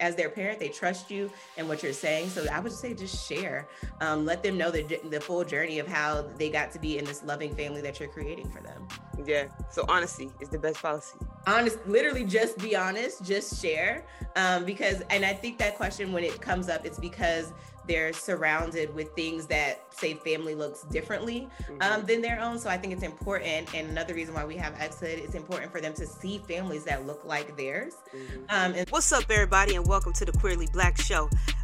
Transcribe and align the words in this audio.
as 0.00 0.16
their 0.16 0.30
parent, 0.30 0.58
they 0.58 0.68
trust 0.68 1.10
you 1.10 1.30
and 1.56 1.68
what 1.68 1.82
you're 1.82 1.92
saying. 1.92 2.28
So 2.28 2.46
I 2.50 2.60
would 2.60 2.72
say 2.72 2.94
just 2.94 3.28
share. 3.28 3.68
Um, 4.00 4.24
let 4.24 4.42
them 4.42 4.56
know 4.56 4.70
the, 4.70 4.82
the 5.08 5.20
full 5.20 5.44
journey 5.44 5.78
of 5.78 5.86
how 5.86 6.22
they 6.36 6.50
got 6.50 6.70
to 6.72 6.78
be 6.78 6.98
in 6.98 7.04
this 7.04 7.22
loving 7.24 7.54
family 7.54 7.80
that 7.82 8.00
you're 8.00 8.08
creating 8.08 8.48
for 8.50 8.60
them. 8.62 8.86
Yeah. 9.26 9.48
So 9.70 9.84
honesty 9.88 10.30
is 10.40 10.48
the 10.48 10.58
best 10.58 10.82
policy. 10.82 11.18
Honest, 11.46 11.78
literally 11.86 12.24
just 12.24 12.58
be 12.58 12.76
honest, 12.76 13.24
just 13.24 13.60
share. 13.60 14.04
Um, 14.36 14.64
because, 14.64 15.02
and 15.10 15.24
I 15.24 15.32
think 15.32 15.58
that 15.58 15.76
question 15.76 16.12
when 16.12 16.24
it 16.24 16.40
comes 16.40 16.68
up, 16.68 16.86
it's 16.86 16.98
because 16.98 17.52
they're 17.90 18.12
surrounded 18.12 18.94
with 18.94 19.12
things 19.16 19.46
that 19.46 19.82
say 19.90 20.14
family 20.14 20.54
looks 20.54 20.82
differently 20.82 21.48
um, 21.68 21.76
mm-hmm. 21.78 22.06
than 22.06 22.22
their 22.22 22.40
own. 22.40 22.56
So 22.56 22.70
I 22.70 22.78
think 22.78 22.92
it's 22.92 23.02
important. 23.02 23.74
And 23.74 23.90
another 23.90 24.14
reason 24.14 24.32
why 24.32 24.44
we 24.44 24.54
have 24.58 24.74
xHood, 24.74 25.18
it's 25.18 25.34
important 25.34 25.72
for 25.72 25.80
them 25.80 25.92
to 25.94 26.06
see 26.06 26.38
families 26.38 26.84
that 26.84 27.04
look 27.04 27.24
like 27.24 27.56
theirs. 27.56 27.94
Mm-hmm. 28.14 28.42
Um, 28.48 28.74
and- 28.74 28.88
What's 28.90 29.10
up, 29.10 29.24
everybody, 29.28 29.74
and 29.74 29.84
welcome 29.84 30.12
to 30.12 30.24
the 30.24 30.30
Queerly 30.30 30.68
Blax 30.68 31.00
Show. 31.00 31.28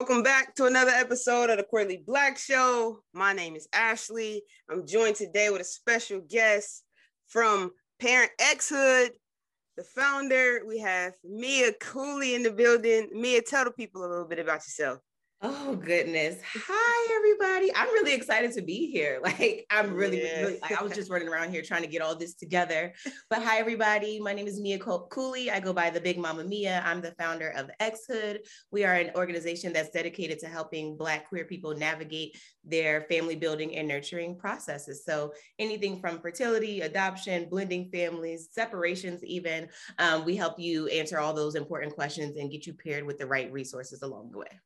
Welcome 0.00 0.22
back 0.22 0.54
to 0.54 0.64
another 0.64 0.92
episode 0.92 1.50
of 1.50 1.58
the 1.58 1.62
Queerly 1.62 2.02
Blax 2.08 2.38
Show. 2.38 3.02
My 3.12 3.34
name 3.34 3.54
is 3.54 3.68
Ashley. 3.74 4.42
I'm 4.70 4.86
joined 4.86 5.16
today 5.16 5.50
with 5.50 5.60
a 5.60 5.64
special 5.64 6.22
guest 6.26 6.84
from 7.28 7.72
Parent 8.00 8.30
Exhood, 8.40 9.10
the 9.76 9.84
founder. 9.84 10.62
We 10.66 10.78
have 10.78 11.12
Mia 11.22 11.74
Cooley 11.74 12.34
in 12.34 12.42
the 12.42 12.50
building. 12.50 13.10
Mia, 13.12 13.42
tell 13.42 13.66
the 13.66 13.72
people 13.72 14.02
a 14.02 14.08
little 14.08 14.24
bit 14.24 14.38
about 14.38 14.60
yourself. 14.66 15.00
Oh 15.42 15.74
goodness. 15.74 16.36
Hi 16.54 17.16
everybody. 17.16 17.74
I'm 17.74 17.88
really 17.94 18.12
excited 18.12 18.52
to 18.52 18.62
be 18.62 18.90
here. 18.90 19.20
Like 19.30 19.64
I'm 19.70 19.94
really, 19.94 20.22
yeah. 20.22 20.40
really 20.40 20.58
I 20.78 20.82
was 20.82 20.92
just 20.92 21.10
running 21.10 21.28
around 21.28 21.50
here 21.50 21.62
trying 21.62 21.80
to 21.80 21.88
get 21.88 22.02
all 22.02 22.14
this 22.14 22.34
together. 22.34 22.92
But 23.30 23.42
hi 23.42 23.58
everybody. 23.60 24.20
My 24.20 24.34
name 24.34 24.46
is 24.46 24.60
Mia 24.60 24.78
Cooley. 24.78 25.50
I 25.50 25.58
go 25.60 25.72
by 25.72 25.88
the 25.88 26.00
Big 26.00 26.18
Mama 26.18 26.44
Mia. 26.44 26.82
I'm 26.84 27.00
the 27.00 27.12
founder 27.12 27.54
of 27.56 27.70
xHood. 27.80 28.40
We 28.70 28.84
are 28.84 28.92
an 28.92 29.12
organization 29.14 29.72
that's 29.72 29.88
dedicated 29.90 30.40
to 30.40 30.46
helping 30.46 30.98
black 30.98 31.26
queer 31.28 31.46
people 31.46 31.74
navigate 31.74 32.36
their 32.62 33.02
family 33.02 33.36
building 33.36 33.76
and 33.76 33.88
nurturing 33.88 34.36
processes. 34.36 35.06
So 35.06 35.32
anything 35.58 36.00
from 36.00 36.20
fertility, 36.20 36.82
adoption, 36.82 37.48
blending 37.48 37.88
families, 37.90 38.48
separations 38.52 39.24
even, 39.24 39.68
um, 39.98 40.26
we 40.26 40.36
help 40.36 40.58
you 40.58 40.88
answer 40.88 41.18
all 41.18 41.32
those 41.32 41.54
important 41.54 41.94
questions 41.94 42.36
and 42.36 42.50
get 42.50 42.66
you 42.66 42.74
paired 42.74 43.06
with 43.06 43.16
the 43.16 43.26
right 43.26 43.50
resources 43.50 44.02
along 44.02 44.32
the 44.32 44.38
way. 44.38 44.60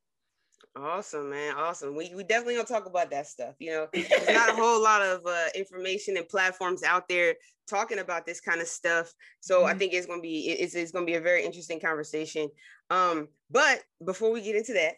Awesome, 0.77 1.31
man. 1.31 1.55
Awesome. 1.57 1.95
We, 1.95 2.13
we 2.17 2.25
definitely 2.25 2.57
gonna 2.57 2.67
talk 2.67 2.87
about 2.87 3.11
that 3.11 3.29
stuff. 3.29 3.55
You 3.61 3.71
know, 3.71 3.89
there's 3.93 4.29
not 4.29 4.51
a 4.51 4.55
whole 4.55 4.83
lot 4.83 5.03
of 5.03 5.25
uh, 5.25 5.47
information 5.55 6.17
and 6.17 6.29
platforms 6.29 6.83
out 6.83 7.09
there 7.09 7.37
talking 7.69 8.01
about 8.01 8.27
this 8.27 8.41
kind 8.41 8.61
of 8.61 8.67
stuff. 8.67 9.13
So 9.41 9.61
mm-hmm. 9.61 9.69
I 9.69 9.75
think 9.75 9.93
it's 9.93 10.07
gonna 10.07 10.21
be 10.21 10.49
it's, 10.49 10.75
it's 10.75 10.91
gonna 10.91 11.07
be 11.07 11.15
a 11.15 11.21
very 11.21 11.45
interesting 11.45 11.79
conversation. 11.81 12.49
Um, 12.91 13.29
but 13.51 13.83
before 14.05 14.33
we 14.33 14.43
get 14.43 14.57
into 14.57 14.73
that, 14.75 14.95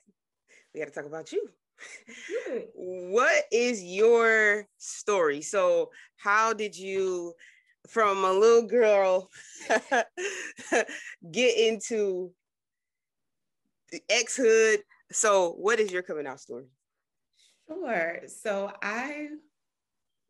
we 0.73 0.81
got 0.81 0.87
to 0.87 0.93
talk 0.95 1.07
about 1.07 1.33
you. 1.33 1.47
what 2.75 3.45
is 3.53 3.83
your 3.83 4.67
story? 4.79 5.43
So 5.43 5.91
how 6.17 6.55
did 6.55 6.77
you 6.77 7.35
from 7.89 8.25
a 8.25 8.33
little 8.33 8.67
girl 8.67 9.29
get 11.31 11.59
into 11.59 12.33
the 13.93 14.01
xHood 14.11 14.79
so, 15.13 15.53
what 15.53 15.81
is 15.81 15.93
your 15.93 16.03
coming 16.03 16.27
out 16.27 16.41
story? 16.41 16.67
Sure. 17.69 18.23
So, 18.27 18.73
I 18.83 19.29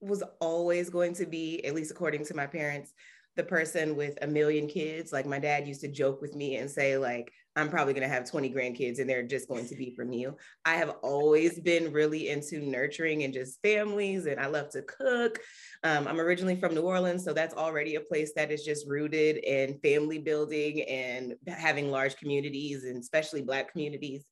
was 0.01 0.23
always 0.41 0.91
going 0.91 1.15
to 1.15 1.27
be, 1.27 1.65
at 1.65 1.75
least 1.75 1.91
according 1.91 2.25
to 2.27 2.35
my 2.35 2.47
parents, 2.47 2.93
the 3.37 3.45
person 3.45 3.97
with 3.97 4.19
a 4.23 4.27
million 4.27 4.67
kids. 4.67 5.13
Like 5.13 5.27
my 5.27 5.39
dad 5.39 5.69
used 5.69 5.83
to 5.83 5.89
joke 5.89 6.21
with 6.23 6.35
me 6.35 6.57
and 6.57 6.71
say, 6.71 6.97
like, 6.97 7.31
I'm 7.55 7.71
probably 7.71 7.95
going 7.95 8.07
to 8.07 8.15
have 8.15 8.31
20 8.31 8.53
grandkids 8.53 8.99
and 8.99 9.09
they're 9.09 9.23
just 9.23 9.49
going 9.49 9.67
to 9.67 9.75
be 9.75 9.95
from 9.95 10.13
you. 10.13 10.37
I 10.65 10.77
have 10.77 10.97
always 11.03 11.59
been 11.61 11.93
really 11.93 12.29
into 12.29 12.61
nurturing 12.61 13.23
and 13.25 13.33
just 13.33 13.61
families, 13.63 14.27
and 14.27 14.39
I 14.39 14.47
love 14.47 14.71
to 14.71 14.83
cook. 14.83 15.39
Um, 15.83 16.07
I'm 16.07 16.21
originally 16.21 16.57
from 16.57 16.75
New 16.75 16.83
Orleans, 16.83 17.25
so 17.25 17.33
that's 17.33 17.55
already 17.55 17.95
a 17.95 18.01
place 18.01 18.33
that 18.37 18.51
is 18.51 18.63
just 18.63 18.87
rooted 18.89 19.39
in 19.39 19.79
family 19.79 20.19
building 20.19 20.83
and 20.83 21.35
having 21.47 21.91
large 21.91 22.17
communities, 22.17 22.85
and 22.85 22.99
especially 22.99 23.41
Black 23.41 23.73
communities. 23.73 24.27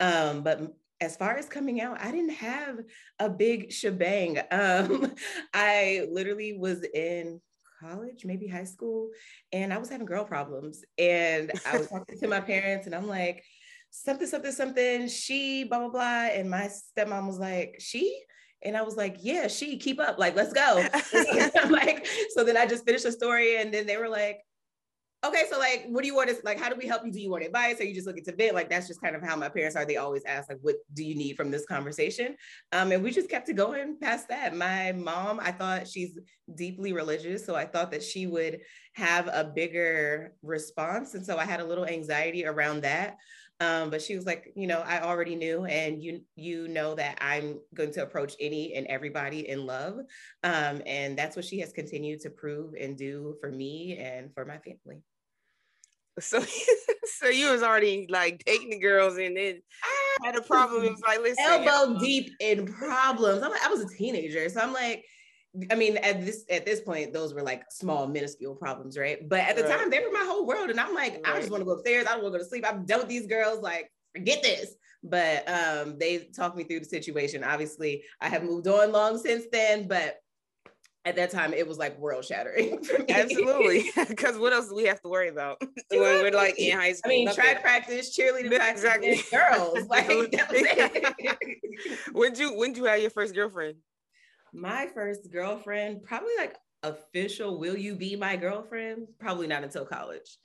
Um, 0.00 0.42
but 0.42 0.60
as 1.00 1.16
far 1.16 1.36
as 1.36 1.48
coming 1.48 1.80
out, 1.80 2.00
I 2.00 2.10
didn't 2.10 2.34
have 2.34 2.80
a 3.18 3.28
big 3.28 3.72
shebang. 3.72 4.38
Um, 4.50 5.14
I 5.52 6.06
literally 6.10 6.56
was 6.56 6.84
in 6.94 7.40
college, 7.80 8.24
maybe 8.24 8.46
high 8.46 8.64
school, 8.64 9.10
and 9.52 9.72
I 9.72 9.78
was 9.78 9.88
having 9.88 10.06
girl 10.06 10.24
problems. 10.24 10.84
And 10.98 11.52
I 11.66 11.78
was 11.78 11.88
talking 11.88 12.18
to 12.18 12.28
my 12.28 12.40
parents, 12.40 12.86
and 12.86 12.94
I'm 12.94 13.08
like, 13.08 13.44
something, 13.90 14.26
something, 14.26 14.52
something, 14.52 15.08
she, 15.08 15.64
blah, 15.64 15.78
blah, 15.80 15.88
blah. 15.88 16.24
And 16.32 16.50
my 16.50 16.68
stepmom 16.68 17.26
was 17.26 17.38
like, 17.38 17.76
she? 17.78 18.22
And 18.62 18.76
I 18.76 18.82
was 18.82 18.96
like, 18.96 19.18
yeah, 19.20 19.48
she, 19.48 19.76
keep 19.76 20.00
up, 20.00 20.18
like, 20.18 20.34
let's 20.34 20.52
go. 20.52 20.84
I'm 21.62 21.70
like, 21.70 22.06
so 22.34 22.44
then 22.44 22.56
I 22.56 22.66
just 22.66 22.86
finished 22.86 23.04
the 23.04 23.12
story, 23.12 23.60
and 23.60 23.72
then 23.72 23.86
they 23.86 23.96
were 23.96 24.08
like, 24.08 24.38
okay, 25.26 25.44
so 25.50 25.58
like, 25.58 25.86
what 25.88 26.02
do 26.02 26.08
you 26.08 26.14
want 26.14 26.30
us 26.30 26.38
like? 26.44 26.58
How 26.58 26.68
do 26.68 26.76
we 26.76 26.86
help 26.86 27.04
you? 27.04 27.12
Do 27.12 27.20
you 27.20 27.30
want 27.30 27.44
advice? 27.44 27.80
Or 27.80 27.84
you 27.84 27.94
just 27.94 28.06
looking 28.06 28.24
to 28.24 28.34
vent? 28.34 28.54
Like, 28.54 28.70
that's 28.70 28.86
just 28.86 29.00
kind 29.00 29.16
of 29.16 29.22
how 29.22 29.36
my 29.36 29.48
parents 29.48 29.76
are. 29.76 29.84
They 29.84 29.96
always 29.96 30.24
ask, 30.24 30.48
like, 30.48 30.58
what 30.62 30.76
do 30.92 31.04
you 31.04 31.14
need 31.14 31.36
from 31.36 31.50
this 31.50 31.66
conversation? 31.66 32.36
Um, 32.72 32.92
and 32.92 33.02
we 33.02 33.10
just 33.10 33.30
kept 33.30 33.48
it 33.48 33.56
going 33.56 33.98
past 34.00 34.28
that. 34.28 34.56
My 34.56 34.92
mom, 34.92 35.40
I 35.40 35.52
thought 35.52 35.88
she's 35.88 36.18
deeply 36.54 36.92
religious, 36.92 37.44
so 37.44 37.54
I 37.54 37.64
thought 37.64 37.90
that 37.92 38.02
she 38.02 38.26
would 38.26 38.60
have 38.94 39.28
a 39.28 39.44
bigger 39.44 40.34
response, 40.42 41.14
and 41.14 41.24
so 41.24 41.38
I 41.38 41.44
had 41.44 41.60
a 41.60 41.64
little 41.64 41.86
anxiety 41.86 42.46
around 42.46 42.82
that. 42.82 43.16
Um, 43.60 43.88
but 43.88 44.02
she 44.02 44.16
was 44.16 44.26
like, 44.26 44.52
you 44.56 44.66
know, 44.66 44.80
I 44.80 45.00
already 45.00 45.36
knew, 45.36 45.64
and 45.64 46.02
you 46.02 46.22
you 46.34 46.66
know 46.66 46.94
that 46.96 47.18
I'm 47.20 47.60
going 47.72 47.92
to 47.92 48.02
approach 48.02 48.34
any 48.40 48.74
and 48.74 48.86
everybody 48.88 49.48
in 49.48 49.64
love, 49.64 50.00
um, 50.42 50.82
and 50.86 51.16
that's 51.16 51.36
what 51.36 51.44
she 51.44 51.60
has 51.60 51.72
continued 51.72 52.20
to 52.22 52.30
prove 52.30 52.74
and 52.78 52.96
do 52.98 53.36
for 53.40 53.50
me 53.50 53.96
and 53.98 54.34
for 54.34 54.44
my 54.44 54.58
family. 54.58 55.02
So, 56.20 56.44
so 57.18 57.28
you 57.28 57.50
was 57.50 57.62
already 57.62 58.06
like 58.08 58.42
dating 58.44 58.70
the 58.70 58.78
girls, 58.78 59.16
and 59.16 59.36
then 59.36 59.60
had 60.22 60.36
a 60.36 60.42
problem. 60.42 60.84
It 60.84 60.92
was 60.92 61.02
like, 61.06 61.20
listen, 61.20 61.44
elbow 61.44 61.98
deep 61.98 62.32
in 62.40 62.66
problems. 62.66 63.42
I'm 63.42 63.50
like, 63.50 63.64
I 63.64 63.68
was 63.68 63.80
a 63.80 63.88
teenager, 63.96 64.48
so 64.48 64.60
I'm 64.60 64.72
like, 64.72 65.04
I 65.70 65.74
mean, 65.74 65.96
at 65.98 66.24
this 66.24 66.44
at 66.50 66.66
this 66.66 66.80
point, 66.80 67.12
those 67.12 67.34
were 67.34 67.42
like 67.42 67.64
small, 67.70 68.06
minuscule 68.06 68.54
problems, 68.56 68.98
right? 68.98 69.28
But 69.28 69.40
at 69.40 69.56
the 69.56 69.62
right. 69.62 69.78
time, 69.78 69.90
they 69.90 70.00
were 70.00 70.12
my 70.12 70.24
whole 70.24 70.46
world, 70.46 70.70
and 70.70 70.80
I'm 70.80 70.94
like, 70.94 71.14
right. 71.24 71.36
I 71.36 71.38
just 71.38 71.50
want 71.50 71.60
to 71.60 71.64
go 71.64 71.72
upstairs. 71.72 72.06
I 72.06 72.12
don't 72.12 72.22
want 72.22 72.34
to 72.34 72.38
go 72.38 72.44
to 72.44 72.48
sleep. 72.48 72.64
I'm 72.68 72.86
done 72.86 73.00
with 73.00 73.08
these 73.08 73.26
girls. 73.26 73.60
Like, 73.60 73.90
forget 74.14 74.42
this. 74.42 74.74
But 75.06 75.46
um, 75.48 75.98
they 75.98 76.28
talked 76.34 76.56
me 76.56 76.64
through 76.64 76.80
the 76.80 76.86
situation. 76.86 77.44
Obviously, 77.44 78.04
I 78.20 78.28
have 78.28 78.42
moved 78.42 78.66
on 78.66 78.90
long 78.90 79.18
since 79.18 79.44
then, 79.52 79.86
but 79.86 80.16
at 81.04 81.16
that 81.16 81.30
time 81.30 81.52
it 81.52 81.66
was 81.68 81.78
like 81.78 81.98
world 81.98 82.24
shattering 82.24 82.78
absolutely. 83.08 83.90
Because 84.08 84.38
what 84.38 84.52
else 84.52 84.68
do 84.68 84.74
we 84.74 84.84
have 84.84 85.00
to 85.02 85.08
worry 85.08 85.28
about? 85.28 85.58
Exactly. 85.60 85.98
when 86.00 86.22
we're 86.22 86.30
like 86.32 86.58
in 86.58 86.78
high 86.78 86.92
school 86.92 87.12
i 87.12 87.16
mean 87.16 87.34
track 87.34 87.62
practice 87.62 88.16
cheerleading 88.16 88.54
practice 88.54 88.84
exactly. 88.84 89.22
girls. 89.30 89.86
Like 89.88 90.08
when 92.12 92.32
did 92.32 92.38
you 92.38 92.54
when 92.54 92.72
did 92.72 92.78
you 92.78 92.84
have 92.84 93.00
your 93.00 93.10
first 93.10 93.34
girlfriend? 93.34 93.76
My 94.52 94.88
first 94.94 95.30
girlfriend 95.30 96.02
probably 96.04 96.32
like 96.38 96.56
official 96.82 97.58
will 97.58 97.76
you 97.76 97.94
be 97.96 98.16
my 98.16 98.36
girlfriend? 98.36 99.08
Probably 99.18 99.46
not 99.46 99.62
until 99.64 99.84
college. 99.84 100.38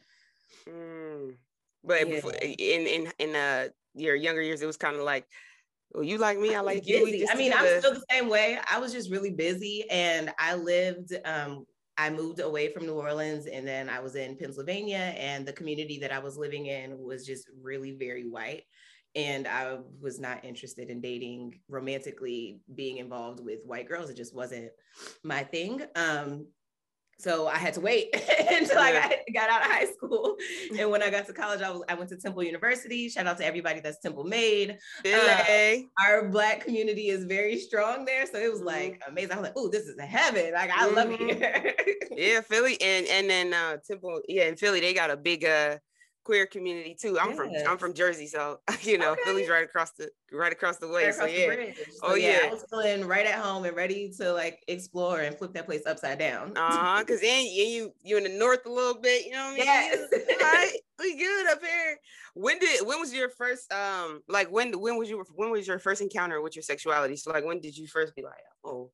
Mm. 0.68 1.36
but 1.84 2.08
yeah. 2.08 2.16
before, 2.16 2.34
in 2.34 2.88
in 2.88 3.12
in 3.20 3.36
uh 3.36 3.68
your 3.94 4.16
younger 4.16 4.42
years 4.42 4.62
it 4.62 4.66
was 4.66 4.78
kind 4.78 4.96
of 4.96 5.04
like 5.04 5.26
well, 5.92 6.04
you 6.04 6.18
like 6.18 6.40
me, 6.40 6.54
I 6.56 6.62
like 6.62 6.88
you. 6.88 7.28
I 7.32 7.36
mean, 7.36 7.54
I'm 7.54 7.80
still 7.80 7.94
the 7.94 8.04
same 8.12 8.30
way. 8.30 8.60
I 8.72 8.80
was 8.80 8.94
just 8.94 9.10
really 9.10 9.32
busy 9.32 9.86
and 9.90 10.32
I 10.38 10.56
lived, 10.56 11.14
um, 11.26 11.66
I 11.98 12.10
moved 12.10 12.40
away 12.40 12.72
from 12.72 12.86
New 12.86 12.94
Orleans 12.94 13.48
and 13.48 13.68
then 13.68 13.90
I 13.90 14.00
was 14.00 14.16
in 14.16 14.38
Pennsylvania 14.38 15.14
and 15.18 15.46
the 15.46 15.54
community 15.54 16.00
that 16.00 16.14
I 16.14 16.20
was 16.20 16.38
living 16.38 16.68
in 16.68 16.98
was 16.98 17.26
just 17.26 17.50
really 17.62 17.92
very 17.92 18.30
white. 18.30 18.64
And 19.16 19.48
I 19.48 19.80
was 20.00 20.20
not 20.20 20.46
interested 20.46 20.92
in 20.92 21.02
dating 21.02 21.60
romantically, 21.68 22.62
being 22.76 22.98
involved 22.98 23.44
with 23.44 23.66
white 23.66 23.88
girls. 23.88 24.12
It 24.12 24.18
just 24.18 24.36
wasn't 24.36 24.70
my 25.24 25.44
thing. 25.44 25.82
Um, 25.96 26.46
so 27.20 27.48
I 27.48 27.58
had 27.58 27.74
to 27.74 27.82
wait 27.82 28.10
until 28.40 28.76
yeah. 28.76 29.10
I 29.12 29.32
got, 29.34 29.50
out 29.50 29.62
of 29.62 29.68
high 29.68 29.86
school. 29.86 30.38
And 30.78 30.90
when 30.90 31.04
I 31.04 31.10
got 31.10 31.28
to 31.28 31.34
college, 31.34 31.62
I 31.62 31.70
was 31.70 31.84
I 31.90 31.94
went 31.94 32.10
to 32.12 32.18
Temple 32.18 32.44
University. 32.44 33.10
Shout 33.10 33.28
out 33.28 33.38
to 33.40 33.46
everybody 33.46 33.82
that's 33.82 34.00
Temple 34.00 34.24
made. 34.24 34.78
Uh, 35.06 35.76
our 36.02 36.30
black 36.30 36.64
community 36.64 37.10
is 37.10 37.26
very 37.26 37.58
strong 37.58 38.06
there. 38.06 38.26
So 38.26 38.40
it 38.40 38.50
was 38.50 38.60
mm-hmm. 38.60 38.68
like 38.68 39.02
amazing. 39.06 39.34
I 39.34 39.36
was 39.36 39.44
like, 39.44 39.54
oh, 39.58 39.68
this 39.68 39.84
is 39.84 39.98
a 39.98 40.06
heaven. 40.06 40.54
Like 40.54 40.72
I 40.72 40.88
mm-hmm. 40.88 40.96
love 40.96 41.12
it 41.12 41.20
here. 41.20 41.76
yeah, 42.16 42.42
Philly. 42.42 42.82
And 42.82 43.06
and 43.08 43.30
then 43.30 43.54
uh 43.54 43.78
Temple, 43.86 44.22
yeah, 44.30 44.46
in 44.46 44.56
Philly, 44.56 44.80
they 44.80 44.94
got 44.94 45.12
a 45.12 45.18
big 45.18 45.44
uh 45.44 45.78
queer 46.30 46.46
community 46.46 46.94
too. 46.94 47.18
I'm 47.20 47.30
yes. 47.30 47.38
from 47.38 47.52
I'm 47.68 47.78
from 47.80 47.96
Jersey, 47.96 48.28
so 48.28 48.60
you 48.82 49.00
know 49.00 49.14
okay. 49.14 49.22
Philly's 49.26 49.50
right 49.50 49.64
across 49.64 49.94
the 49.94 50.10
right 50.32 50.52
across 50.52 50.78
the 50.78 50.88
way. 50.88 51.06
Right 51.06 51.16
so 51.16 51.26
yeah. 51.26 51.74
So, 51.76 52.00
oh 52.04 52.14
yeah. 52.14 52.42
yeah. 52.44 52.50
I 52.50 52.54
was 52.54 52.64
feeling 52.70 53.08
right 53.08 53.26
at 53.26 53.40
home 53.40 53.66
and 53.66 53.76
ready 53.76 54.12
to 54.20 54.32
like 54.32 54.64
explore 54.68 55.22
and 55.22 55.36
flip 55.36 55.54
that 55.54 55.66
place 55.66 55.82
upside 55.88 56.20
down. 56.20 56.56
uh 56.56 56.70
huh. 56.70 57.00
Because 57.00 57.22
then 57.22 57.46
you 57.46 57.64
you 57.64 57.94
you 58.04 58.18
in 58.18 58.24
the 58.24 58.30
north 58.30 58.64
a 58.68 58.70
little 58.70 59.02
bit. 59.02 59.26
You 59.26 59.32
know 59.32 59.44
what 59.46 59.54
I 59.54 59.56
mean? 59.56 59.66
Yes. 59.66 60.08
right. 60.40 60.74
We 61.00 61.18
good 61.18 61.48
up 61.50 61.62
here. 61.62 61.98
When 62.36 62.60
did 62.60 62.86
when 62.86 63.00
was 63.00 63.12
your 63.12 63.30
first 63.32 63.74
um 63.74 64.22
like 64.28 64.52
when 64.52 64.80
when 64.80 64.98
was 64.98 65.10
your 65.10 65.26
when 65.34 65.50
was 65.50 65.68
your 65.68 65.80
first 65.80 66.00
encounter 66.00 66.42
with 66.42 66.56
your 66.56 66.64
sexuality? 66.64 67.16
So 67.16 67.32
like 67.32 67.44
when 67.44 67.60
did 67.60 67.76
you 67.76 67.88
first 67.88 68.16
be 68.16 68.22
like 68.22 68.34
oh 68.64 68.92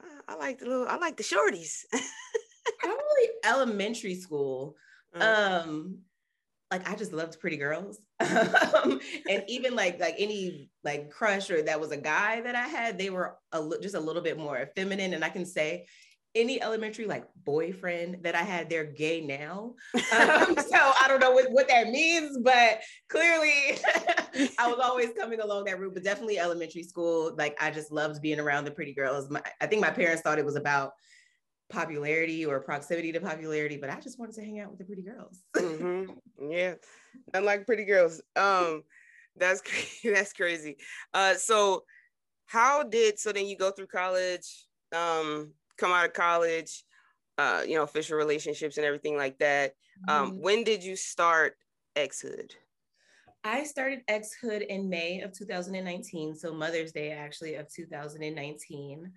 I, 0.00 0.32
I 0.32 0.36
like 0.36 0.60
the 0.60 0.66
little 0.66 0.88
I 0.88 0.96
like 0.96 1.18
the 1.18 1.24
shorties. 1.24 1.84
Probably 2.78 3.28
elementary 3.44 4.14
school. 4.14 4.76
Mm-hmm. 5.14 5.68
Um 5.68 5.98
like 6.70 6.88
I 6.88 6.96
just 6.96 7.12
loved 7.12 7.38
pretty 7.40 7.56
girls. 7.56 8.00
um, 8.20 9.00
and 9.28 9.44
even 9.48 9.74
like 9.74 10.00
like 10.00 10.16
any 10.18 10.70
like 10.82 11.10
crush 11.10 11.50
or 11.50 11.62
that 11.62 11.80
was 11.80 11.92
a 11.92 11.96
guy 11.96 12.40
that 12.40 12.54
I 12.54 12.66
had, 12.68 12.98
they 12.98 13.10
were 13.10 13.36
a 13.52 13.62
just 13.80 13.94
a 13.94 14.00
little 14.00 14.22
bit 14.22 14.38
more 14.38 14.70
feminine. 14.76 15.14
And 15.14 15.24
I 15.24 15.28
can 15.28 15.46
say 15.46 15.86
any 16.34 16.60
elementary 16.60 17.06
like 17.06 17.24
boyfriend 17.44 18.18
that 18.22 18.34
I 18.34 18.42
had, 18.42 18.68
they're 18.68 18.84
gay 18.84 19.20
now. 19.20 19.74
Um, 19.94 20.56
so 20.68 20.74
I 20.76 21.06
don't 21.06 21.20
know 21.20 21.30
what, 21.30 21.50
what 21.52 21.68
that 21.68 21.90
means, 21.90 22.38
but 22.42 22.80
clearly 23.08 23.78
I 24.58 24.66
was 24.68 24.80
always 24.82 25.10
coming 25.18 25.40
along 25.40 25.64
that 25.64 25.78
route. 25.78 25.94
But 25.94 26.02
definitely 26.02 26.38
elementary 26.38 26.82
school, 26.82 27.34
like 27.38 27.56
I 27.62 27.70
just 27.70 27.92
loved 27.92 28.20
being 28.20 28.40
around 28.40 28.64
the 28.64 28.72
pretty 28.72 28.94
girls. 28.94 29.30
My, 29.30 29.42
I 29.60 29.66
think 29.66 29.80
my 29.80 29.90
parents 29.90 30.22
thought 30.22 30.38
it 30.38 30.44
was 30.44 30.56
about 30.56 30.92
popularity 31.70 32.44
or 32.44 32.60
proximity 32.60 33.12
to 33.12 33.20
popularity, 33.20 33.76
but 33.76 33.90
I 33.90 34.00
just 34.00 34.18
wanted 34.18 34.34
to 34.36 34.42
hang 34.42 34.60
out 34.60 34.70
with 34.70 34.78
the 34.78 34.84
pretty 34.84 35.02
girls. 35.02 35.42
mm-hmm. 35.56 36.12
Yeah, 36.50 36.74
unlike 37.32 37.66
pretty 37.66 37.84
girls. 37.84 38.20
Um, 38.36 38.82
that's 39.36 39.62
that's 40.04 40.32
crazy. 40.32 40.76
Uh, 41.12 41.34
so 41.34 41.84
how 42.46 42.82
did 42.82 43.18
so 43.18 43.32
then 43.32 43.46
you 43.46 43.56
go 43.56 43.70
through 43.70 43.86
college, 43.86 44.66
um, 44.94 45.52
come 45.78 45.92
out 45.92 46.04
of 46.06 46.12
college, 46.12 46.84
uh, 47.38 47.62
you 47.66 47.74
know, 47.74 47.82
official 47.82 48.16
relationships 48.16 48.76
and 48.76 48.86
everything 48.86 49.16
like 49.16 49.38
that. 49.38 49.74
Um, 50.08 50.32
mm-hmm. 50.32 50.42
when 50.42 50.64
did 50.64 50.82
you 50.82 50.96
start 50.96 51.56
xHood? 51.96 52.50
I 53.44 53.64
started 53.64 54.00
xHood 54.08 54.66
in 54.66 54.88
May 54.88 55.20
of 55.20 55.32
2019, 55.32 56.34
so 56.34 56.52
Mother's 56.52 56.92
Day 56.92 57.12
actually 57.12 57.56
of 57.56 57.70
2019 57.72 59.12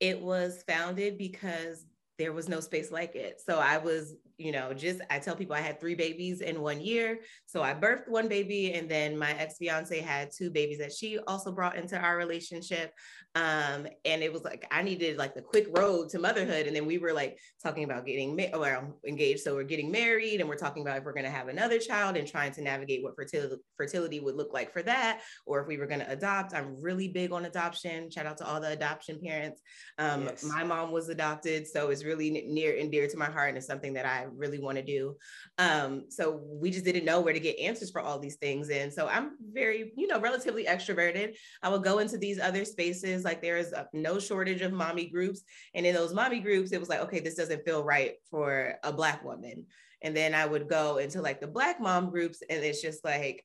it 0.00 0.20
was 0.20 0.62
founded 0.62 1.18
because 1.18 1.84
there 2.18 2.32
was 2.32 2.48
no 2.48 2.60
space 2.60 2.90
like 2.90 3.14
it. 3.14 3.40
So 3.44 3.58
I 3.58 3.78
was, 3.78 4.16
you 4.38 4.50
know, 4.52 4.74
just 4.74 5.00
I 5.08 5.20
tell 5.20 5.36
people 5.36 5.54
I 5.54 5.60
had 5.60 5.80
three 5.80 5.94
babies 5.94 6.40
in 6.40 6.60
one 6.60 6.80
year. 6.80 7.20
So 7.46 7.62
I 7.62 7.74
birthed 7.74 8.08
one 8.08 8.28
baby, 8.28 8.74
and 8.74 8.88
then 8.88 9.16
my 9.16 9.32
ex 9.32 9.56
fiance 9.58 9.98
had 10.00 10.30
two 10.36 10.50
babies 10.50 10.78
that 10.78 10.92
she 10.92 11.18
also 11.26 11.52
brought 11.52 11.76
into 11.76 11.96
our 11.98 12.16
relationship. 12.16 12.92
Um, 13.34 13.86
and 14.04 14.22
it 14.22 14.32
was 14.32 14.42
like 14.42 14.66
I 14.72 14.82
needed 14.82 15.16
like 15.16 15.34
the 15.34 15.42
quick 15.42 15.66
road 15.76 16.08
to 16.10 16.18
motherhood. 16.18 16.66
And 16.66 16.74
then 16.74 16.86
we 16.86 16.98
were 16.98 17.12
like 17.12 17.38
talking 17.62 17.84
about 17.84 18.04
getting 18.04 18.34
ma- 18.34 18.58
well 18.58 18.98
engaged. 19.06 19.40
So 19.40 19.54
we're 19.54 19.62
getting 19.62 19.90
married, 19.90 20.40
and 20.40 20.48
we're 20.48 20.56
talking 20.56 20.82
about 20.82 20.98
if 20.98 21.04
we're 21.04 21.12
going 21.12 21.24
to 21.24 21.30
have 21.30 21.48
another 21.48 21.78
child 21.78 22.16
and 22.16 22.26
trying 22.26 22.52
to 22.52 22.62
navigate 22.62 23.02
what 23.04 23.14
fertility 23.14 23.56
fertility 23.76 24.18
would 24.18 24.34
look 24.34 24.52
like 24.52 24.72
for 24.72 24.82
that, 24.82 25.20
or 25.46 25.60
if 25.60 25.68
we 25.68 25.76
were 25.76 25.86
going 25.86 26.00
to 26.00 26.10
adopt. 26.10 26.52
I'm 26.54 26.80
really 26.80 27.08
big 27.08 27.32
on 27.32 27.44
adoption. 27.44 28.10
Shout 28.10 28.26
out 28.26 28.38
to 28.38 28.46
all 28.46 28.60
the 28.60 28.70
adoption 28.70 29.20
parents. 29.22 29.62
Um, 29.98 30.24
yes. 30.24 30.42
My 30.42 30.64
mom 30.64 30.90
was 30.90 31.08
adopted, 31.08 31.66
so 31.68 31.90
it's 31.90 32.04
really 32.08 32.30
near 32.48 32.76
and 32.80 32.90
dear 32.90 33.06
to 33.06 33.16
my 33.16 33.30
heart, 33.30 33.50
and 33.50 33.58
it's 33.58 33.66
something 33.66 33.92
that 33.92 34.06
I 34.06 34.26
really 34.34 34.58
want 34.58 34.78
to 34.78 34.84
do. 34.84 35.16
Um, 35.58 36.06
so 36.08 36.40
we 36.62 36.70
just 36.70 36.84
didn't 36.84 37.04
know 37.04 37.20
where 37.20 37.34
to 37.34 37.40
get 37.48 37.58
answers 37.58 37.90
for 37.90 38.00
all 38.00 38.18
these 38.18 38.36
things, 38.36 38.70
and 38.70 38.92
so 38.92 39.06
I'm 39.06 39.32
very, 39.52 39.92
you 39.96 40.06
know, 40.06 40.20
relatively 40.20 40.64
extroverted. 40.64 41.36
I 41.62 41.68
will 41.68 41.78
go 41.78 41.98
into 41.98 42.18
these 42.18 42.40
other 42.40 42.64
spaces 42.64 43.24
like 43.24 43.42
there 43.42 43.58
is 43.58 43.74
no 43.92 44.18
shortage 44.18 44.62
of 44.62 44.72
mommy 44.72 45.06
groups. 45.06 45.42
And 45.74 45.84
in 45.86 45.94
those 45.94 46.14
mommy 46.14 46.40
groups, 46.40 46.72
it 46.72 46.80
was 46.80 46.88
like, 46.88 47.00
okay, 47.00 47.20
this 47.20 47.34
doesn't 47.34 47.64
feel 47.64 47.84
right 47.84 48.14
for 48.30 48.74
a 48.82 48.92
Black 48.92 49.24
woman. 49.24 49.66
And 50.02 50.16
then 50.16 50.34
I 50.34 50.46
would 50.46 50.68
go 50.68 50.98
into 50.98 51.20
like 51.20 51.40
the 51.40 51.46
Black 51.46 51.80
mom 51.80 52.10
groups, 52.10 52.42
and 52.48 52.64
it's 52.64 52.82
just 52.82 53.04
like 53.04 53.44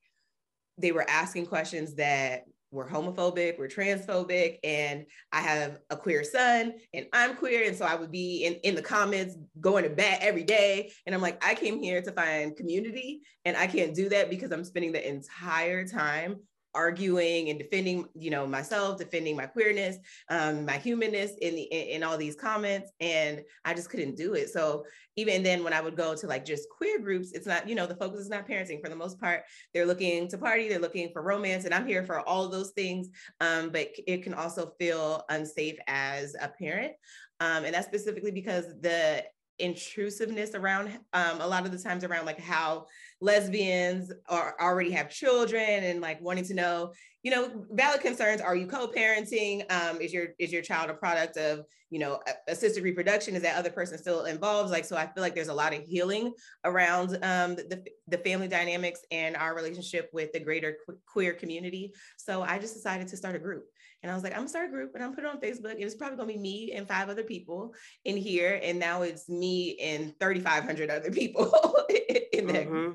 they 0.78 0.92
were 0.92 1.08
asking 1.08 1.46
questions 1.46 1.94
that 1.96 2.44
were 2.74 2.88
homophobic, 2.88 3.58
we're 3.58 3.68
transphobic, 3.68 4.58
and 4.64 5.06
I 5.32 5.40
have 5.40 5.78
a 5.90 5.96
queer 5.96 6.24
son 6.24 6.74
and 6.92 7.06
I'm 7.12 7.36
queer. 7.36 7.66
And 7.66 7.76
so 7.76 7.84
I 7.84 7.94
would 7.94 8.10
be 8.10 8.44
in, 8.44 8.54
in 8.64 8.74
the 8.74 8.82
comments 8.82 9.36
going 9.60 9.84
to 9.84 9.90
bat 9.90 10.18
every 10.20 10.42
day. 10.42 10.92
And 11.06 11.14
I'm 11.14 11.22
like, 11.22 11.42
I 11.44 11.54
came 11.54 11.78
here 11.78 12.02
to 12.02 12.12
find 12.12 12.56
community 12.56 13.22
and 13.44 13.56
I 13.56 13.68
can't 13.68 13.94
do 13.94 14.08
that 14.10 14.28
because 14.28 14.50
I'm 14.50 14.64
spending 14.64 14.92
the 14.92 15.08
entire 15.08 15.86
time 15.86 16.40
arguing 16.74 17.50
and 17.50 17.58
defending 17.58 18.06
you 18.14 18.30
know 18.30 18.46
myself 18.46 18.98
defending 18.98 19.36
my 19.36 19.46
queerness 19.46 19.96
um, 20.30 20.64
my 20.64 20.76
humanness 20.76 21.32
in 21.40 21.54
the 21.54 21.62
in, 21.62 22.02
all 22.02 22.18
these 22.18 22.36
comments 22.36 22.90
and 23.00 23.42
i 23.64 23.72
just 23.72 23.90
couldn't 23.90 24.16
do 24.16 24.34
it. 24.34 24.50
So 24.50 24.84
even 25.16 25.42
then 25.42 25.62
when 25.64 25.72
i 25.72 25.80
would 25.80 25.96
go 25.96 26.14
to 26.14 26.26
like 26.26 26.44
just 26.44 26.68
queer 26.68 26.98
groups 27.00 27.32
it's 27.32 27.46
not 27.46 27.68
you 27.68 27.74
know 27.74 27.86
the 27.86 27.96
focus 27.96 28.20
is 28.20 28.28
not 28.28 28.48
parenting. 28.48 28.82
For 28.82 28.88
the 28.88 28.96
most 28.96 29.20
part 29.20 29.42
they're 29.72 29.86
looking 29.86 30.28
to 30.28 30.38
party 30.38 30.68
they're 30.68 30.78
looking 30.78 31.10
for 31.12 31.22
romance 31.22 31.64
and 31.64 31.74
i'm 31.74 31.86
here 31.86 32.04
for 32.04 32.20
all 32.20 32.48
those 32.48 32.70
things 32.70 33.08
um, 33.40 33.70
but 33.70 33.88
it 34.06 34.22
can 34.22 34.34
also 34.34 34.72
feel 34.78 35.24
unsafe 35.28 35.78
as 35.86 36.34
a 36.40 36.48
parent 36.48 36.92
um, 37.40 37.64
and 37.64 37.74
that's 37.74 37.86
specifically 37.86 38.30
because 38.30 38.66
the 38.80 39.24
intrusiveness 39.58 40.54
around 40.54 40.88
um, 41.12 41.40
a 41.40 41.46
lot 41.46 41.64
of 41.64 41.72
the 41.72 41.78
times 41.78 42.04
around 42.04 42.26
like 42.26 42.40
how 42.40 42.86
lesbians 43.20 44.12
are 44.28 44.56
already 44.60 44.90
have 44.90 45.08
children 45.08 45.84
and 45.84 46.00
like 46.00 46.20
wanting 46.20 46.44
to 46.44 46.54
know 46.54 46.92
you 47.22 47.30
know 47.30 47.64
valid 47.70 48.00
concerns. 48.00 48.40
Are 48.40 48.54
you 48.54 48.66
co-parenting? 48.66 49.70
Um, 49.72 50.00
is 50.00 50.12
your 50.12 50.28
is 50.38 50.52
your 50.52 50.62
child 50.62 50.90
a 50.90 50.94
product 50.94 51.36
of 51.36 51.64
you 51.90 51.98
know 51.98 52.20
assisted 52.48 52.84
reproduction? 52.84 53.34
Is 53.34 53.42
that 53.42 53.56
other 53.56 53.70
person 53.70 53.96
still 53.96 54.24
involved? 54.24 54.70
Like 54.70 54.84
so 54.84 54.96
i 54.96 55.06
feel 55.06 55.22
like 55.22 55.34
there's 55.34 55.48
a 55.48 55.54
lot 55.54 55.72
of 55.72 55.82
healing 55.84 56.34
around 56.64 57.18
um, 57.22 57.56
the, 57.56 57.82
the 58.08 58.18
family 58.18 58.48
dynamics 58.48 59.00
and 59.10 59.36
our 59.36 59.54
relationship 59.54 60.10
with 60.12 60.32
the 60.32 60.40
greater 60.40 60.76
queer 61.06 61.32
community. 61.32 61.92
So 62.18 62.42
i 62.42 62.58
just 62.58 62.74
decided 62.74 63.08
to 63.08 63.16
start 63.16 63.36
a 63.36 63.38
group 63.38 63.64
and 64.04 64.10
I 64.10 64.14
was 64.14 64.22
like, 64.22 64.34
I'm 64.34 64.40
gonna 64.40 64.50
start 64.50 64.68
a 64.68 64.70
group 64.70 64.94
and 64.94 65.02
I'm 65.02 65.14
put 65.14 65.24
it 65.24 65.30
on 65.30 65.40
Facebook. 65.40 65.76
It 65.78 65.84
was 65.84 65.94
probably 65.94 66.18
gonna 66.18 66.34
be 66.34 66.38
me 66.38 66.72
and 66.72 66.86
five 66.86 67.08
other 67.08 67.22
people 67.22 67.72
in 68.04 68.18
here. 68.18 68.60
And 68.62 68.78
now 68.78 69.00
it's 69.00 69.30
me 69.30 69.78
and 69.78 70.12
3,500 70.20 70.90
other 70.90 71.10
people 71.10 71.46
in 72.34 72.46
there. 72.46 72.66
Mm-hmm. 72.66 72.92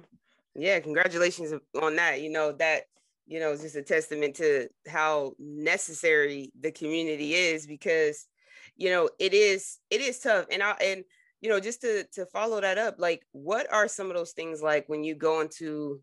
Yeah, 0.53 0.79
congratulations 0.79 1.51
on 1.81 1.95
that. 1.95 2.21
You 2.21 2.29
know, 2.29 2.51
that, 2.51 2.83
you 3.25 3.39
know, 3.39 3.53
is 3.53 3.63
just 3.63 3.75
a 3.75 3.81
testament 3.81 4.35
to 4.35 4.69
how 4.87 5.33
necessary 5.39 6.51
the 6.59 6.71
community 6.71 7.33
is 7.33 7.65
because, 7.65 8.27
you 8.75 8.91
know, 8.91 9.09
it 9.17 9.33
is, 9.33 9.79
it 9.89 10.01
is 10.01 10.19
tough. 10.19 10.45
And 10.51 10.61
I, 10.61 10.73
and, 10.73 11.03
you 11.41 11.49
know, 11.49 11.59
just 11.59 11.81
to, 11.81 12.03
to 12.13 12.27
follow 12.27 12.61
that 12.61 12.77
up, 12.77 12.99
like, 12.99 13.25
what 13.31 13.65
are 13.73 13.87
some 13.87 14.11
of 14.11 14.15
those 14.15 14.33
things 14.33 14.61
like 14.61 14.87
when 14.87 15.03
you 15.03 15.15
go 15.15 15.41
into 15.41 16.01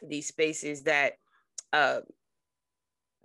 these 0.00 0.28
spaces 0.28 0.84
that, 0.84 1.14
uh, 1.72 2.02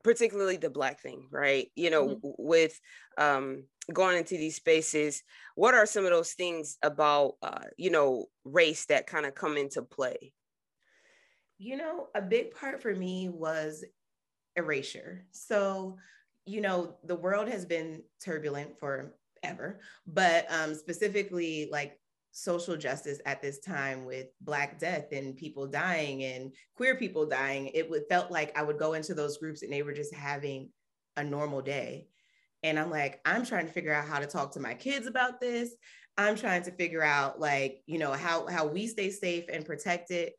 particularly 0.07 0.55
the 0.55 0.69
black 0.69 1.01
thing 1.01 1.27
right? 1.31 1.67
You 1.75 1.89
know 1.89 2.07
mm-hmm. 2.07 2.29
with 2.37 2.79
um 3.17 3.65
going 3.91 4.17
into 4.17 4.37
these 4.37 4.55
spaces 4.55 5.21
what 5.55 5.73
are 5.73 5.85
some 5.85 6.05
of 6.05 6.11
those 6.11 6.31
things 6.31 6.77
about 6.81 7.33
uh 7.41 7.65
you 7.77 7.89
know 7.89 8.27
race 8.45 8.85
that 8.85 9.05
kind 9.05 9.25
of 9.25 9.35
come 9.35 9.57
into 9.57 9.81
play? 9.81 10.31
You 11.57 11.75
know 11.75 12.07
a 12.15 12.21
big 12.21 12.51
part 12.51 12.81
for 12.81 12.95
me 12.95 13.27
was 13.27 13.83
erasure. 14.55 15.25
So 15.31 15.97
you 16.45 16.61
know 16.61 16.95
the 17.03 17.15
world 17.15 17.49
has 17.49 17.65
been 17.65 18.01
turbulent 18.23 18.79
forever 18.79 19.81
but 20.07 20.45
um 20.49 20.73
specifically 20.73 21.67
like 21.69 21.99
social 22.37 22.77
justice 22.77 23.19
at 23.25 23.41
this 23.41 23.59
time 23.59 24.05
with 24.05 24.27
black 24.41 24.79
death 24.79 25.11
and 25.11 25.35
people 25.35 25.65
dying 25.65 26.23
and 26.23 26.53
queer 26.75 26.95
people 26.95 27.25
dying 27.25 27.71
it 27.73 27.89
would 27.89 28.03
felt 28.09 28.29
like 28.29 28.55
i 28.55 28.61
would 28.61 28.77
go 28.77 28.93
into 28.93 29.15
those 29.15 29.39
groups 29.39 29.63
and 29.63 29.73
they 29.73 29.81
were 29.81 29.91
just 29.91 30.13
having 30.13 30.69
a 31.17 31.23
normal 31.23 31.61
day. 31.61 32.07
And 32.63 32.79
i'm 32.79 32.89
like 32.89 33.19
i'm 33.25 33.45
trying 33.45 33.67
to 33.67 33.71
figure 33.71 33.93
out 33.93 34.07
how 34.07 34.19
to 34.19 34.25
talk 34.25 34.53
to 34.53 34.59
my 34.59 34.73
kids 34.73 35.07
about 35.07 35.41
this. 35.41 35.75
I'm 36.19 36.35
trying 36.35 36.63
to 36.63 36.71
figure 36.71 37.03
out 37.03 37.39
like 37.39 37.81
you 37.85 37.99
know 37.99 38.13
how 38.13 38.47
how 38.47 38.65
we 38.65 38.87
stay 38.87 39.09
safe 39.11 39.45
and 39.51 39.65
protected 39.65 40.31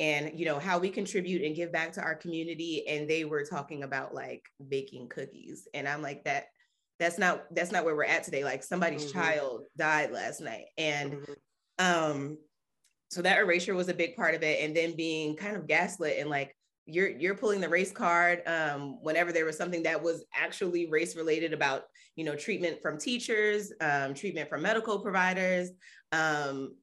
and 0.00 0.38
you 0.38 0.46
know 0.46 0.58
how 0.58 0.78
we 0.78 0.88
contribute 0.88 1.42
and 1.42 1.56
give 1.56 1.72
back 1.72 1.92
to 1.92 2.02
our 2.02 2.14
community. 2.14 2.86
And 2.88 3.08
they 3.08 3.24
were 3.24 3.44
talking 3.44 3.82
about 3.82 4.14
like 4.14 4.42
baking 4.68 5.08
cookies. 5.08 5.68
And 5.74 5.86
i'm 5.86 6.02
like 6.02 6.24
that 6.24 6.46
that's 6.98 7.18
not 7.18 7.44
that's 7.54 7.72
not 7.72 7.84
where 7.84 7.94
we're 7.94 8.04
at 8.04 8.24
today. 8.24 8.42
Like 8.44 8.62
somebody's 8.62 9.04
mm-hmm. 9.06 9.18
child 9.18 9.64
died 9.76 10.12
last 10.12 10.40
night. 10.40 10.66
And 10.78 11.12
mm-hmm. 11.12 11.32
Um 11.78 12.38
so 13.10 13.22
that 13.22 13.38
erasure 13.38 13.74
was 13.74 13.88
a 13.88 13.94
big 13.94 14.16
part 14.16 14.34
of 14.34 14.42
it. 14.42 14.62
And 14.62 14.76
then 14.76 14.96
being 14.96 15.36
kind 15.36 15.56
of 15.56 15.66
gaslit 15.66 16.18
and 16.18 16.28
like 16.28 16.54
you're 16.86 17.08
you're 17.08 17.34
pulling 17.34 17.60
the 17.60 17.68
race 17.68 17.90
card 17.90 18.42
um, 18.46 19.02
whenever 19.02 19.32
there 19.32 19.44
was 19.44 19.56
something 19.56 19.82
that 19.82 20.02
was 20.02 20.24
actually 20.34 20.86
race 20.86 21.16
related 21.16 21.52
about 21.52 21.84
you 22.14 22.24
know 22.24 22.36
treatment 22.36 22.80
from 22.80 22.96
teachers 22.96 23.72
um, 23.80 24.14
treatment 24.14 24.48
from 24.48 24.62
medical 24.62 25.00
providers. 25.00 25.70
Um, 26.12 26.76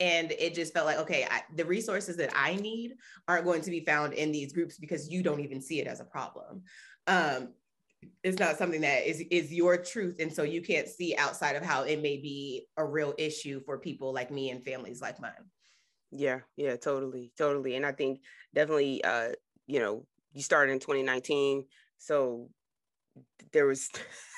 and 0.00 0.32
it 0.32 0.54
just 0.54 0.72
felt 0.72 0.86
like 0.86 0.98
okay 0.98 1.26
I, 1.30 1.42
the 1.54 1.64
resources 1.64 2.16
that 2.16 2.30
i 2.34 2.56
need 2.56 2.94
aren't 3.28 3.44
going 3.44 3.60
to 3.60 3.70
be 3.70 3.84
found 3.84 4.14
in 4.14 4.32
these 4.32 4.52
groups 4.52 4.78
because 4.78 5.08
you 5.08 5.22
don't 5.22 5.40
even 5.40 5.60
see 5.60 5.80
it 5.80 5.86
as 5.86 6.00
a 6.00 6.04
problem. 6.04 6.62
Um, 7.06 7.48
it's 8.22 8.38
not 8.38 8.56
something 8.56 8.80
that 8.82 9.08
is 9.08 9.22
is 9.30 9.52
your 9.52 9.76
truth. 9.76 10.16
And 10.20 10.32
so 10.32 10.42
you 10.42 10.62
can't 10.62 10.88
see 10.88 11.16
outside 11.16 11.56
of 11.56 11.62
how 11.62 11.82
it 11.82 12.00
may 12.00 12.16
be 12.16 12.66
a 12.76 12.84
real 12.84 13.14
issue 13.18 13.60
for 13.64 13.78
people 13.78 14.12
like 14.12 14.30
me 14.30 14.50
and 14.50 14.64
families 14.64 15.00
like 15.00 15.20
mine. 15.20 15.32
Yeah 16.10 16.40
yeah 16.56 16.76
totally 16.76 17.32
totally. 17.38 17.74
And 17.76 17.86
i 17.86 17.92
think 17.92 18.20
definitely 18.54 19.02
uh 19.04 19.30
you 19.66 19.80
know 19.80 20.06
you 20.32 20.42
started 20.42 20.72
in 20.72 20.78
2019 20.78 21.64
so 21.98 22.48
there 23.52 23.66
was 23.66 23.88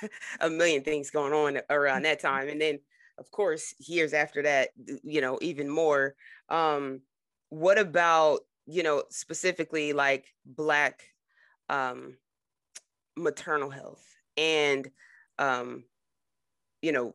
a 0.40 0.50
million 0.50 0.82
things 0.82 1.10
going 1.10 1.32
on 1.32 1.60
around 1.70 2.02
that 2.02 2.20
time. 2.20 2.48
And 2.48 2.60
then 2.60 2.78
of 3.18 3.30
course 3.30 3.74
years 3.78 4.12
after 4.12 4.42
that 4.42 4.70
you 5.02 5.20
know 5.20 5.38
even 5.42 5.68
more. 5.68 6.14
Um 6.48 7.02
what 7.50 7.78
about 7.78 8.40
you 8.66 8.82
know 8.82 9.04
specifically 9.10 9.92
like 9.92 10.26
black 10.46 11.02
um 11.68 12.16
maternal 13.16 13.70
health 13.70 14.04
and 14.36 14.88
um 15.38 15.84
you 16.82 16.92
know 16.92 17.14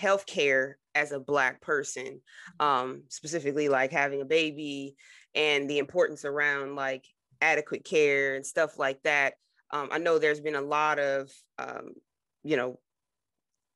healthcare 0.00 0.74
as 0.94 1.12
a 1.12 1.20
black 1.20 1.60
person 1.60 2.20
um 2.60 3.02
specifically 3.08 3.68
like 3.68 3.90
having 3.90 4.20
a 4.20 4.26
baby 4.26 4.94
and 5.34 5.68
the 5.68 5.78
importance 5.78 6.24
around 6.24 6.76
like 6.76 7.04
adequate 7.40 7.84
care 7.84 8.36
and 8.36 8.46
stuff 8.46 8.78
like 8.78 9.02
that. 9.02 9.34
Um, 9.70 9.88
i 9.90 9.98
know 9.98 10.18
there's 10.18 10.40
been 10.40 10.54
a 10.54 10.60
lot 10.60 10.98
of 10.98 11.30
um, 11.58 11.94
you 12.44 12.56
know 12.56 12.78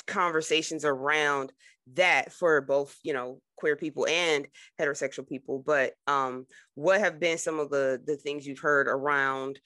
conversations 0.07 0.85
around 0.85 1.53
that 1.95 2.33
for 2.33 2.61
both 2.61 2.97
you 3.03 3.13
know 3.13 3.41
queer 3.57 3.75
people 3.77 4.07
and 4.07 4.47
heterosexual 4.81 5.27
people 5.27 5.63
but 5.65 5.95
um 6.07 6.47
what 6.75 7.01
have 7.01 7.19
been 7.19 7.39
some 7.39 7.59
of 7.59 7.71
the 7.71 8.01
the 8.07 8.17
things 8.17 8.47
you've 8.47 8.59
heard 8.59 8.87
around 8.89 9.59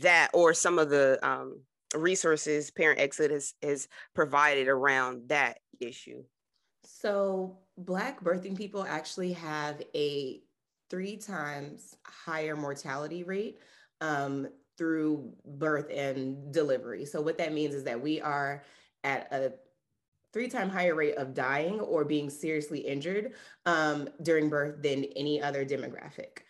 that 0.00 0.30
or 0.34 0.54
some 0.54 0.78
of 0.78 0.90
the 0.90 1.18
um 1.26 1.60
resources 1.94 2.70
ParentxHood 2.70 3.30
has 3.30 3.54
has 3.62 3.88
provided 4.14 4.68
around 4.68 5.28
that 5.28 5.58
issue 5.80 6.22
so 6.84 7.58
black 7.76 8.22
birthing 8.22 8.56
people 8.56 8.84
actually 8.84 9.32
have 9.32 9.80
a 9.94 10.40
three 10.90 11.16
times 11.16 11.96
higher 12.04 12.56
mortality 12.56 13.22
rate 13.22 13.58
um, 14.00 14.48
through 14.76 15.32
birth 15.44 15.90
and 15.90 16.52
delivery 16.52 17.04
so 17.04 17.20
what 17.20 17.38
that 17.38 17.52
means 17.52 17.74
is 17.74 17.84
that 17.84 18.00
we 18.00 18.20
are 18.20 18.62
at 19.04 19.32
a 19.32 19.52
three 20.32 20.48
time 20.48 20.68
higher 20.68 20.94
rate 20.94 21.16
of 21.16 21.34
dying 21.34 21.80
or 21.80 22.04
being 22.04 22.30
seriously 22.30 22.80
injured 22.80 23.32
um, 23.66 24.08
during 24.22 24.48
birth 24.48 24.82
than 24.82 25.04
any 25.16 25.40
other 25.40 25.64
demographic. 25.64 26.42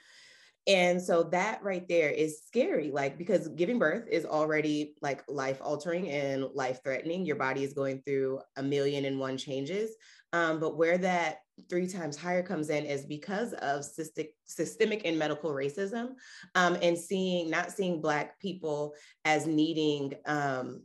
And 0.69 1.01
so 1.01 1.23
that 1.25 1.63
right 1.63 1.89
there 1.89 2.11
is 2.11 2.43
scary, 2.47 2.91
like 2.91 3.17
because 3.17 3.49
giving 3.49 3.79
birth 3.79 4.07
is 4.07 4.27
already 4.27 4.95
like 5.01 5.25
life 5.27 5.59
altering 5.63 6.11
and 6.11 6.45
life 6.53 6.81
threatening. 6.85 7.25
Your 7.25 7.37
body 7.37 7.65
is 7.65 7.73
going 7.73 8.03
through 8.03 8.41
a 8.57 8.63
million 8.63 9.07
and 9.07 9.19
one 9.19 9.39
changes. 9.39 9.93
Um, 10.35 10.61
but 10.61 10.77
where 10.77 10.99
that 10.99 11.39
three 11.71 11.87
times 11.87 12.19
higher 12.19 12.43
comes 12.43 12.69
in 12.69 12.85
is 12.85 13.07
because 13.07 13.55
of 13.55 13.81
cystic, 13.81 14.29
systemic 14.45 15.07
and 15.07 15.19
medical 15.19 15.51
racism 15.53 16.11
um, 16.55 16.77
and 16.83 16.99
seeing, 16.99 17.49
not 17.49 17.73
seeing 17.73 18.03
Black 18.03 18.39
people 18.39 18.95
as 19.25 19.47
needing 19.47 20.13
um, 20.27 20.83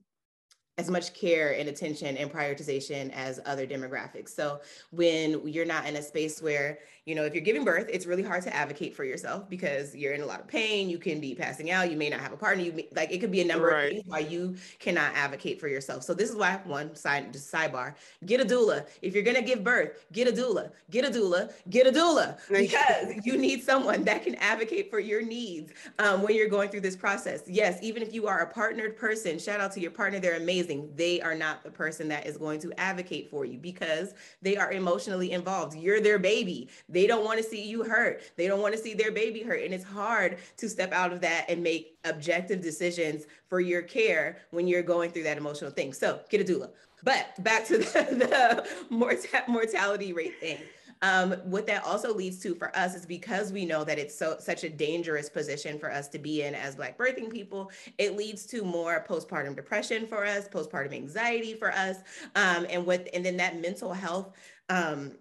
as 0.80 0.90
much 0.90 1.14
care 1.14 1.56
and 1.56 1.70
attention 1.70 2.18
and 2.18 2.32
prioritization 2.32 3.12
as 3.12 3.40
other 3.46 3.68
demographics. 3.68 4.30
So 4.30 4.60
when 4.92 5.48
you're 5.48 5.66
not 5.66 5.86
in 5.86 5.96
a 5.98 6.02
space 6.02 6.42
where, 6.42 6.80
you 7.06 7.14
know, 7.14 7.24
if 7.26 7.36
you're 7.36 7.44
giving 7.44 7.64
birth, 7.64 7.88
it's 7.92 8.08
really 8.08 8.24
hard 8.24 8.42
to 8.44 8.56
advocate 8.56 8.96
for 8.96 9.04
yourself 9.04 9.48
because 9.48 9.96
you're 9.96 10.14
in 10.14 10.22
a 10.22 10.26
lot 10.26 10.40
of 10.40 10.48
pain, 10.48 10.90
you 10.90 10.98
can 10.98 11.20
be 11.20 11.36
passing 11.36 11.70
out, 11.70 11.92
you 11.92 11.98
may 11.98 12.10
not 12.10 12.22
have 12.22 12.32
a 12.32 12.38
partner, 12.38 12.64
you 12.64 12.72
may, 12.72 12.88
like 12.96 13.12
it 13.12 13.20
could 13.20 13.32
be 13.32 13.42
a 13.42 13.46
number 13.46 13.68
right. 13.68 13.84
of 13.84 13.90
things 13.92 14.04
why 14.08 14.20
you 14.20 14.56
cannot 14.80 15.14
advocate 15.14 15.60
for 15.60 15.68
yourself. 15.68 16.02
So 16.04 16.16
this 16.16 16.30
is 16.30 16.36
why 16.36 16.60
one 16.64 16.96
side 16.96 17.32
just 17.32 17.54
sidebar, 17.54 17.94
get 18.26 18.42
a 18.42 18.46
doula. 18.46 18.88
If 19.04 19.14
you're 19.14 19.24
going 19.24 19.38
to 19.38 19.44
give 19.44 19.64
birth, 19.64 20.06
get 20.12 20.28
a 20.28 20.32
doula. 20.32 20.72
Get 20.90 21.06
a 21.06 21.12
doula, 21.12 21.52
get 21.70 21.86
a 21.86 21.92
doula 21.92 22.40
because 22.50 23.24
you 23.24 23.38
need 23.38 23.64
someone 23.64 24.04
that 24.06 24.24
can 24.24 24.34
advocate 24.36 24.90
for 24.90 25.00
your 25.00 25.22
needs 25.22 25.72
um, 26.00 26.24
when 26.24 26.36
you're 26.36 26.50
going 26.50 26.70
through 26.70 26.82
this 26.82 26.96
process. 26.96 27.44
Yes, 27.48 27.78
even 27.84 28.02
if 28.02 28.12
you 28.12 28.26
are 28.26 28.40
a 28.40 28.48
partnered 28.48 28.98
person, 28.98 29.38
shout 29.38 29.60
out 29.60 29.72
to 29.74 29.80
your 29.80 29.92
partner, 29.92 30.20
they're 30.20 30.38
amazing 30.38 30.63
amazing. 30.64 30.90
They 30.96 31.22
are 31.22 31.36
not 31.36 31.64
the 31.64 31.72
person 31.72 32.08
that 32.10 32.26
is 32.26 32.38
going 32.38 32.60
to 32.62 32.72
advocate 32.80 33.30
for 33.30 33.46
you 33.46 33.58
because 33.58 34.14
they 34.42 34.58
are 34.58 34.72
emotionally 34.72 35.32
involved. 35.32 35.76
You're 35.76 36.02
their 36.02 36.20
baby. 36.20 36.70
They 36.90 37.08
don't 37.08 37.26
want 37.26 37.38
to 37.40 37.44
see 37.44 37.64
you 37.64 37.84
hurt. 37.84 38.22
They 38.36 38.48
don't 38.48 38.62
want 38.62 38.74
to 38.76 38.80
see 38.80 38.94
their 38.94 39.12
baby 39.12 39.42
hurt. 39.42 39.64
And 39.64 39.74
it's 39.74 39.84
hard 39.84 40.38
to 40.58 40.70
step 40.70 40.92
out 40.94 41.12
of 41.12 41.22
that 41.22 41.46
and 41.50 41.62
make 41.62 41.98
objective 42.06 42.62
decisions 42.62 43.26
for 43.48 43.60
your 43.60 43.82
care 43.82 44.38
when 44.52 44.68
you're 44.68 44.84
going 44.84 45.12
through 45.12 45.24
that 45.24 45.38
emotional 45.38 45.72
thing. 45.72 45.94
So 45.94 46.22
get 46.30 46.42
a 46.42 46.52
doula. 46.52 46.70
But 47.04 47.44
back 47.44 47.66
to 47.68 47.80
the, 47.80 47.84
the 48.90 49.46
mortality 49.48 50.14
rate 50.14 50.40
thing. 50.40 50.60
Um, 51.04 51.34
what 51.44 51.68
that 51.68 51.84
also 51.84 52.14
leads 52.14 52.40
to 52.40 52.56
for 52.56 52.76
us 52.76 52.96
is 52.96 53.06
because 53.06 53.52
we 53.52 53.66
know 53.66 53.84
that 53.84 54.00
it's 54.00 54.18
so 54.18 54.38
such 54.40 54.64
a 54.64 54.70
dangerous 54.70 55.30
position 55.30 55.78
for 55.78 55.92
us 55.92 56.08
to 56.08 56.18
be 56.18 56.44
in 56.44 56.56
as 56.56 56.76
Black 56.76 56.98
birthing 56.98 57.30
people, 57.30 57.70
it 57.98 58.16
leads 58.16 58.46
to 58.48 58.64
more 58.64 59.06
postpartum 59.08 59.54
depression 59.54 60.08
for 60.08 60.26
us, 60.26 60.48
postpartum 60.48 60.94
anxiety 60.94 61.56
for 61.56 61.74
us, 61.74 61.98
um, 62.36 62.66
and 62.70 62.86
with 62.86 63.10
and 63.14 63.26
then 63.26 63.38
that 63.38 63.60
mental 63.60 63.94
health. 63.94 64.34
Um, 64.70 65.12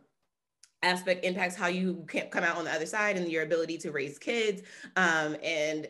aspect 0.84 1.24
impacts 1.24 1.54
how 1.54 1.68
you 1.68 2.04
can 2.08 2.26
come 2.28 2.42
out 2.42 2.56
on 2.56 2.64
the 2.64 2.72
other 2.72 2.86
side 2.86 3.16
and 3.16 3.30
your 3.30 3.44
ability 3.44 3.78
to 3.78 3.92
raise 3.92 4.18
kids 4.18 4.62
um, 4.96 5.36
and 5.40 5.86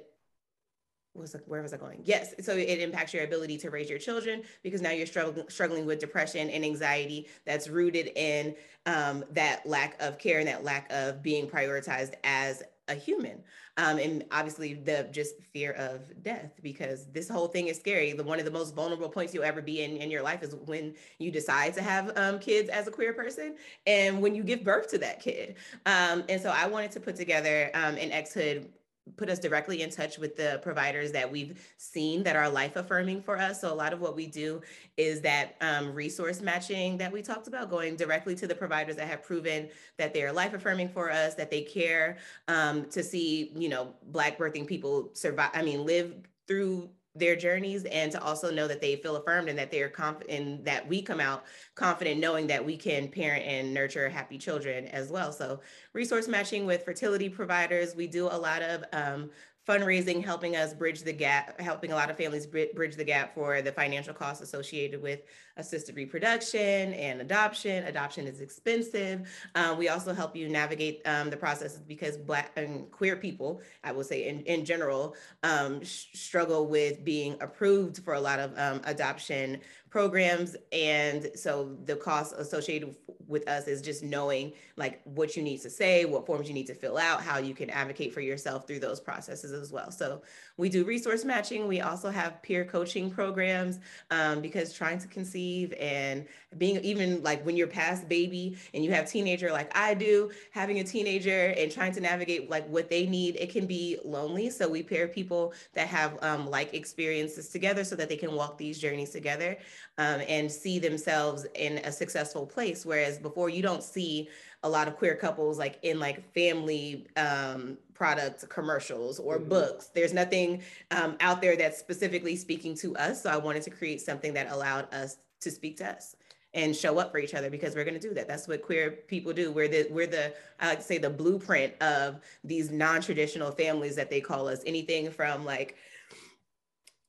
was 1.14 1.34
like, 1.34 1.44
where 1.46 1.62
was 1.62 1.72
I 1.72 1.76
going? 1.76 2.00
Yes. 2.04 2.34
So 2.40 2.56
it 2.56 2.80
impacts 2.80 3.12
your 3.12 3.24
ability 3.24 3.58
to 3.58 3.70
raise 3.70 3.90
your 3.90 3.98
children 3.98 4.42
because 4.62 4.80
now 4.80 4.90
you're 4.90 5.06
struggling 5.06 5.48
struggling 5.48 5.84
with 5.84 5.98
depression 5.98 6.48
and 6.48 6.64
anxiety 6.64 7.28
that's 7.44 7.68
rooted 7.68 8.10
in 8.16 8.54
um, 8.86 9.24
that 9.30 9.66
lack 9.66 10.00
of 10.00 10.18
care 10.18 10.38
and 10.38 10.48
that 10.48 10.64
lack 10.64 10.90
of 10.90 11.22
being 11.22 11.46
prioritized 11.46 12.14
as 12.24 12.62
a 12.88 12.94
human. 12.94 13.42
Um, 13.76 13.98
and 13.98 14.24
obviously 14.30 14.74
the 14.74 15.08
just 15.12 15.36
fear 15.52 15.72
of 15.72 16.22
death 16.22 16.52
because 16.62 17.06
this 17.06 17.28
whole 17.28 17.46
thing 17.46 17.68
is 17.68 17.78
scary. 17.78 18.12
The 18.12 18.24
one 18.24 18.38
of 18.38 18.44
the 18.44 18.50
most 18.50 18.74
vulnerable 18.74 19.08
points 19.08 19.32
you'll 19.32 19.44
ever 19.44 19.62
be 19.62 19.82
in 19.82 19.96
in 19.96 20.10
your 20.10 20.22
life 20.22 20.42
is 20.42 20.54
when 20.54 20.94
you 21.18 21.30
decide 21.30 21.74
to 21.74 21.82
have 21.82 22.12
um, 22.16 22.38
kids 22.38 22.68
as 22.68 22.86
a 22.88 22.90
queer 22.90 23.12
person 23.12 23.56
and 23.86 24.20
when 24.20 24.34
you 24.34 24.42
give 24.42 24.64
birth 24.64 24.88
to 24.88 24.98
that 24.98 25.20
kid. 25.20 25.56
Um, 25.86 26.24
and 26.28 26.40
so 26.40 26.50
I 26.50 26.66
wanted 26.66 26.90
to 26.92 27.00
put 27.00 27.16
together 27.16 27.70
um, 27.74 27.96
an 27.96 28.10
xHood 28.10 28.68
put 29.16 29.28
us 29.28 29.38
directly 29.38 29.82
in 29.82 29.90
touch 29.90 30.18
with 30.18 30.36
the 30.36 30.60
providers 30.62 31.12
that 31.12 31.30
we've 31.30 31.60
seen 31.76 32.22
that 32.22 32.36
are 32.36 32.48
life 32.48 32.76
affirming 32.76 33.20
for 33.20 33.36
us. 33.36 33.60
So 33.60 33.72
a 33.72 33.74
lot 33.74 33.92
of 33.92 34.00
what 34.00 34.14
we 34.14 34.26
do 34.26 34.62
is 34.96 35.20
that 35.22 35.56
um, 35.60 35.92
resource 35.92 36.40
matching 36.40 36.96
that 36.98 37.12
we 37.12 37.20
talked 37.20 37.48
about, 37.48 37.68
going 37.68 37.96
directly 37.96 38.34
to 38.36 38.46
the 38.46 38.54
providers 38.54 38.96
that 38.96 39.08
have 39.08 39.22
proven 39.22 39.68
that 39.98 40.14
they 40.14 40.22
are 40.22 40.32
life 40.32 40.54
affirming 40.54 40.88
for 40.88 41.10
us, 41.10 41.34
that 41.34 41.50
they 41.50 41.62
care 41.62 42.18
um, 42.48 42.84
to 42.90 43.02
see, 43.02 43.52
you 43.56 43.68
know, 43.68 43.94
Black 44.06 44.38
birthing 44.38 44.66
people 44.66 45.10
survive, 45.14 45.50
I 45.52 45.62
mean, 45.62 45.84
live 45.84 46.14
through 46.46 46.90
their 47.14 47.36
journeys 47.36 47.84
and 47.84 48.10
to 48.10 48.22
also 48.22 48.50
know 48.50 48.66
that 48.66 48.80
they 48.80 48.96
feel 48.96 49.16
affirmed 49.16 49.48
and 49.48 49.58
that 49.58 49.70
they 49.70 49.82
are 49.82 49.88
confident 49.88 50.64
that 50.64 50.86
we 50.88 51.02
come 51.02 51.20
out 51.20 51.44
confident 51.74 52.18
knowing 52.18 52.46
that 52.46 52.64
we 52.64 52.76
can 52.76 53.08
parent 53.08 53.44
and 53.44 53.74
nurture 53.74 54.08
happy 54.08 54.38
children 54.38 54.86
as 54.88 55.10
well. 55.10 55.32
So 55.32 55.60
resource 55.92 56.26
matching 56.26 56.64
with 56.64 56.84
fertility 56.84 57.28
providers 57.28 57.94
we 57.94 58.06
do 58.06 58.26
a 58.26 58.38
lot 58.38 58.62
of 58.62 58.84
um, 58.92 59.30
fundraising 59.66 60.24
helping 60.24 60.56
us 60.56 60.74
bridge 60.74 61.02
the 61.02 61.12
gap 61.12 61.60
helping 61.60 61.92
a 61.92 61.94
lot 61.94 62.10
of 62.10 62.16
families 62.16 62.46
bridge 62.46 62.96
the 62.96 63.04
gap 63.04 63.34
for 63.34 63.62
the 63.62 63.70
financial 63.70 64.12
costs 64.12 64.42
associated 64.42 65.00
with 65.00 65.22
assisted 65.56 65.96
reproduction 65.96 66.94
and 66.94 67.20
adoption. 67.20 67.84
Adoption 67.84 68.26
is 68.26 68.40
expensive. 68.40 69.28
Um, 69.54 69.76
we 69.76 69.88
also 69.88 70.14
help 70.14 70.34
you 70.34 70.48
navigate 70.48 71.02
um, 71.04 71.30
the 71.30 71.36
processes 71.36 71.80
because 71.80 72.16
black 72.16 72.52
and 72.56 72.90
queer 72.90 73.16
people 73.16 73.60
i 73.84 73.92
will 73.92 74.04
say 74.04 74.28
in, 74.28 74.40
in 74.40 74.64
general 74.64 75.14
um, 75.42 75.80
struggle 75.84 76.66
with 76.66 77.04
being 77.04 77.36
approved 77.40 77.98
for 77.98 78.14
a 78.14 78.20
lot 78.20 78.38
of 78.38 78.56
um, 78.58 78.80
adoption 78.84 79.60
programs. 79.92 80.56
And 80.72 81.30
so 81.34 81.76
the 81.84 81.96
cost 81.96 82.34
associated 82.38 82.96
with 83.28 83.46
us 83.46 83.68
is 83.68 83.82
just 83.82 84.02
knowing 84.02 84.52
like 84.76 85.02
what 85.04 85.36
you 85.36 85.42
need 85.42 85.60
to 85.60 85.70
say, 85.70 86.06
what 86.06 86.24
forms 86.24 86.48
you 86.48 86.54
need 86.54 86.66
to 86.66 86.74
fill 86.74 86.96
out, 86.96 87.22
how 87.22 87.36
you 87.36 87.54
can 87.54 87.68
advocate 87.68 88.14
for 88.14 88.22
yourself 88.22 88.66
through 88.66 88.80
those 88.80 89.00
processes 89.00 89.52
as 89.52 89.70
well. 89.70 89.90
So 89.90 90.22
we 90.56 90.70
do 90.70 90.84
resource 90.84 91.26
matching. 91.26 91.68
We 91.68 91.82
also 91.82 92.08
have 92.08 92.42
peer 92.42 92.64
coaching 92.64 93.10
programs 93.10 93.80
um, 94.10 94.40
because 94.40 94.72
trying 94.72 94.98
to 94.98 95.08
conceive 95.08 95.74
and 95.78 96.26
being 96.56 96.76
even 96.82 97.22
like 97.22 97.44
when 97.44 97.56
you're 97.56 97.66
past 97.66 98.08
baby 98.08 98.56
and 98.72 98.82
you 98.82 98.92
have 98.92 99.10
teenager 99.10 99.52
like 99.52 99.76
I 99.76 99.92
do, 99.92 100.30
having 100.52 100.80
a 100.80 100.84
teenager 100.84 101.54
and 101.56 101.70
trying 101.70 101.92
to 101.92 102.00
navigate 102.00 102.48
like 102.48 102.66
what 102.68 102.88
they 102.88 103.06
need, 103.06 103.36
it 103.36 103.50
can 103.50 103.66
be 103.66 103.98
lonely. 104.04 104.48
So 104.48 104.68
we 104.70 104.82
pair 104.82 105.06
people 105.06 105.52
that 105.74 105.88
have 105.88 106.18
um, 106.22 106.48
like 106.48 106.72
experiences 106.72 107.50
together 107.50 107.84
so 107.84 107.94
that 107.96 108.08
they 108.08 108.16
can 108.16 108.32
walk 108.32 108.56
these 108.56 108.78
journeys 108.78 109.10
together 109.10 109.58
um, 109.98 110.22
and 110.28 110.50
see 110.50 110.78
themselves 110.78 111.46
in 111.54 111.78
a 111.78 111.92
successful 111.92 112.46
place. 112.46 112.84
Whereas 112.86 113.18
before, 113.18 113.48
you 113.48 113.62
don't 113.62 113.82
see 113.82 114.28
a 114.62 114.68
lot 114.68 114.88
of 114.88 114.96
queer 114.96 115.16
couples 115.16 115.58
like 115.58 115.78
in 115.82 115.98
like 115.98 116.32
family 116.34 117.06
um, 117.16 117.76
product 117.94 118.48
commercials 118.48 119.18
or 119.18 119.38
mm-hmm. 119.38 119.48
books. 119.48 119.90
There's 119.94 120.12
nothing 120.12 120.62
um, 120.90 121.16
out 121.20 121.40
there 121.40 121.56
that's 121.56 121.78
specifically 121.78 122.36
speaking 122.36 122.74
to 122.76 122.96
us. 122.96 123.22
So 123.22 123.30
I 123.30 123.36
wanted 123.36 123.62
to 123.62 123.70
create 123.70 124.00
something 124.00 124.32
that 124.34 124.50
allowed 124.50 124.92
us 124.94 125.18
to 125.40 125.50
speak 125.50 125.76
to 125.78 125.88
us 125.88 126.14
and 126.54 126.76
show 126.76 126.98
up 126.98 127.10
for 127.10 127.18
each 127.18 127.34
other 127.34 127.48
because 127.50 127.74
we're 127.74 127.84
going 127.84 127.98
to 127.98 128.08
do 128.08 128.14
that. 128.14 128.28
That's 128.28 128.46
what 128.46 128.62
queer 128.62 128.90
people 129.08 129.32
do. 129.32 129.50
We're 129.50 129.68
the 129.68 129.88
we're 129.90 130.06
the 130.06 130.34
I 130.60 130.68
like 130.68 130.78
to 130.78 130.84
say 130.84 130.98
the 130.98 131.10
blueprint 131.10 131.80
of 131.80 132.20
these 132.44 132.70
non-traditional 132.70 133.52
families 133.52 133.96
that 133.96 134.10
they 134.10 134.20
call 134.20 134.48
us. 134.48 134.62
Anything 134.66 135.10
from 135.10 135.44
like 135.44 135.76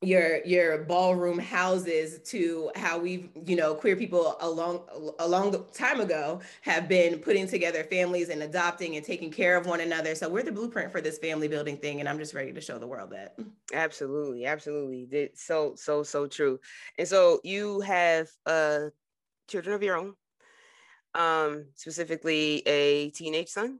your 0.04 0.44
your 0.44 0.78
ballroom 0.84 1.38
houses 1.38 2.18
to 2.30 2.70
how 2.76 2.98
we've 2.98 3.28
you 3.44 3.56
know 3.56 3.74
queer 3.74 3.96
people 3.96 4.36
a 4.40 4.48
long 4.48 4.82
a 5.18 5.26
long 5.26 5.64
time 5.72 6.00
ago 6.00 6.40
have 6.60 6.88
been 6.88 7.18
putting 7.18 7.46
together 7.46 7.84
families 7.84 8.28
and 8.28 8.42
adopting 8.42 8.96
and 8.96 9.04
taking 9.04 9.30
care 9.30 9.56
of 9.56 9.66
one 9.66 9.80
another. 9.80 10.14
So 10.14 10.28
we're 10.28 10.42
the 10.42 10.52
blueprint 10.52 10.92
for 10.92 11.00
this 11.00 11.18
family 11.18 11.48
building 11.48 11.76
thing 11.76 12.00
and 12.00 12.08
i'm 12.08 12.18
just 12.18 12.34
ready 12.34 12.52
to 12.52 12.60
show 12.60 12.78
the 12.78 12.86
world 12.86 13.10
that. 13.10 13.36
Absolutely 13.72 14.46
absolutely. 14.46 15.30
So 15.34 15.74
so 15.76 16.02
so 16.02 16.26
true. 16.26 16.60
And 16.98 17.08
so 17.08 17.40
you 17.44 17.80
have 17.80 18.28
uh 18.46 18.90
children 19.48 19.74
of 19.74 19.82
your 19.82 19.96
own 19.96 20.14
um 21.14 21.66
specifically 21.74 22.62
a 22.66 23.10
teenage 23.10 23.48
son? 23.48 23.78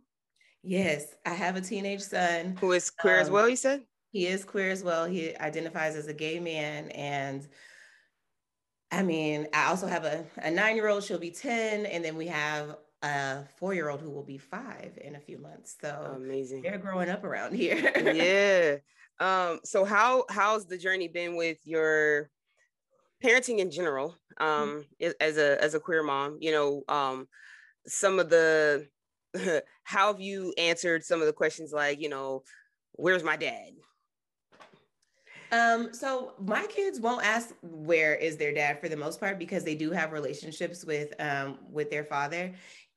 Yes 0.62 1.14
i 1.26 1.31
have 1.31 1.57
a 1.57 1.61
teenage 1.61 2.02
son. 2.02 2.57
Who 2.61 2.73
is 2.73 2.90
queer 2.90 3.16
um, 3.16 3.23
as 3.23 3.31
well 3.31 3.49
you 3.49 3.57
said 3.57 3.83
he 4.14 4.28
is 4.28 4.44
queer 4.44 4.71
as 4.71 4.85
well. 4.85 5.06
He 5.06 5.37
identifies 5.38 5.97
as 5.97 6.06
a 6.06 6.14
gay 6.14 6.38
man. 6.38 6.88
And 6.92 7.44
I 8.92 9.02
mean, 9.02 9.49
I 9.52 9.66
also 9.66 9.88
have 9.88 10.04
a, 10.04 10.25
a 10.37 10.52
nine 10.52 10.76
year 10.76 10.87
old, 10.87 11.02
she'll 11.02 11.18
be 11.18 11.33
10. 11.33 11.85
And 11.85 12.04
then 12.04 12.16
we 12.16 12.28
have 12.28 12.76
a 13.02 13.42
four 13.56 13.75
year 13.75 13.88
old 13.88 14.00
who 14.00 14.11
will 14.11 14.23
be 14.23 14.38
five 14.38 14.97
in 15.02 15.16
a 15.16 15.18
few 15.18 15.38
months. 15.38 15.75
So 15.80 16.12
amazing. 16.14 16.62
They're 16.62 16.78
growing 16.78 17.11
up 17.11 17.25
around 17.25 17.56
here. 17.56 17.90
yeah. 18.14 18.76
Um, 19.18 19.59
so 19.64 19.85
how 19.85 20.26
how's 20.30 20.66
the 20.66 20.78
journey 20.78 21.09
been 21.09 21.35
with 21.35 21.59
your 21.64 22.30
parenting 23.21 23.59
in 23.59 23.73
general? 23.73 24.16
Um, 24.38 24.85
mm-hmm. 25.02 25.11
as 25.21 25.38
a 25.38 25.61
as 25.61 25.75
a 25.75 25.80
queer 25.80 26.04
mom, 26.04 26.38
you 26.40 26.52
know, 26.52 26.85
um, 26.87 27.26
some 27.88 28.21
of 28.21 28.30
the 28.30 28.87
how 29.83 30.12
have 30.12 30.21
you 30.21 30.54
answered 30.56 31.02
some 31.02 31.21
of 31.21 31.26
the 31.26 31.33
questions 31.33 31.73
like, 31.73 32.00
you 32.00 32.09
know, 32.09 32.44
where's 32.92 33.25
my 33.25 33.37
dad? 33.37 33.73
Um, 35.55 35.95
so 35.95 36.33
my 36.41 36.67
kids 36.67 36.99
won't 36.99 37.25
ask 37.25 37.55
where 37.63 38.17
is 38.17 38.37
their 38.37 38.53
dad 38.53 38.81
for 38.81 38.89
the 38.89 38.97
most 38.97 39.21
part 39.21 39.39
because 39.39 39.63
they 39.63 39.77
do 39.77 39.93
have 39.93 40.11
relationships 40.11 40.85
with 40.85 41.15
um 41.21 41.59
with 41.71 41.91
their 41.91 42.05
father. 42.05 42.53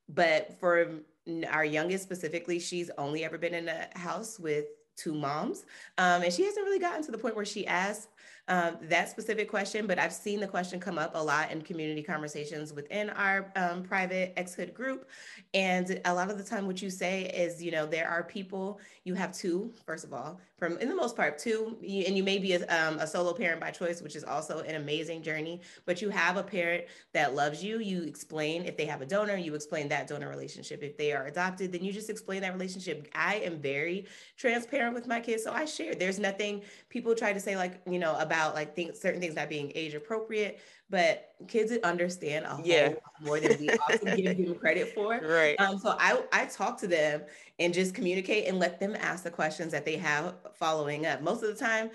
But 0.08 0.58
for 0.58 1.02
our 1.48 1.64
youngest 1.64 2.02
specifically, 2.02 2.58
she's 2.58 2.90
only 2.98 3.24
ever 3.24 3.38
been 3.38 3.54
in 3.54 3.68
a 3.68 3.86
house 3.96 4.40
with 4.40 4.64
two 4.98 5.14
moms. 5.14 5.64
Um, 5.96 6.22
and 6.22 6.32
she 6.32 6.44
hasn't 6.44 6.64
really 6.66 6.78
gotten 6.78 7.02
to 7.04 7.12
the 7.12 7.18
point 7.18 7.36
where 7.36 7.44
she 7.44 7.66
asks 7.66 8.08
um, 8.48 8.78
that 8.82 9.10
specific 9.10 9.48
question, 9.48 9.86
but 9.86 9.98
I've 9.98 10.12
seen 10.12 10.40
the 10.40 10.46
question 10.46 10.80
come 10.80 10.98
up 10.98 11.12
a 11.14 11.22
lot 11.22 11.50
in 11.50 11.60
community 11.60 12.02
conversations 12.02 12.72
within 12.72 13.10
our 13.10 13.52
um, 13.56 13.82
private 13.82 14.34
xHood 14.36 14.72
group. 14.72 15.08
And 15.52 16.00
a 16.06 16.14
lot 16.14 16.30
of 16.30 16.38
the 16.38 16.44
time, 16.44 16.66
what 16.66 16.80
you 16.80 16.88
say 16.88 17.24
is, 17.26 17.62
you 17.62 17.70
know, 17.70 17.84
there 17.84 18.08
are 18.08 18.22
people, 18.22 18.80
you 19.04 19.14
have 19.14 19.32
two, 19.32 19.70
first 19.84 20.04
of 20.04 20.14
all, 20.14 20.40
from 20.56 20.78
in 20.78 20.88
the 20.88 20.94
most 20.94 21.14
part, 21.14 21.38
two, 21.38 21.76
and 21.82 22.16
you 22.16 22.24
may 22.24 22.38
be 22.38 22.54
a, 22.54 22.66
um, 22.68 22.98
a 22.98 23.06
solo 23.06 23.34
parent 23.34 23.60
by 23.60 23.70
choice, 23.70 24.00
which 24.00 24.16
is 24.16 24.24
also 24.24 24.60
an 24.60 24.76
amazing 24.76 25.22
journey, 25.22 25.60
but 25.84 26.00
you 26.00 26.08
have 26.08 26.36
a 26.36 26.42
parent 26.42 26.84
that 27.12 27.34
loves 27.34 27.62
you. 27.62 27.80
You 27.80 28.02
explain 28.02 28.64
if 28.64 28.76
they 28.76 28.86
have 28.86 29.02
a 29.02 29.06
donor, 29.06 29.36
you 29.36 29.54
explain 29.54 29.88
that 29.88 30.08
donor 30.08 30.28
relationship. 30.28 30.82
If 30.82 30.96
they 30.96 31.12
are 31.12 31.26
adopted, 31.26 31.70
then 31.70 31.84
you 31.84 31.92
just 31.92 32.10
explain 32.10 32.40
that 32.42 32.54
relationship. 32.54 33.08
I 33.14 33.36
am 33.36 33.60
very 33.60 34.06
transparent 34.36 34.87
with 34.94 35.06
my 35.06 35.20
kids, 35.20 35.44
so 35.44 35.52
I 35.52 35.64
share. 35.64 35.94
There's 35.94 36.18
nothing 36.18 36.62
people 36.88 37.14
try 37.14 37.32
to 37.32 37.40
say, 37.40 37.56
like, 37.56 37.80
you 37.88 37.98
know, 37.98 38.16
about 38.16 38.54
like 38.54 38.74
things, 38.74 38.98
certain 39.00 39.20
things 39.20 39.34
not 39.34 39.48
being 39.48 39.72
age 39.74 39.94
appropriate, 39.94 40.60
but 40.90 41.34
kids 41.46 41.72
understand 41.84 42.44
a 42.46 42.48
whole 42.48 42.66
yeah. 42.66 42.94
more 43.20 43.38
than 43.38 43.58
we 43.60 43.68
often 43.70 44.16
give 44.16 44.36
them 44.36 44.54
credit 44.60 44.94
for. 44.94 45.20
Right. 45.20 45.58
Um, 45.60 45.78
so 45.78 45.94
I 45.98 46.22
I 46.32 46.46
talk 46.46 46.78
to 46.80 46.86
them 46.86 47.22
and 47.58 47.74
just 47.74 47.94
communicate 47.94 48.46
and 48.46 48.58
let 48.58 48.80
them 48.80 48.96
ask 48.98 49.24
the 49.24 49.30
questions 49.30 49.72
that 49.72 49.84
they 49.84 49.96
have 49.96 50.34
following 50.54 51.06
up. 51.06 51.20
Most 51.22 51.42
of 51.42 51.48
the 51.48 51.54
time, 51.54 51.90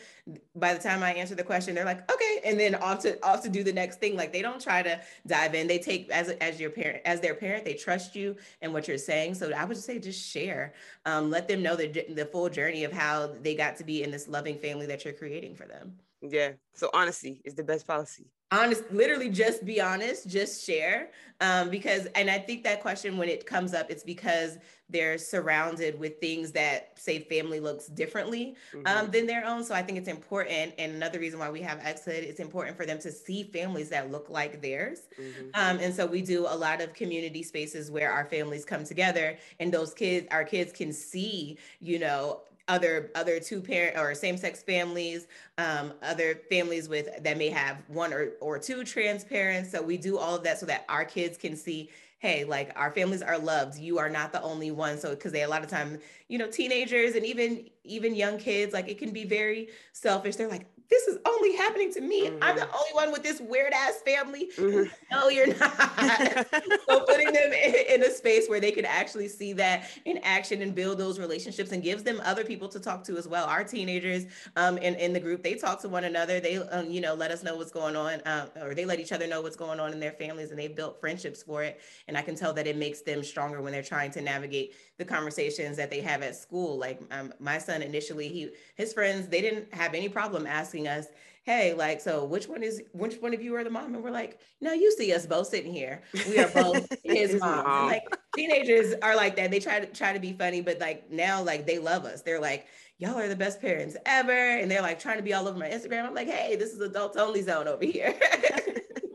by 0.56 0.74
the 0.74 0.80
time 0.80 1.02
I 1.02 1.14
answer 1.14 1.36
the 1.36 1.44
question, 1.44 1.74
they're 1.74 1.86
like, 1.86 2.10
okay, 2.12 2.42
and 2.46 2.60
then 2.60 2.76
off 2.76 3.00
to 3.00 3.24
off 3.26 3.42
to 3.44 3.50
do 3.50 3.64
the 3.64 3.74
next 3.74 4.00
thing. 4.00 4.16
Like 4.16 4.32
they 4.32 4.42
don't 4.42 4.62
try 4.62 4.84
to 4.84 5.02
dive 5.26 5.56
in. 5.56 5.68
They 5.68 5.80
take 5.80 6.10
as 6.10 6.30
as 6.30 6.60
your 6.60 6.70
parent, 6.70 7.02
as 7.06 7.20
their 7.20 7.36
parent, 7.36 7.66
they 7.66 7.74
trust 7.74 8.16
you 8.16 8.36
and 8.62 8.74
what 8.74 8.88
you're 8.88 8.98
saying. 8.98 9.36
So 9.36 9.52
I 9.52 9.66
would 9.66 9.78
say 9.78 10.00
just 10.00 10.30
share. 10.30 10.74
Um, 11.06 11.30
let 11.32 11.48
them 11.48 11.64
know 11.64 11.76
the 11.76 12.06
the 12.14 12.26
full 12.26 12.50
journey 12.50 12.84
of 12.84 12.92
how 12.92 13.28
they 13.42 13.56
got 13.56 13.76
to 13.78 13.84
be 13.84 14.04
in 14.04 14.12
this 14.12 14.28
loving 14.28 14.58
family 14.60 14.86
that 14.86 15.04
you're 15.04 15.14
creating 15.14 15.56
for 15.56 15.66
them. 15.66 15.96
Yeah. 16.24 16.54
So 16.74 16.90
honesty 16.94 17.42
is 17.44 17.54
the 17.54 17.64
best 17.64 17.86
policy. 17.86 18.28
Honest, 18.52 18.84
literally 18.92 19.30
just 19.30 19.66
be 19.66 19.82
honest, 19.82 20.30
just 20.30 20.64
share. 20.64 21.10
Um, 21.42 21.70
because, 21.70 22.06
and 22.16 22.30
I 22.30 22.38
think 22.38 22.64
that 22.64 22.82
question, 22.82 23.18
when 23.18 23.28
it 23.28 23.46
comes 23.46 23.74
up, 23.74 23.90
it's 23.90 24.04
because 24.04 24.58
they're 24.90 25.18
surrounded 25.18 26.00
with 26.00 26.20
things 26.20 26.52
that 26.52 26.98
say 27.00 27.20
family 27.20 27.60
looks 27.60 27.88
differently 27.88 28.56
um, 28.74 28.84
mm-hmm. 28.84 29.12
than 29.12 29.26
their 29.26 29.44
own. 29.44 29.64
So 29.64 29.74
I 29.74 29.82
think 29.82 29.98
it's 29.98 30.08
important. 30.08 30.76
And 30.78 30.94
another 30.94 31.20
reason 31.20 31.40
why 31.40 31.50
we 31.50 31.62
have 31.62 31.80
xHood, 31.80 32.10
it's 32.10 32.40
important 32.40 32.78
for 32.78 32.86
them 32.86 33.00
to 33.00 33.12
see 33.12 33.44
families 33.44 33.90
that 33.90 34.12
look 34.12 34.30
like 34.30 34.62
theirs. 34.62 35.00
Mm-hmm. 35.20 35.48
Um, 35.56 35.80
and 35.80 35.94
so 35.94 36.06
we 36.06 36.22
do 36.22 36.46
a 36.48 36.56
lot 36.56 36.80
of 36.80 36.94
community 36.94 37.42
spaces 37.42 37.90
where 37.90 38.12
our 38.12 38.26
families 38.26 38.66
come 38.66 38.84
together 38.84 39.38
and 39.60 39.74
those 39.74 39.94
kids, 39.94 40.28
our 40.30 40.44
kids 40.44 40.72
can 40.72 40.94
see, 40.94 41.58
you 41.80 41.98
know, 41.98 42.44
other 42.68 43.12
other 43.16 43.40
two 43.40 43.62
parent 43.62 43.98
or 43.98 44.14
same 44.16 44.38
sex 44.38 44.64
families, 44.64 45.28
um, 45.58 45.94
other 46.02 46.36
families 46.50 46.88
with 46.88 47.10
that 47.24 47.38
may 47.38 47.50
have 47.50 47.78
one 47.88 48.14
or 48.14 48.32
or 48.40 48.58
two 48.58 48.84
trans 48.84 49.24
parents. 49.24 49.72
So 49.72 49.82
we 49.82 49.98
do 49.98 50.18
all 50.18 50.36
of 50.36 50.44
that 50.44 50.60
so 50.60 50.66
that 50.68 50.86
our 50.90 51.06
kids 51.06 51.38
can 51.38 51.56
see 51.56 51.90
hey 52.20 52.46
like 52.46 52.72
our 52.78 52.90
families 52.90 53.22
are 53.22 53.38
loved. 53.38 53.78
You 53.78 54.00
are 54.00 54.10
not 54.10 54.32
the 54.32 54.42
only 54.42 54.72
one. 54.72 54.98
So 54.98 55.10
because 55.10 55.34
they 55.34 55.44
a 55.44 55.50
lot 55.50 55.64
of 55.64 55.70
time 55.70 56.00
you 56.30 56.38
know 56.38 56.48
teenagers 56.48 57.16
and 57.16 57.26
even 57.26 57.70
even 57.84 58.16
young 58.16 58.38
kids 58.38 58.72
like 58.72 58.88
it 58.88 58.98
can 58.98 59.12
be 59.12 59.26
very 59.26 59.70
selfish. 59.92 60.38
They're 60.38 60.48
like 60.48 60.68
this 60.94 61.08
is 61.08 61.18
only 61.26 61.56
happening 61.56 61.92
to 61.92 62.02
me. 62.02 62.28
Mm-hmm. 62.28 62.44
I'm 62.44 62.56
the 62.56 62.62
mm-hmm. 62.62 62.76
only 62.76 62.94
one 62.94 63.12
with 63.12 63.24
this 63.24 63.42
weird 63.42 63.74
ass 63.74 64.02
family. 64.06 64.52
Mm-hmm. 64.56 64.92
No, 65.12 65.28
you're 65.28 65.48
not. 65.48 66.48
so 66.88 67.00
putting 67.06 67.34
them 67.34 67.52
in, 67.52 67.76
in, 67.90 68.04
a 68.04 68.12
space 68.12 68.48
where 68.48 68.60
they 68.60 68.72
can 68.72 68.86
actually 68.86 69.28
see 69.28 69.54
that 69.54 69.90
in 70.06 70.20
action 70.20 70.62
and 70.62 70.76
build 70.76 71.00
those 71.00 71.18
relationships 71.18 71.72
and 71.72 71.82
gives 71.82 72.04
them 72.04 72.22
other 72.24 72.44
people 72.44 72.70
to 72.70 72.80
talk 72.80 73.04
to 73.06 73.18
as 73.18 73.28
well. 73.28 73.48
Our 73.48 73.64
teenagers 73.64 74.26
um, 74.56 74.78
in, 74.78 74.94
in 74.96 75.14
the 75.14 75.20
group, 75.20 75.42
they 75.42 75.56
talk 75.56 75.82
to 75.82 75.90
one 75.90 76.04
another. 76.04 76.40
They, 76.40 76.58
um, 76.58 76.92
you 76.92 77.02
know, 77.02 77.16
let 77.16 77.32
us 77.32 77.42
know 77.42 77.56
what's 77.56 77.72
going 77.72 77.96
on 77.96 78.22
um, 78.26 78.50
or 78.62 78.76
they 78.76 78.86
let 78.86 79.00
each 79.00 79.12
other 79.12 79.26
know 79.26 79.42
what's 79.42 79.56
going 79.56 79.80
on 79.80 79.94
in 79.94 80.00
their 80.00 80.12
families 80.12 80.52
and 80.52 80.60
they've 80.60 80.76
built 80.76 81.00
friendships 81.00 81.42
for 81.42 81.64
it. 81.64 81.82
And 82.08 82.16
I 82.16 82.22
can 82.22 82.36
tell 82.36 82.54
that 82.54 82.68
it 82.68 82.78
makes 82.78 83.02
them 83.02 83.24
stronger 83.24 83.64
when 83.64 83.74
they're 83.74 83.82
trying 83.82 84.12
to 84.12 84.22
navigate 84.22 84.76
the 85.00 85.06
conversations 85.06 85.76
that 85.78 85.90
they 85.90 86.02
have 86.02 86.22
at 86.22 86.36
school. 86.36 86.78
Like 86.78 87.02
um, 87.10 87.34
my 87.40 87.58
son 87.58 87.82
initially, 87.82 88.28
he 88.28 88.52
his 88.76 88.94
friends 88.94 89.28
they 89.28 89.42
didn't 89.42 89.74
have 89.74 89.96
any 89.96 90.08
problem 90.08 90.46
asking 90.46 90.83
us, 90.88 91.08
"Hey, 91.44 91.74
like, 91.74 92.02
so 92.02 92.26
which 92.26 92.48
one 92.48 92.64
is 92.64 92.82
which 92.94 93.16
one 93.16 93.34
of 93.34 93.42
you 93.42 93.56
are 93.56 93.64
the 93.64 93.70
mom?" 93.70 93.96
And 93.96 94.04
we're 94.04 94.12
like, 94.12 94.40
"No, 94.62 94.74
you 94.74 94.92
see 94.92 95.14
us 95.14 95.26
both 95.26 95.48
sitting 95.48 95.74
here. 95.74 96.02
We 96.28 96.40
are 96.40 96.50
both 96.50 96.88
his, 97.04 97.32
his 97.32 97.42
mom." 97.42 97.66
mom. 97.66 97.88
Like 97.88 98.04
teenagers 98.36 98.94
are 99.02 99.16
like 99.16 99.36
that. 99.36 99.52
They 99.52 99.60
try 99.60 99.80
to 99.80 99.86
try 99.88 100.14
to 100.14 100.20
be 100.20 100.34
funny, 100.34 100.62
but 100.62 100.80
like 100.80 101.12
now, 101.12 101.44
like 101.44 101.66
they 101.66 101.80
love 101.80 102.06
us. 102.06 102.22
They're 102.22 102.42
like, 102.42 102.68
y'all 102.98 103.18
are 103.18 103.28
the 103.28 103.36
best 103.36 103.62
parents 103.62 103.98
ever. 104.06 104.32
And 104.32 104.70
they're 104.70 104.82
like 104.82 105.00
trying 105.00 105.18
to 105.18 105.24
be 105.24 105.34
all 105.34 105.48
over 105.48 105.58
my 105.58 105.70
Instagram. 105.70 106.06
I'm 106.06 106.16
like, 106.16 106.30
hey, 106.30 106.56
this 106.56 106.72
is 106.72 106.80
adults 106.80 107.18
only 107.18 107.42
zone 107.42 107.68
over 107.68 107.84
here. 107.84 108.18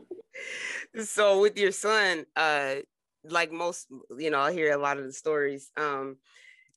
so 1.03 1.41
with 1.41 1.57
your 1.57 1.71
son, 1.71 2.25
uh, 2.35 2.75
like 3.23 3.51
most, 3.51 3.87
you 4.17 4.29
know, 4.29 4.39
I 4.39 4.53
hear 4.53 4.71
a 4.73 4.77
lot 4.77 4.97
of 4.97 5.05
the 5.05 5.13
stories. 5.13 5.71
Um, 5.75 6.17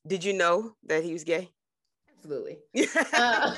did 0.07 0.25
you 0.25 0.33
know 0.33 0.75
that 0.87 1.05
he 1.05 1.13
was 1.13 1.25
gay? 1.25 1.51
Absolutely. 2.23 2.59
uh, 3.15 3.55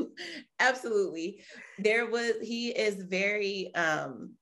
absolutely. 0.60 1.40
There 1.78 2.06
was 2.08 2.34
he 2.42 2.68
is 2.68 3.02
very 3.02 3.74
um 3.74 4.34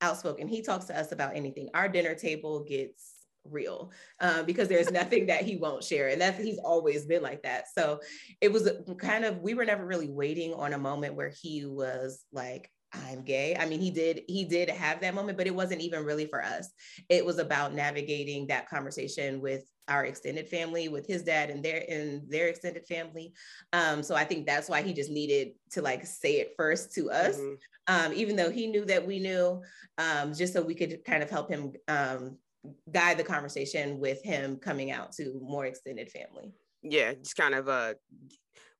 outspoken. 0.00 0.48
He 0.48 0.62
talks 0.62 0.86
to 0.86 0.98
us 0.98 1.12
about 1.12 1.36
anything. 1.36 1.68
Our 1.74 1.88
dinner 1.88 2.14
table 2.14 2.64
gets 2.64 3.12
real 3.44 3.92
um, 4.20 4.46
because 4.46 4.68
there's 4.68 4.90
nothing 4.90 5.26
that 5.26 5.42
he 5.42 5.56
won't 5.56 5.84
share 5.84 6.08
and 6.08 6.18
that's 6.18 6.42
he's 6.42 6.56
always 6.56 7.04
been 7.04 7.22
like 7.22 7.42
that 7.42 7.66
so 7.76 8.00
it 8.40 8.50
was 8.50 8.70
kind 8.96 9.22
of 9.22 9.36
we 9.42 9.52
were 9.52 9.66
never 9.66 9.84
really 9.84 10.08
waiting 10.08 10.54
on 10.54 10.72
a 10.72 10.78
moment 10.78 11.14
where 11.14 11.30
he 11.42 11.66
was 11.66 12.24
like 12.32 12.70
I'm 12.94 13.22
gay. 13.22 13.56
I 13.56 13.66
mean, 13.66 13.80
he 13.80 13.90
did 13.90 14.22
he 14.28 14.44
did 14.44 14.70
have 14.70 15.00
that 15.00 15.14
moment, 15.14 15.36
but 15.36 15.46
it 15.48 15.54
wasn't 15.54 15.80
even 15.80 16.04
really 16.04 16.26
for 16.26 16.42
us. 16.42 16.70
It 17.08 17.26
was 17.26 17.38
about 17.38 17.74
navigating 17.74 18.46
that 18.46 18.68
conversation 18.68 19.40
with 19.40 19.64
our 19.88 20.04
extended 20.04 20.48
family, 20.48 20.88
with 20.88 21.06
his 21.06 21.22
dad 21.22 21.50
and 21.50 21.62
their 21.62 21.84
and 21.88 22.28
their 22.30 22.48
extended 22.48 22.86
family. 22.86 23.32
Um, 23.72 24.02
so 24.02 24.14
I 24.14 24.24
think 24.24 24.46
that's 24.46 24.68
why 24.68 24.82
he 24.82 24.92
just 24.92 25.10
needed 25.10 25.52
to 25.72 25.82
like 25.82 26.06
say 26.06 26.40
it 26.40 26.54
first 26.56 26.92
to 26.94 27.10
us, 27.10 27.36
mm-hmm. 27.36 27.54
um, 27.94 28.12
even 28.12 28.36
though 28.36 28.50
he 28.50 28.66
knew 28.66 28.84
that 28.86 29.06
we 29.06 29.18
knew, 29.18 29.62
um, 29.98 30.34
just 30.34 30.52
so 30.52 30.62
we 30.62 30.74
could 30.74 31.04
kind 31.04 31.22
of 31.22 31.30
help 31.30 31.48
him 31.50 31.72
um, 31.88 32.38
guide 32.92 33.18
the 33.18 33.24
conversation 33.24 33.98
with 33.98 34.22
him 34.22 34.56
coming 34.56 34.90
out 34.90 35.12
to 35.12 35.40
more 35.42 35.66
extended 35.66 36.10
family. 36.10 36.52
Yeah, 36.82 37.14
just 37.14 37.36
kind 37.36 37.54
of 37.54 37.68
uh 37.68 37.94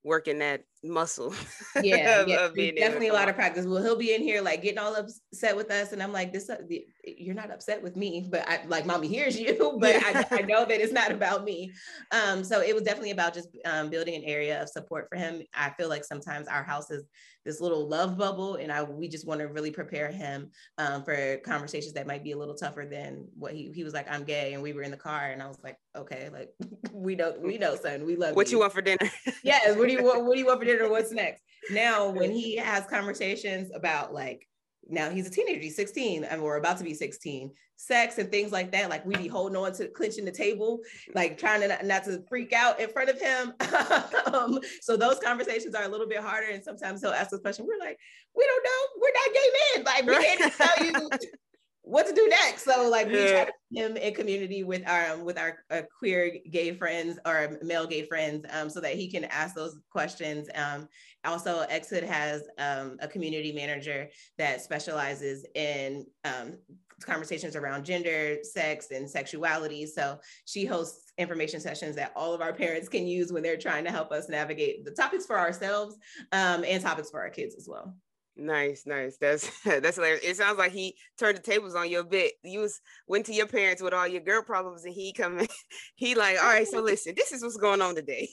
working 0.05 0.39
that 0.39 0.65
muscle. 0.85 1.35
Yeah, 1.83 2.25
yeah. 2.27 2.49
Definitely 2.55 3.09
a 3.09 3.13
lot 3.13 3.29
of 3.29 3.35
practice. 3.35 3.67
Well, 3.67 3.83
he'll 3.83 3.97
be 3.97 4.15
in 4.15 4.23
here 4.23 4.41
like 4.41 4.63
getting 4.63 4.79
all 4.79 4.95
upset 4.95 5.57
with 5.57 5.71
us, 5.73 5.93
and 5.93 6.01
I'm 6.01 6.13
like, 6.13 6.33
"This, 6.33 6.49
uh, 6.49 6.59
you're 7.05 7.35
not 7.35 7.51
upset 7.51 7.83
with 7.83 7.97
me, 7.97 8.27
but 8.31 8.49
I 8.49 8.65
like, 8.69 8.87
mommy 8.87 9.09
hears 9.09 9.39
you, 9.39 9.77
but 9.81 9.97
I, 9.97 10.25
I, 10.31 10.43
know 10.49 10.65
that 10.65 10.81
it's 10.81 10.93
not 10.93 11.11
about 11.11 11.45
me." 11.45 11.73
Um, 12.13 12.45
so 12.45 12.61
it 12.61 12.75
was 12.75 12.85
definitely 12.85 13.11
about 13.11 13.35
just 13.35 13.49
um, 13.65 13.91
building 13.91 14.15
an 14.15 14.23
area 14.23 14.63
of 14.63 14.69
support 14.69 15.09
for 15.11 15.19
him. 15.19 15.43
I 15.53 15.71
feel 15.71 15.89
like 15.89 16.05
sometimes 16.05 16.47
our 16.47 16.63
house 16.63 16.91
is 16.93 17.05
this 17.45 17.61
little 17.61 17.89
love 17.89 18.17
bubble, 18.17 18.57
and 18.57 18.73
I 18.73 18.83
we 18.83 19.09
just 19.09 19.27
want 19.27 19.41
to 19.41 19.49
really 19.49 19.71
prepare 19.71 20.11
him 20.11 20.51
um, 20.79 21.05
for 21.05 21.39
conversations 21.45 21.93
that 21.95 22.07
might 22.07 22.25
be 22.25 22.33
a 22.33 22.39
little 22.39 22.55
tougher 22.55 22.87
than 22.91 23.27
what 23.37 23.53
he 23.53 23.71
he 23.75 23.85
was 23.85 23.93
like, 23.93 24.11
"I'm 24.11 24.25
gay," 24.25 24.55
and 24.55 24.63
we 24.63 24.73
were 24.73 24.83
in 24.83 24.91
the 24.91 24.97
car, 24.97 25.31
and 25.31 25.43
I 25.43 25.49
was 25.49 25.59
like, 25.63 25.77
"Okay, 25.97 26.31
like 26.33 26.51
we 26.93 27.15
know, 27.15 27.35
we 27.39 27.59
know, 27.59 27.77
son, 27.77 28.07
we 28.07 28.17
love 28.17 28.35
what 28.37 28.49
you, 28.49 28.53
you 28.53 28.61
want 28.61 28.73
for 28.73 28.83
dinner." 28.83 29.11
yes, 29.43 29.77
what 29.77 29.89
do 29.89 29.93
you 29.93 30.03
want? 30.03 30.25
What 30.25 30.35
do 30.35 30.39
you 30.39 30.47
want 30.47 30.61
for 30.61 30.65
dinner? 30.65 30.74
Or 30.81 30.91
what's 30.91 31.13
next. 31.13 31.43
Now, 31.71 32.09
when 32.09 32.31
he 32.31 32.57
has 32.57 32.85
conversations 32.87 33.71
about 33.75 34.13
like, 34.13 34.47
now 34.87 35.11
he's 35.11 35.27
a 35.27 35.31
teenager, 35.31 35.61
he's 35.61 35.77
16, 35.77 36.25
and 36.25 36.43
we're 36.43 36.57
about 36.57 36.79
to 36.79 36.85
be 36.85 36.95
16, 36.95 37.51
sex 37.77 38.19
and 38.19 38.31
things 38.31 38.53
like 38.53 38.71
that, 38.73 38.89
like 38.89 39.05
we 39.05 39.17
be 39.17 39.29
holding 39.29 39.57
on 39.57 39.73
to 39.73 39.89
clinching 39.89 40.25
the 40.25 40.31
table, 40.31 40.81
like 41.15 41.39
trying 41.39 41.61
to 41.61 41.69
not, 41.69 41.85
not 41.85 42.05
to 42.05 42.23
freak 42.29 42.53
out 42.53 42.81
in 42.81 42.89
front 42.89 43.11
of 43.11 43.21
him. 43.21 43.53
um, 44.35 44.59
so 44.81 44.97
those 44.97 45.19
conversations 45.19 45.75
are 45.75 45.85
a 45.85 45.89
little 45.89 46.09
bit 46.09 46.19
harder. 46.19 46.49
And 46.49 46.63
sometimes 46.63 47.01
he'll 47.01 47.11
ask 47.11 47.33
us 47.33 47.41
question. 47.41 47.67
We're 47.67 47.85
like, 47.85 47.99
we 48.37 48.47
don't 48.47 48.65
know. 48.65 49.01
We're 49.01 49.13
not 49.15 49.35
gay 49.35 49.51
men. 49.75 49.85
Like 49.85 50.07
we 50.07 50.25
can't 50.25 50.53
tell 50.55 50.87
you 50.87 51.09
what 51.85 52.07
to 52.07 52.15
do 52.15 52.27
next. 52.29 52.65
So 52.65 52.89
like 52.89 53.07
we 53.07 53.29
try 53.29 53.45
to 53.45 53.53
him 53.71 53.97
in 53.97 54.15
community 54.15 54.65
with 54.65 54.87
our 54.89 55.13
um, 55.13 55.25
with 55.25 55.39
our 55.39 55.59
uh, 55.71 55.83
queer 55.99 56.39
gay 56.51 56.73
friends 56.75 57.19
or 57.27 57.59
male 57.63 57.87
gay 57.87 58.07
friends, 58.07 58.47
um, 58.51 58.71
so 58.71 58.81
that 58.81 58.95
he 58.95 59.11
can 59.11 59.25
ask 59.25 59.55
those 59.55 59.79
questions. 59.91 60.49
Um, 60.55 60.89
also, 61.25 61.65
xHood 61.71 62.03
has 62.03 62.43
um, 62.59 62.97
a 63.01 63.09
community 63.09 63.53
manager 63.53 64.09
that 64.39 64.61
specializes 64.63 65.45
in 65.55 66.07
um, 66.25 66.59
conversations 67.03 67.57
around 67.57 67.85
gender, 67.85 68.39
sex, 68.43 68.91
and 68.91 69.09
sexuality. 69.09 69.87
So 69.87 70.19
she 70.47 70.65
hosts 70.65 71.13
information 71.19 71.61
sessions 71.61 71.97
that 71.97 72.13
all 72.17 72.33
of 72.33 72.41
our 72.41 72.53
parents 72.53 72.89
can 72.89 73.07
use 73.07 73.33
when 73.33 73.43
they're 73.43 73.57
trying 73.57 73.85
to 73.85 73.91
help 73.91 74.13
us 74.13 74.29
navigate 74.29 74.85
the 74.85 74.91
topics 74.91 75.27
for 75.27 75.39
ourselves 75.39 75.97
um, 76.33 76.65
and 76.65 76.83
topics 76.83 77.11
for 77.11 77.21
our 77.21 77.31
kids 77.31 77.55
as 77.57 77.69
well. 77.69 77.95
Nice, 78.37 78.83
nice. 78.87 79.17
That's 79.21 79.49
that's 79.65 79.97
hilarious. 79.97 80.25
It 80.25 80.37
sounds 80.37 80.59
like 80.59 80.73
he 80.73 80.97
turned 81.19 81.39
the 81.39 81.43
tables 81.43 81.75
on 81.75 81.89
you 81.89 82.01
a 82.01 82.05
bit. 82.05 82.33
You 82.43 82.61
was 82.61 82.81
went 83.07 83.27
to 83.27 83.33
your 83.35 83.47
parents 83.47 83.81
with 83.83 83.95
all 83.95 84.09
your 84.09 84.23
girl 84.23 84.43
problems, 84.43 84.85
and 84.85 84.95
he 84.95 85.13
come 85.13 85.39
in, 85.39 85.47
he 85.95 86.15
like, 86.15 86.39
all 86.39 86.49
right, 86.49 86.67
so 86.67 86.81
listen, 86.81 87.15
this 87.17 87.33
is 87.33 87.43
what's 87.43 87.57
going 87.57 87.81
on 87.81 87.95
today. 87.95 88.29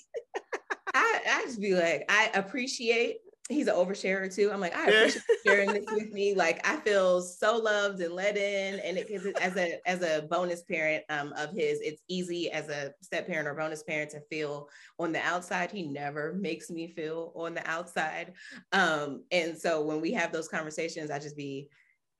I, 0.93 1.21
I 1.29 1.41
just 1.45 1.61
be 1.61 1.73
like, 1.75 2.03
I 2.09 2.31
appreciate 2.33 3.17
he's 3.51 3.67
an 3.67 3.75
oversharer 3.75 4.33
too. 4.33 4.51
I'm 4.51 4.59
like, 4.59 4.75
I 4.75 4.87
appreciate 4.87 5.23
sharing 5.45 5.73
this 5.73 5.85
with 5.91 6.11
me. 6.11 6.35
Like, 6.35 6.65
I 6.67 6.77
feel 6.77 7.21
so 7.21 7.57
loved 7.57 8.01
and 8.01 8.13
let 8.13 8.37
in. 8.37 8.79
And 8.79 8.97
it, 8.97 9.09
as 9.41 9.55
a 9.57 9.79
as 9.85 10.01
a 10.01 10.27
bonus 10.29 10.63
parent 10.63 11.03
um, 11.09 11.33
of 11.37 11.51
his, 11.51 11.79
it's 11.81 12.01
easy 12.07 12.51
as 12.51 12.69
a 12.69 12.93
step 13.01 13.27
parent 13.27 13.47
or 13.47 13.53
bonus 13.53 13.83
parent 13.83 14.11
to 14.11 14.21
feel 14.29 14.67
on 14.99 15.11
the 15.11 15.21
outside. 15.21 15.71
He 15.71 15.83
never 15.83 16.33
makes 16.33 16.69
me 16.69 16.87
feel 16.87 17.31
on 17.35 17.53
the 17.53 17.67
outside. 17.69 18.33
Um, 18.71 19.23
and 19.31 19.57
so 19.57 19.81
when 19.81 20.01
we 20.01 20.11
have 20.13 20.31
those 20.31 20.47
conversations, 20.47 21.11
I 21.11 21.19
just 21.19 21.37
be 21.37 21.69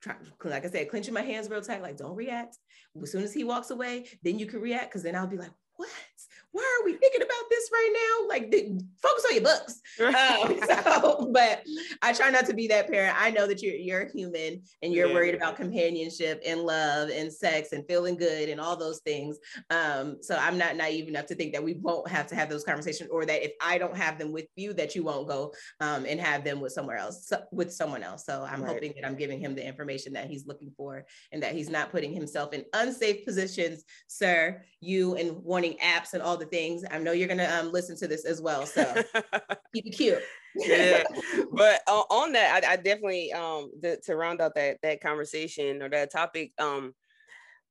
trying, 0.02 0.18
like 0.44 0.64
I 0.64 0.70
said, 0.70 0.90
clenching 0.90 1.14
my 1.14 1.22
hands 1.22 1.48
real 1.48 1.62
tight, 1.62 1.82
like 1.82 1.96
don't 1.96 2.16
react. 2.16 2.58
As 3.00 3.10
soon 3.12 3.22
as 3.22 3.32
he 3.32 3.44
walks 3.44 3.70
away, 3.70 4.06
then 4.22 4.38
you 4.38 4.46
can 4.46 4.60
react 4.60 4.90
because 4.90 5.02
then 5.02 5.16
I'll 5.16 5.26
be 5.26 5.38
like, 5.38 5.52
what? 5.76 5.88
Why 6.52 6.80
are 6.80 6.84
we 6.84 6.92
thinking 6.94 7.22
about 7.22 7.44
this 7.50 7.70
right 7.72 7.90
now? 7.92 8.28
Like, 8.28 8.52
focus 9.02 9.24
on 9.28 9.34
your 9.34 9.42
books. 9.42 9.80
Um, 10.00 10.60
so, 10.84 11.30
but 11.32 11.64
I 12.02 12.12
try 12.12 12.30
not 12.30 12.46
to 12.46 12.54
be 12.54 12.68
that 12.68 12.90
parent. 12.90 13.16
I 13.18 13.30
know 13.30 13.46
that 13.46 13.62
you're 13.62 13.74
you're 13.74 14.08
human 14.08 14.62
and 14.82 14.92
you're 14.92 15.08
yeah. 15.08 15.14
worried 15.14 15.34
about 15.34 15.56
companionship 15.56 16.42
and 16.46 16.60
love 16.60 17.08
and 17.10 17.32
sex 17.32 17.72
and 17.72 17.86
feeling 17.86 18.16
good 18.16 18.48
and 18.48 18.60
all 18.60 18.76
those 18.76 19.00
things. 19.00 19.38
Um, 19.70 20.18
so 20.20 20.36
I'm 20.36 20.58
not 20.58 20.76
naive 20.76 21.08
enough 21.08 21.26
to 21.26 21.34
think 21.34 21.52
that 21.54 21.64
we 21.64 21.74
won't 21.74 22.08
have 22.08 22.26
to 22.28 22.34
have 22.34 22.48
those 22.48 22.64
conversations, 22.64 23.10
or 23.10 23.24
that 23.24 23.44
if 23.44 23.52
I 23.60 23.78
don't 23.78 23.96
have 23.96 24.18
them 24.18 24.30
with 24.30 24.46
you, 24.56 24.72
that 24.74 24.94
you 24.94 25.04
won't 25.04 25.28
go 25.28 25.54
um, 25.80 26.04
and 26.06 26.20
have 26.20 26.44
them 26.44 26.60
with 26.60 26.72
somewhere 26.72 26.98
else, 26.98 27.26
so, 27.26 27.42
with 27.50 27.72
someone 27.72 28.02
else. 28.02 28.26
So 28.26 28.46
I'm 28.48 28.62
right. 28.62 28.74
hoping 28.74 28.92
that 28.96 29.06
I'm 29.06 29.16
giving 29.16 29.40
him 29.40 29.54
the 29.54 29.66
information 29.66 30.12
that 30.14 30.28
he's 30.28 30.46
looking 30.46 30.72
for 30.76 31.04
and 31.32 31.42
that 31.42 31.54
he's 31.54 31.70
not 31.70 31.90
putting 31.90 32.12
himself 32.12 32.52
in 32.52 32.64
unsafe 32.74 33.24
positions, 33.24 33.84
sir. 34.06 34.62
You 34.80 35.16
and 35.16 35.36
wanting 35.42 35.76
apps 35.78 36.12
and 36.12 36.22
all 36.22 36.36
the 36.42 36.48
things. 36.48 36.84
I 36.90 36.98
know 36.98 37.12
you're 37.12 37.28
gonna 37.28 37.48
um, 37.60 37.72
listen 37.72 37.96
to 37.98 38.08
this 38.08 38.24
as 38.24 38.40
well, 38.40 38.66
so 38.66 38.84
keep 39.74 39.86
it 39.86 39.96
cute. 39.96 40.22
yeah, 40.54 41.04
but 41.52 41.80
uh, 41.86 42.02
on 42.10 42.32
that, 42.32 42.64
I, 42.64 42.72
I 42.72 42.76
definitely 42.76 43.32
um 43.32 43.70
the, 43.80 43.98
to 44.04 44.16
round 44.16 44.40
out 44.40 44.54
that 44.56 44.78
that 44.82 45.00
conversation 45.00 45.82
or 45.82 45.88
that 45.90 46.12
topic. 46.12 46.52
Um, 46.58 46.94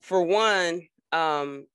for 0.01 0.23
one, 0.23 0.81
um, 1.11 1.67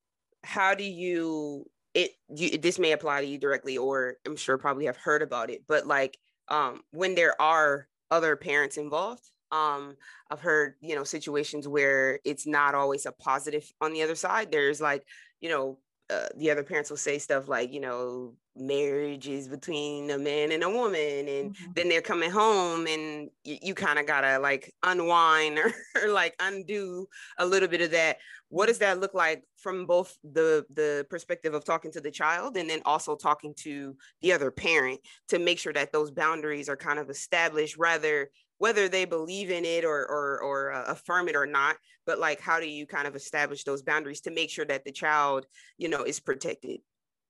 how 0.42 0.74
do 0.74 0.84
you 0.84 1.66
it? 1.94 2.12
You, 2.34 2.58
this 2.58 2.78
may 2.78 2.92
apply 2.92 3.20
to 3.20 3.26
you 3.26 3.38
directly, 3.38 3.78
or 3.78 4.16
I'm 4.26 4.36
sure 4.36 4.58
probably 4.58 4.86
have 4.86 4.96
heard 4.96 5.22
about 5.22 5.50
it, 5.50 5.62
but 5.68 5.86
like 5.86 6.18
um 6.48 6.80
when 6.92 7.14
there 7.14 7.40
are 7.40 7.88
other 8.10 8.36
parents 8.36 8.76
involved 8.76 9.22
um 9.52 9.96
i've 10.30 10.40
heard 10.40 10.74
you 10.80 10.94
know 10.94 11.04
situations 11.04 11.68
where 11.68 12.18
it's 12.24 12.46
not 12.46 12.74
always 12.74 13.06
a 13.06 13.12
positive 13.12 13.68
on 13.80 13.92
the 13.92 14.02
other 14.02 14.14
side 14.14 14.50
there's 14.50 14.80
like 14.80 15.04
you 15.40 15.48
know 15.48 15.78
uh, 16.08 16.26
the 16.36 16.50
other 16.50 16.62
parents 16.62 16.90
will 16.90 16.96
say 16.96 17.18
stuff 17.18 17.48
like, 17.48 17.72
you 17.72 17.80
know, 17.80 18.34
marriage 18.54 19.28
is 19.28 19.48
between 19.48 20.10
a 20.10 20.18
man 20.18 20.52
and 20.52 20.62
a 20.62 20.70
woman, 20.70 21.28
and 21.28 21.54
mm-hmm. 21.54 21.72
then 21.74 21.88
they're 21.88 22.00
coming 22.00 22.30
home, 22.30 22.86
and 22.86 23.28
you, 23.44 23.58
you 23.60 23.74
kind 23.74 23.98
of 23.98 24.06
gotta 24.06 24.38
like 24.38 24.72
unwind 24.82 25.58
or, 25.58 25.72
or, 26.02 26.08
like 26.08 26.34
undo 26.40 27.08
a 27.38 27.46
little 27.46 27.68
bit 27.68 27.80
of 27.80 27.90
that. 27.90 28.18
What 28.48 28.66
does 28.66 28.78
that 28.78 29.00
look 29.00 29.14
like 29.14 29.42
from 29.56 29.84
both 29.86 30.16
the 30.22 30.64
the 30.72 31.06
perspective 31.10 31.54
of 31.54 31.64
talking 31.64 31.90
to 31.92 32.00
the 32.00 32.10
child 32.10 32.56
and 32.56 32.70
then 32.70 32.82
also 32.84 33.16
talking 33.16 33.52
to 33.58 33.96
the 34.22 34.32
other 34.32 34.50
parent 34.50 35.00
to 35.28 35.38
make 35.40 35.58
sure 35.58 35.72
that 35.72 35.92
those 35.92 36.12
boundaries 36.12 36.68
are 36.68 36.76
kind 36.76 37.00
of 37.00 37.10
established, 37.10 37.76
rather 37.76 38.30
whether 38.58 38.88
they 38.88 39.04
believe 39.04 39.50
in 39.50 39.64
it 39.64 39.84
or 39.84 40.06
or, 40.06 40.40
or 40.40 40.72
uh, 40.72 40.84
affirm 40.86 41.28
it 41.28 41.36
or 41.36 41.46
not 41.46 41.76
but 42.06 42.18
like 42.18 42.40
how 42.40 42.60
do 42.60 42.66
you 42.66 42.86
kind 42.86 43.06
of 43.06 43.16
establish 43.16 43.64
those 43.64 43.82
boundaries 43.82 44.20
to 44.22 44.30
make 44.30 44.48
sure 44.48 44.64
that 44.64 44.84
the 44.84 44.92
child 44.92 45.46
you 45.76 45.88
know 45.88 46.04
is 46.04 46.20
protected? 46.20 46.80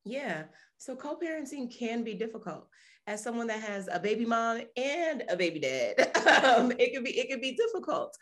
Yeah. 0.05 0.45
So 0.79 0.95
co-parenting 0.95 1.77
can 1.77 2.05
be 2.05 2.15
difficult 2.15 2.69
as 3.07 3.23
someone 3.23 3.47
that 3.47 3.61
has 3.61 3.89
a 3.93 4.01
baby 4.01 4.25
mom 4.25 4.61
and 4.77 5.23
a 5.29 5.37
baby 5.37 5.61
dad 5.61 5.95
um, 6.45 6.73
it 6.79 6.93
could 6.93 7.05
be 7.05 7.19
it 7.19 7.31
could 7.31 7.41
be 7.41 7.53
difficult 7.53 8.17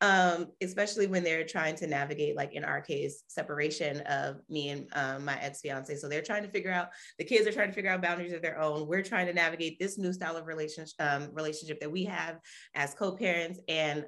um, 0.00 0.46
especially 0.62 1.06
when 1.06 1.22
they're 1.22 1.44
trying 1.44 1.76
to 1.76 1.86
navigate 1.86 2.36
like 2.36 2.54
in 2.54 2.64
our 2.64 2.80
case 2.80 3.22
separation 3.28 4.00
of 4.02 4.36
me 4.48 4.70
and 4.70 4.86
um, 4.94 5.24
my 5.24 5.38
ex-fiance. 5.40 5.96
So 5.96 6.08
they're 6.08 6.22
trying 6.22 6.42
to 6.42 6.50
figure 6.50 6.72
out 6.72 6.88
the 7.18 7.24
kids 7.24 7.46
are 7.46 7.52
trying 7.52 7.68
to 7.68 7.74
figure 7.74 7.90
out 7.90 8.02
boundaries 8.02 8.32
of 8.32 8.42
their 8.42 8.58
own. 8.58 8.86
We're 8.86 9.02
trying 9.02 9.26
to 9.26 9.32
navigate 9.32 9.78
this 9.78 9.98
new 9.98 10.12
style 10.12 10.36
of 10.36 10.46
relationship 10.46 10.94
um, 10.98 11.28
relationship 11.32 11.80
that 11.80 11.90
we 11.90 12.04
have 12.04 12.38
as 12.74 12.94
co-parents. 12.94 13.60
And 13.68 14.04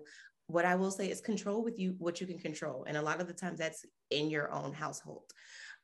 what 0.48 0.64
i 0.64 0.74
will 0.74 0.90
say 0.90 1.08
is 1.08 1.20
control 1.20 1.62
with 1.62 1.78
you 1.78 1.94
what 1.98 2.20
you 2.20 2.26
can 2.26 2.38
control. 2.38 2.84
And 2.86 2.96
a 2.96 3.02
lot 3.02 3.20
of 3.20 3.26
the 3.26 3.32
times 3.32 3.58
that's 3.58 3.84
in 4.10 4.30
your 4.30 4.52
own 4.52 4.72
household. 4.72 5.24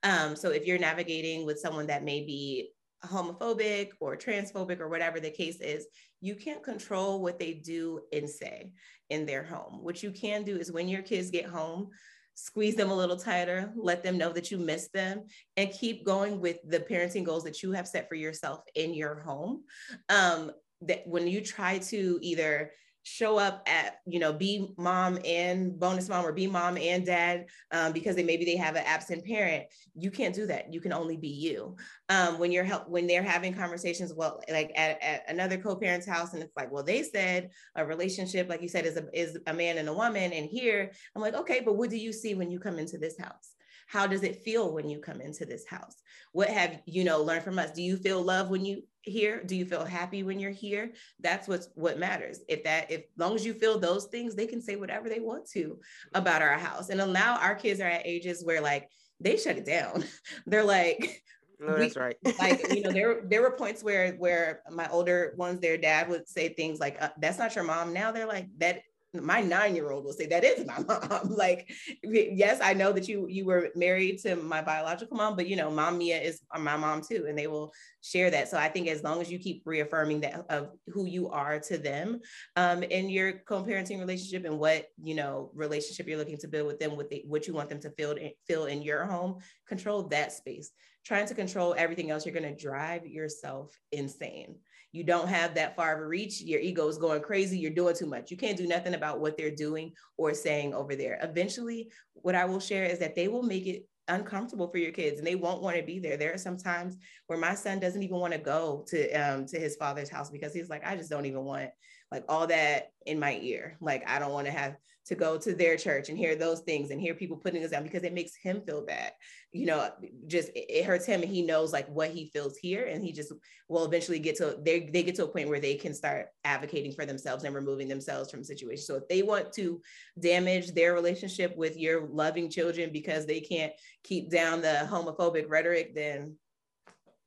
Um, 0.02 0.36
so 0.36 0.50
if 0.50 0.66
you're 0.66 0.78
navigating 0.78 1.44
with 1.44 1.58
someone 1.58 1.86
that 1.88 2.04
may 2.04 2.24
be 2.24 2.70
homophobic 3.04 3.90
or 4.00 4.16
transphobic 4.16 4.80
or 4.80 4.88
whatever 4.88 5.20
the 5.20 5.30
case 5.30 5.60
is, 5.60 5.86
you 6.20 6.34
can't 6.34 6.62
control 6.62 7.22
what 7.22 7.38
they 7.38 7.54
do 7.54 8.00
and 8.12 8.28
say 8.28 8.72
in 9.10 9.26
their 9.26 9.44
home. 9.44 9.82
What 9.82 10.02
you 10.02 10.10
can 10.10 10.44
do 10.44 10.56
is 10.56 10.72
when 10.72 10.88
your 10.88 11.02
kids 11.02 11.30
get 11.30 11.46
home, 11.46 11.88
squeeze 12.34 12.76
them 12.76 12.90
a 12.90 12.96
little 12.96 13.16
tighter, 13.16 13.72
let 13.76 14.02
them 14.02 14.18
know 14.18 14.32
that 14.32 14.50
you 14.50 14.58
miss 14.58 14.88
them, 14.88 15.24
and 15.56 15.72
keep 15.72 16.04
going 16.04 16.40
with 16.40 16.58
the 16.68 16.80
parenting 16.80 17.24
goals 17.24 17.44
that 17.44 17.62
you 17.62 17.72
have 17.72 17.88
set 17.88 18.08
for 18.08 18.14
yourself 18.14 18.60
in 18.74 18.94
your 18.94 19.20
home. 19.20 19.64
Um, 20.08 20.52
that 20.82 21.02
when 21.06 21.26
you 21.26 21.40
try 21.40 21.78
to 21.78 22.18
either 22.22 22.70
show 23.02 23.38
up 23.38 23.62
at 23.66 24.00
you 24.06 24.18
know 24.18 24.32
be 24.32 24.68
mom 24.76 25.18
and 25.24 25.78
bonus 25.78 26.08
mom 26.08 26.26
or 26.26 26.32
be 26.32 26.46
mom 26.46 26.76
and 26.76 27.06
dad 27.06 27.46
um, 27.72 27.92
because 27.92 28.16
they 28.16 28.22
maybe 28.22 28.44
they 28.44 28.56
have 28.56 28.76
an 28.76 28.84
absent 28.84 29.24
parent 29.24 29.64
you 30.00 30.10
can't 30.10 30.34
do 30.34 30.46
that. 30.46 30.72
You 30.72 30.80
can 30.80 30.92
only 30.92 31.16
be 31.16 31.28
you. 31.28 31.76
Um, 32.08 32.38
when 32.38 32.52
you're 32.52 32.64
help 32.64 32.88
when 32.88 33.06
they're 33.06 33.22
having 33.22 33.52
conversations 33.52 34.14
well 34.14 34.40
like 34.50 34.72
at, 34.76 35.02
at 35.02 35.24
another 35.28 35.58
co-parent's 35.58 36.06
house 36.06 36.32
and 36.32 36.42
it's 36.42 36.56
like 36.56 36.70
well 36.72 36.82
they 36.82 37.02
said 37.02 37.50
a 37.74 37.84
relationship 37.84 38.48
like 38.48 38.62
you 38.62 38.68
said 38.68 38.86
is 38.86 38.96
a 38.96 39.06
is 39.12 39.38
a 39.46 39.52
man 39.52 39.78
and 39.78 39.88
a 39.88 39.92
woman 39.92 40.32
and 40.32 40.46
here 40.46 40.90
i'm 41.14 41.22
like 41.22 41.34
okay 41.34 41.60
but 41.62 41.76
what 41.76 41.90
do 41.90 41.96
you 41.96 42.12
see 42.12 42.34
when 42.34 42.50
you 42.50 42.58
come 42.58 42.78
into 42.78 42.96
this 42.98 43.18
house? 43.18 43.54
How 43.88 44.06
does 44.06 44.22
it 44.22 44.42
feel 44.42 44.74
when 44.74 44.88
you 44.88 44.98
come 44.98 45.20
into 45.20 45.46
this 45.46 45.66
house? 45.66 45.96
What 46.32 46.48
have 46.48 46.80
you 46.86 47.04
know 47.04 47.22
learned 47.22 47.44
from 47.44 47.58
us? 47.58 47.72
Do 47.72 47.82
you 47.82 47.96
feel 47.96 48.22
love 48.22 48.50
when 48.50 48.64
you 48.64 48.82
here 49.08 49.42
do 49.44 49.56
you 49.56 49.64
feel 49.64 49.84
happy 49.84 50.22
when 50.22 50.38
you're 50.38 50.50
here 50.50 50.92
that's 51.20 51.48
what's 51.48 51.68
what 51.74 51.98
matters 51.98 52.40
if 52.48 52.64
that 52.64 52.90
if 52.90 53.04
long 53.16 53.34
as 53.34 53.44
you 53.44 53.54
feel 53.54 53.78
those 53.78 54.06
things 54.06 54.34
they 54.34 54.46
can 54.46 54.60
say 54.60 54.76
whatever 54.76 55.08
they 55.08 55.20
want 55.20 55.46
to 55.48 55.78
about 56.14 56.42
our 56.42 56.58
house 56.58 56.90
and 56.90 57.12
now 57.12 57.38
our 57.38 57.54
kids 57.54 57.80
are 57.80 57.84
at 57.84 58.06
ages 58.06 58.44
where 58.44 58.60
like 58.60 58.88
they 59.20 59.36
shut 59.36 59.56
it 59.56 59.66
down 59.66 60.04
they're 60.46 60.64
like 60.64 61.22
no, 61.60 61.76
that's 61.76 61.96
right. 61.96 62.16
like 62.38 62.72
you 62.72 62.82
know, 62.82 62.92
there 62.92 63.22
there 63.24 63.42
were 63.42 63.50
points 63.50 63.82
where 63.82 64.12
where 64.12 64.62
my 64.70 64.88
older 64.90 65.34
ones, 65.36 65.60
their 65.60 65.76
dad 65.76 66.08
would 66.08 66.28
say 66.28 66.50
things 66.50 66.78
like, 66.78 67.00
uh, 67.02 67.08
"That's 67.18 67.38
not 67.38 67.54
your 67.54 67.64
mom." 67.64 67.92
Now 67.92 68.12
they're 68.12 68.26
like, 68.26 68.46
"That 68.58 68.82
my 69.14 69.40
nine-year-old 69.40 70.04
will 70.04 70.12
say 70.12 70.26
that 70.26 70.44
is 70.44 70.66
my 70.66 70.78
mom. 70.80 71.28
Like 71.38 71.70
yes 72.02 72.58
i 72.60 72.72
know 72.74 72.92
that 72.92 73.08
you 73.08 73.26
you 73.28 73.46
were 73.46 73.68
married 73.74 74.18
to 74.18 74.36
my 74.36 74.60
biological 74.60 75.16
mom 75.16 75.36
but 75.36 75.46
you 75.46 75.56
know 75.56 75.70
mom 75.70 75.98
mia 75.98 76.20
is 76.20 76.40
my 76.58 76.76
mom 76.76 77.00
too 77.00 77.26
and 77.28 77.38
they 77.38 77.46
will 77.46 77.72
share 78.02 78.30
that. 78.30 78.48
So 78.48 78.58
i 78.58 78.68
think 78.68 78.88
as 78.88 79.02
long 79.02 79.20
as 79.20 79.30
you 79.30 79.38
keep 79.38 79.62
reaffirming 79.64 80.20
that 80.20 80.44
of 80.50 80.70
who 80.88 81.06
you 81.06 81.28
are 81.28 81.58
to 81.60 81.78
them 81.78 82.20
um, 82.56 82.82
in 82.82 83.08
your 83.08 83.32
co-parenting 83.48 83.98
relationship 83.98 84.44
and 84.44 84.58
what 84.58 84.86
you 85.02 85.14
know 85.14 85.50
relationship 85.54 86.06
you're 86.06 86.18
looking 86.18 86.38
to 86.38 86.48
build 86.48 86.66
with 86.66 86.78
them 86.78 86.96
what 86.96 87.10
they 87.10 87.24
what 87.26 87.46
you 87.46 87.54
want 87.54 87.68
them 87.68 87.80
to 87.80 87.90
feel 87.90 88.14
feel 88.46 88.66
in 88.66 88.82
your 88.82 89.04
home 89.06 89.38
control 89.66 90.02
that 90.08 90.32
space. 90.32 90.70
Trying 91.04 91.26
to 91.28 91.34
control 91.34 91.74
everything 91.78 92.10
else 92.10 92.26
you're 92.26 92.38
going 92.38 92.54
to 92.54 92.62
drive 92.62 93.06
yourself 93.06 93.72
insane 93.92 94.56
you 94.98 95.04
don't 95.04 95.28
have 95.28 95.54
that 95.54 95.76
far 95.76 95.94
of 95.94 96.02
a 96.02 96.06
reach. 96.06 96.40
Your 96.40 96.58
ego 96.58 96.88
is 96.88 96.98
going 96.98 97.22
crazy. 97.22 97.56
You're 97.56 97.70
doing 97.70 97.94
too 97.94 98.06
much. 98.06 98.32
You 98.32 98.36
can't 98.36 98.58
do 98.58 98.66
nothing 98.66 98.94
about 98.94 99.20
what 99.20 99.36
they're 99.36 99.54
doing 99.54 99.92
or 100.16 100.34
saying 100.34 100.74
over 100.74 100.96
there. 100.96 101.20
Eventually, 101.22 101.92
what 102.14 102.34
I 102.34 102.44
will 102.46 102.58
share 102.58 102.84
is 102.84 102.98
that 102.98 103.14
they 103.14 103.28
will 103.28 103.44
make 103.44 103.68
it 103.68 103.86
uncomfortable 104.08 104.66
for 104.68 104.78
your 104.78 104.90
kids 104.90 105.18
and 105.18 105.26
they 105.26 105.36
won't 105.36 105.62
want 105.62 105.76
to 105.76 105.84
be 105.84 106.00
there. 106.00 106.16
There 106.16 106.34
are 106.34 106.38
some 106.38 106.56
times 106.56 106.96
where 107.28 107.38
my 107.38 107.54
son 107.54 107.78
doesn't 107.78 108.02
even 108.02 108.16
want 108.16 108.32
to 108.32 108.40
go 108.40 108.84
to 108.88 109.12
um 109.12 109.46
to 109.46 109.60
his 109.60 109.76
father's 109.76 110.10
house 110.10 110.30
because 110.30 110.52
he's 110.52 110.68
like, 110.68 110.84
I 110.84 110.96
just 110.96 111.10
don't 111.10 111.26
even 111.26 111.44
want 111.44 111.70
like 112.10 112.24
all 112.28 112.48
that 112.48 112.88
in 113.06 113.20
my 113.20 113.38
ear. 113.40 113.76
Like 113.80 114.02
I 114.08 114.18
don't 114.18 114.32
want 114.32 114.46
to 114.46 114.52
have 114.52 114.74
to 115.08 115.14
go 115.14 115.38
to 115.38 115.54
their 115.54 115.76
church 115.76 116.10
and 116.10 116.18
hear 116.18 116.36
those 116.36 116.60
things 116.60 116.90
and 116.90 117.00
hear 117.00 117.14
people 117.14 117.36
putting 117.36 117.64
us 117.64 117.70
down 117.70 117.82
because 117.82 118.02
it 118.02 118.12
makes 118.12 118.36
him 118.36 118.60
feel 118.60 118.84
bad. 118.84 119.12
You 119.52 119.64
know, 119.64 119.90
just 120.26 120.50
it, 120.50 120.66
it 120.68 120.84
hurts 120.84 121.06
him 121.06 121.22
and 121.22 121.30
he 121.30 121.40
knows 121.42 121.72
like 121.72 121.88
what 121.88 122.10
he 122.10 122.26
feels 122.26 122.58
here 122.58 122.86
and 122.86 123.02
he 123.02 123.12
just 123.12 123.32
will 123.68 123.86
eventually 123.86 124.18
get 124.18 124.36
to 124.36 124.58
they 124.62 124.90
they 124.92 125.02
get 125.02 125.14
to 125.16 125.24
a 125.24 125.28
point 125.28 125.48
where 125.48 125.60
they 125.60 125.76
can 125.76 125.94
start 125.94 126.26
advocating 126.44 126.92
for 126.92 127.06
themselves 127.06 127.44
and 127.44 127.54
removing 127.54 127.88
themselves 127.88 128.30
from 128.30 128.44
situations. 128.44 128.86
So 128.86 128.96
if 128.96 129.08
they 129.08 129.22
want 129.22 129.52
to 129.54 129.80
damage 130.20 130.74
their 130.74 130.92
relationship 130.92 131.56
with 131.56 131.78
your 131.78 132.06
loving 132.06 132.50
children 132.50 132.90
because 132.92 133.24
they 133.24 133.40
can't 133.40 133.72
keep 134.04 134.30
down 134.30 134.60
the 134.60 134.86
homophobic 134.90 135.48
rhetoric, 135.48 135.94
then 135.94 136.36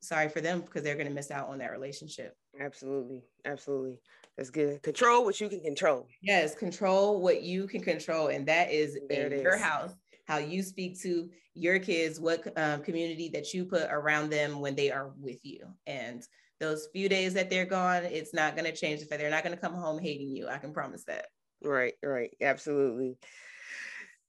sorry 0.02 0.30
for 0.30 0.42
them 0.42 0.62
because 0.62 0.84
they're 0.84 0.96
going 0.96 1.08
to 1.08 1.14
miss 1.14 1.32
out 1.32 1.50
on 1.50 1.58
that 1.60 1.72
relationship. 1.72 2.36
Absolutely. 2.60 3.24
Absolutely. 3.46 3.98
That's 4.38 4.50
good. 4.50 4.82
Control 4.82 5.24
what 5.24 5.40
you 5.40 5.50
can 5.50 5.62
control. 5.62 6.08
Yes, 6.22 6.56
control 6.56 7.22
what 7.22 7.44
you 7.44 7.68
can 7.68 7.82
control. 7.82 8.28
And 8.28 8.48
that 8.48 8.72
is 8.72 8.98
there 9.10 9.28
in 9.28 9.42
your 9.42 9.56
is. 9.56 9.62
house, 9.62 9.94
how 10.26 10.38
you 10.38 10.64
speak 10.64 11.00
to 11.02 11.30
your 11.54 11.80
kids, 11.80 12.20
what 12.20 12.48
um, 12.58 12.82
community 12.82 13.30
that 13.34 13.54
you 13.54 13.66
put 13.66 13.84
around 13.92 14.30
them 14.30 14.60
when 14.60 14.76
they 14.76 14.92
are 14.92 15.12
with 15.20 15.40
you. 15.44 15.68
And 15.86 16.26
those 16.60 16.88
few 16.94 17.10
days 17.10 17.34
that 17.34 17.50
they're 17.50 17.66
gone, 17.66 18.04
it's 18.04 18.34
not 18.34 18.56
going 18.56 18.72
to 18.72 18.76
change. 18.76 19.02
If 19.02 19.10
they're 19.10 19.30
not 19.30 19.44
going 19.44 19.56
to 19.56 19.62
come 19.62 19.74
home 19.74 20.00
hating 20.00 20.30
you, 20.30 20.48
I 20.48 20.58
can 20.58 20.74
promise 20.74 21.04
that. 21.06 21.26
Right, 21.64 21.94
right. 22.02 22.32
Absolutely. 22.42 23.18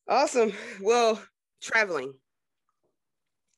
Awesome. 0.09 0.53
Well, 0.81 1.23
traveling. 1.61 2.13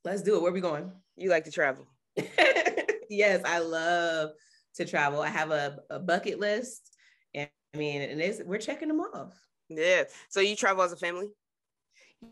Let's 0.05 0.23
do 0.23 0.37
it. 0.37 0.43
Where 0.43 0.51
are 0.51 0.55
we 0.55 0.61
going? 0.61 0.93
You 1.17 1.31
like 1.31 1.45
to 1.45 1.51
travel? 1.51 1.87
yes, 3.09 3.41
I 3.45 3.59
love 3.61 4.31
to 4.77 4.85
travel. 4.85 5.21
I 5.21 5.29
have 5.29 5.51
a, 5.51 5.79
a 5.91 5.99
bucket 5.99 6.39
list, 6.39 6.97
and 7.35 7.49
I 7.75 7.79
mean, 7.79 8.03
and 8.03 8.21
it's, 8.21 8.41
we're 8.45 8.59
checking 8.59 8.89
them 8.89 9.01
off. 9.01 9.35
Yeah. 9.69 10.05
So 10.29 10.41
you 10.41 10.57
travel 10.57 10.83
as 10.83 10.93
a 10.93 10.97
family? 10.97 11.29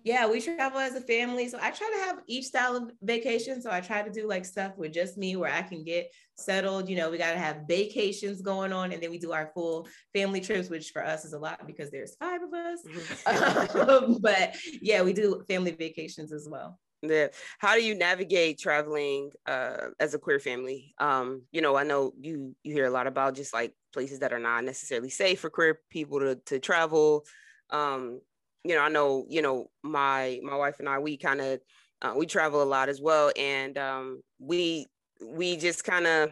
Yeah, 0.05 0.27
we 0.27 0.41
travel 0.41 0.79
as 0.81 0.95
a 0.95 1.01
family. 1.01 1.49
So 1.49 1.59
I 1.61 1.71
try 1.71 1.91
to 1.91 2.05
have 2.07 2.19
each 2.27 2.47
style 2.47 2.77
of 2.77 2.91
vacation. 3.03 3.61
So 3.61 3.71
I 3.71 3.81
try 3.81 4.03
to 4.03 4.11
do 4.11 4.27
like 4.27 4.45
stuff 4.45 4.73
with 4.77 4.93
just 4.93 5.19
me 5.19 5.37
where 5.37 5.53
I 5.53 5.63
can 5.63 5.85
get 5.85 6.11
settled. 6.35 6.89
You 6.89 6.97
know, 6.97 7.11
we 7.11 7.19
got 7.19 7.33
to 7.33 7.39
have 7.39 7.65
vacations 7.69 8.43
going 8.43 8.73
on. 8.73 8.93
And 8.93 9.03
then 9.03 9.11
we 9.11 9.19
do 9.19 9.33
our 9.33 9.51
full 9.55 9.87
family 10.15 10.41
trips, 10.41 10.71
which 10.71 10.91
for 10.91 11.05
us 11.05 11.25
is 11.25 11.35
a 11.35 11.39
lot 11.39 11.67
because 11.67 11.91
there's 11.91 12.17
five 12.17 12.41
of 12.43 12.53
us. 12.53 12.81
Mm-hmm. 12.87 13.81
um, 13.91 14.19
but 14.21 14.57
yeah, 14.81 15.03
we 15.03 15.13
do 15.13 15.43
family 15.47 15.73
vacations 15.73 16.33
as 16.33 16.49
well. 16.51 16.79
Yeah. 17.03 17.29
How 17.59 17.75
do 17.75 17.85
you 17.85 17.95
navigate 17.97 18.59
traveling 18.59 19.33
uh, 19.47 19.89
as 19.99 20.15
a 20.15 20.19
queer 20.21 20.39
family? 20.39 20.95
Um, 20.99 21.47
you 21.51 21.61
know, 21.61 21.77
I 21.77 21.83
know 21.83 22.13
you 22.21 22.55
you 22.63 22.73
hear 22.73 22.87
a 22.87 22.91
lot 22.91 23.09
about 23.09 23.35
just 23.35 23.53
like 23.53 23.75
places 23.93 24.21
that 24.21 24.33
are 24.33 24.39
not 24.39 24.63
necessarily 24.65 25.11
safe 25.11 25.41
for 25.41 25.51
queer 25.51 25.81
people 25.91 26.21
to 26.21 26.37
to 26.47 26.61
travel. 26.61 27.25
Um, 27.71 28.21
you 28.65 28.77
know, 28.77 28.83
I 28.83 28.89
know, 28.89 29.27
you 29.29 29.43
know, 29.43 29.71
my 29.83 30.39
my 30.45 30.55
wife 30.55 30.79
and 30.79 30.89
I, 30.89 31.01
we 31.01 31.17
kind 31.17 31.41
of 31.41 31.61
uh, 32.03 32.15
we 32.17 32.27
travel 32.27 32.63
a 32.63 32.65
lot 32.65 32.89
as 32.89 33.01
well, 33.01 33.33
and 33.37 33.77
um, 33.79 34.23
we 34.39 34.87
we 35.21 35.57
just 35.57 35.83
kind 35.83 36.07
of 36.07 36.31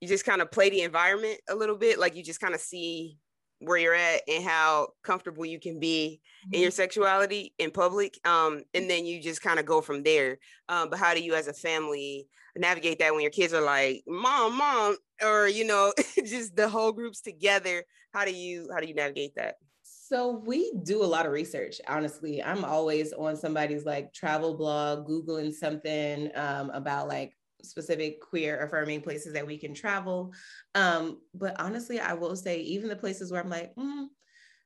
you 0.00 0.08
just 0.08 0.24
kind 0.24 0.42
of 0.42 0.50
play 0.50 0.70
the 0.70 0.82
environment 0.82 1.40
a 1.48 1.54
little 1.54 1.76
bit, 1.76 1.98
like 1.98 2.14
you 2.16 2.22
just 2.22 2.40
kind 2.40 2.54
of 2.54 2.60
see 2.60 3.18
where 3.60 3.78
you're 3.78 3.94
at 3.94 4.20
and 4.28 4.44
how 4.44 4.88
comfortable 5.02 5.44
you 5.44 5.58
can 5.58 5.80
be 5.80 6.20
mm-hmm. 6.46 6.54
in 6.54 6.60
your 6.62 6.70
sexuality 6.70 7.54
in 7.58 7.70
public 7.70 8.18
um, 8.24 8.62
and 8.74 8.88
then 8.88 9.06
you 9.06 9.20
just 9.22 9.42
kind 9.42 9.58
of 9.58 9.66
go 9.66 9.80
from 9.80 10.02
there. 10.02 10.38
Um, 10.68 10.90
but 10.90 10.98
how 10.98 11.14
do 11.14 11.22
you 11.22 11.34
as 11.34 11.48
a 11.48 11.52
family 11.52 12.28
navigate 12.56 12.98
that 12.98 13.12
when 13.12 13.22
your 13.22 13.30
kids 13.30 13.52
are 13.52 13.62
like 13.62 14.02
mom 14.06 14.56
mom 14.56 14.96
or 15.22 15.46
you 15.46 15.66
know 15.66 15.92
just 16.24 16.56
the 16.56 16.68
whole 16.68 16.92
groups 16.92 17.20
together? 17.20 17.84
How 18.12 18.24
do 18.24 18.32
you 18.32 18.68
how 18.72 18.80
do 18.80 18.86
you 18.86 18.94
navigate 18.94 19.34
that? 19.36 19.56
So 19.82 20.42
we 20.46 20.72
do 20.84 21.02
a 21.02 21.06
lot 21.06 21.26
of 21.26 21.32
research 21.32 21.80
honestly. 21.88 22.42
I'm 22.42 22.64
always 22.64 23.12
on 23.12 23.36
somebody's 23.36 23.84
like 23.84 24.12
travel 24.12 24.56
blog 24.56 25.08
googling 25.08 25.52
something 25.52 26.30
um, 26.36 26.70
about 26.70 27.08
like 27.08 27.32
specific 27.62 28.20
queer 28.20 28.62
affirming 28.62 29.02
places 29.02 29.32
that 29.32 29.46
we 29.46 29.58
can 29.58 29.74
travel. 29.74 30.32
Um, 30.74 31.20
but 31.34 31.58
honestly, 31.60 32.00
I 32.00 32.14
will 32.14 32.36
say, 32.36 32.60
even 32.60 32.88
the 32.88 32.96
places 32.96 33.30
where 33.30 33.40
I'm 33.40 33.50
like, 33.50 33.74
mm, 33.74 34.06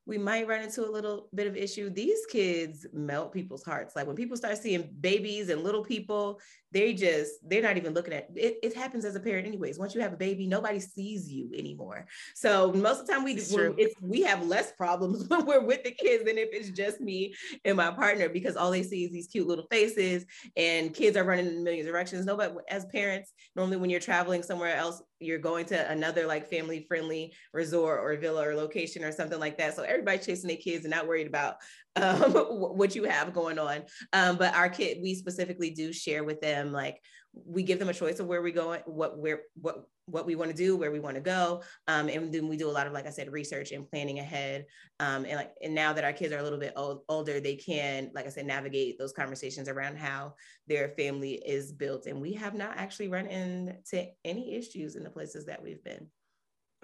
we 0.07 0.19
might 0.19 0.49
run 0.49 0.63
into 0.63 0.85
a 0.85 0.91
little 0.91 1.29
bit 1.35 1.47
of 1.47 1.57
issue. 1.57 1.91
These 1.91 2.27
kids 2.27 2.87
melt 2.93 3.33
people's 3.33 3.63
hearts. 3.63 3.95
Like 3.95 4.07
when 4.07 4.17
people 4.17 4.37
start 4.37 4.59
seeing 4.59 4.91
babies 5.01 5.51
and 5.51 5.63
little 5.63 5.85
people, 5.85 6.41
they 6.73 6.95
just 6.95 7.33
they're 7.49 7.63
not 7.63 7.77
even 7.77 7.95
looking 7.95 8.15
at 8.15 8.29
it. 8.35 8.59
It 8.63 8.75
happens 8.75 9.05
as 9.05 9.17
a 9.17 9.21
parent, 9.21 9.47
anyways. 9.47 9.79
Once 9.79 9.95
you 9.95 10.01
have 10.01 10.13
a 10.13 10.17
baby, 10.17 10.47
nobody 10.47 10.81
sees 10.81 11.31
you 11.31 11.51
anymore. 11.57 12.07
So 12.35 12.73
most 12.73 13.01
of 13.01 13.07
the 13.07 13.13
time, 13.13 13.25
we 13.25 13.33
it's 13.33 13.53
it's, 13.53 13.95
we 14.01 14.23
have 14.23 14.47
less 14.47 14.73
problems 14.73 15.25
when 15.29 15.47
we're 15.47 15.65
with 15.65 15.83
the 15.85 15.91
kids 15.91 16.25
than 16.25 16.39
if 16.39 16.49
it's 16.53 16.71
just 16.71 17.01
me 17.01 17.35
and 17.65 17.77
my 17.77 17.91
partner 17.91 18.29
because 18.29 18.57
all 18.57 18.71
they 18.71 18.83
see 18.83 19.05
is 19.05 19.13
these 19.13 19.27
cute 19.27 19.47
little 19.47 19.67
faces 19.71 20.25
and 20.57 20.95
kids 20.95 21.17
are 21.17 21.25
running 21.25 21.47
in 21.47 21.57
a 21.59 21.61
million 21.61 21.87
directions. 21.87 22.25
Nobody, 22.25 22.55
as 22.69 22.87
parents, 22.87 23.33
normally 23.57 23.77
when 23.77 23.91
you're 23.91 24.01
traveling 24.01 24.43
somewhere 24.43 24.77
else, 24.77 25.03
you're 25.21 25.39
going 25.39 25.67
to 25.67 25.91
another 25.91 26.27
like 26.27 26.49
family 26.49 26.85
friendly 26.89 27.33
resort 27.53 28.01
or 28.01 28.17
villa 28.17 28.49
or 28.49 28.55
location 28.55 29.05
or 29.05 29.13
something 29.13 29.39
like 29.39 29.59
that. 29.59 29.77
So 29.77 29.83
everybody's 29.83 30.25
chasing 30.25 30.49
their 30.49 30.57
kids 30.57 30.85
and 30.85 30.93
not 30.93 31.07
worried 31.07 31.27
about 31.27 31.57
um, 31.97 32.33
what 32.77 32.95
you 32.95 33.05
have 33.05 33.33
going 33.33 33.59
on. 33.59 33.83
Um, 34.13 34.37
but 34.37 34.55
our 34.55 34.69
kid, 34.69 34.99
we 35.03 35.15
specifically 35.15 35.71
do 35.71 35.93
share 35.93 36.25
with 36.25 36.41
them 36.41 36.73
like 36.73 37.01
we 37.33 37.63
give 37.63 37.79
them 37.79 37.89
a 37.89 37.95
choice 37.95 38.19
of 38.19 38.27
where 38.27 38.43
we 38.43 38.53
go, 38.53 38.77
what 38.87 39.19
where 39.19 39.43
what 39.55 39.85
what 40.07 40.27
we 40.27 40.35
want 40.35 40.51
to 40.51 40.57
do, 40.57 40.77
where 40.77 40.91
we 40.91 40.99
want 40.99 41.15
to 41.15 41.21
go, 41.21 41.63
um, 41.87 42.09
and 42.09 42.35
then 42.35 42.49
we 42.49 42.57
do 42.57 42.69
a 42.69 42.73
lot 42.73 42.89
of 42.89 42.93
like 42.93 43.07
I 43.07 43.11
said, 43.11 43.31
research 43.31 43.71
and 43.71 43.89
planning 43.89 44.19
ahead. 44.19 44.67
Um, 44.99 45.25
and 45.25 45.37
like 45.37 45.53
and 45.63 45.75
now 45.75 45.93
that 45.93 46.05
our 46.05 46.13
kids 46.13 46.33
are 46.33 46.39
a 46.39 46.43
little 46.43 46.59
bit 46.59 46.73
old, 46.77 47.03
older, 47.09 47.41
they 47.41 47.57
can 47.57 48.11
like 48.15 48.27
I 48.27 48.31
said 48.31 48.47
navigate 48.47 48.99
those 48.99 49.13
conversations 49.13 49.69
around 49.69 49.99
how 49.99 50.35
their 50.67 50.89
family 50.91 51.35
is 51.35 51.73
built. 51.73 52.07
And 52.07 52.21
we 52.21 52.33
have 52.35 52.55
not 52.55 52.77
actually 52.77 53.09
run 53.09 53.27
into 53.27 54.07
any 54.25 54.55
issues 54.55 54.97
in 54.97 55.05
the 55.05 55.11
places 55.11 55.47
that 55.47 55.63
we've 55.63 55.85
been. 55.85 56.09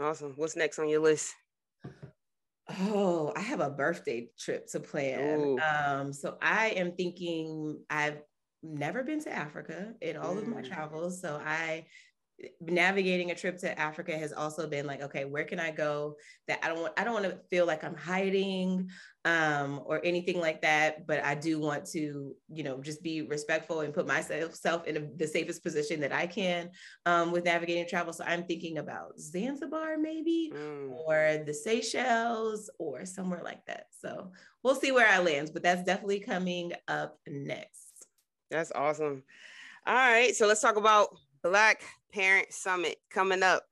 Awesome. 0.01 0.35
What's 0.37 0.57
next 0.57 0.79
on 0.79 0.88
your 0.88 1.01
list? 1.01 1.35
Oh, 2.81 3.33
I 3.37 3.41
have 3.41 3.61
a 3.61 3.71
birthday 3.71 4.29
trip 4.39 4.67
to 4.69 4.81
plan. 4.81 5.59
Um, 5.61 6.13
so 6.13 6.37
I 6.43 6.71
am 6.71 6.93
thinking 6.93 7.81
I've 7.89 8.19
never 8.63 9.05
been 9.05 9.21
to 9.23 9.33
Africa 9.33 9.95
in 10.01 10.17
all 10.17 10.35
mm. 10.35 10.39
of 10.39 10.49
my 10.49 10.63
mm. 10.63 10.69
travels. 10.69 11.21
So 11.21 11.41
I 11.45 11.87
navigating 12.61 13.31
a 13.31 13.35
trip 13.35 13.57
to 13.59 13.79
Africa 13.79 14.16
has 14.16 14.33
also 14.33 14.68
been 14.68 14.87
like, 14.87 15.03
okay, 15.03 15.25
where 15.25 15.44
can 15.44 15.59
I 15.59 15.70
go 15.70 16.16
that 16.49 16.59
I 16.62 16.68
don't 16.68 16.81
want, 16.81 16.92
I 16.99 17.05
don't 17.05 17.14
want 17.14 17.25
to 17.25 17.38
feel 17.49 17.66
like 17.66 17.83
I'm 17.83 17.96
hiding 17.96 18.90
um, 19.25 19.81
or 19.87 20.05
anything 20.05 20.38
like 20.38 20.61
that. 20.62 21.07
But 21.07 21.25
I 21.25 21.35
do 21.35 21.59
want 21.59 21.87
to, 21.92 22.35
you 22.49 22.62
know, 22.62 22.81
just 22.83 23.03
be 23.03 23.22
respectful 23.22 23.81
and 23.81 23.94
put 23.94 24.07
myself 24.07 24.55
self 24.55 24.87
in 24.87 24.96
a, 24.96 25.01
the 25.16 25.27
safest 25.27 25.62
position 25.62 26.01
that 26.01 26.12
I 26.12 26.27
can 26.27 26.70
um, 27.07 27.33
with 27.33 27.44
navigating 27.44 27.88
travel. 27.88 28.12
So 28.12 28.25
I'm 28.25 28.44
thinking 28.44 28.79
about 28.79 29.18
Zanzibar 29.18 29.96
maybe, 29.96 30.53
mm. 30.55 30.90
or 30.90 31.42
the 31.44 31.55
Seychelles 31.55 32.68
or 32.79 33.07
somewhere 33.07 33.42
like 33.42 33.64
that. 33.66 33.87
So 33.99 34.33
we'll 34.62 34.75
see 34.75 34.92
where 34.92 35.09
I 35.09 35.18
land, 35.18 35.51
but 35.55 35.62
that's 35.62 35.85
definitely 35.85 36.20
coming 36.20 36.72
up 36.87 37.18
next. 37.27 38.07
That's 38.51 38.72
awesome. 38.72 39.22
All 39.87 39.94
right, 39.94 40.35
so 40.35 40.49
let's 40.49 40.61
talk 40.61 40.77
about 40.77 41.16
Black 41.49 41.83
Parent 42.13 42.53
Summit 42.53 42.97
coming 43.11 43.43
up. 43.43 43.65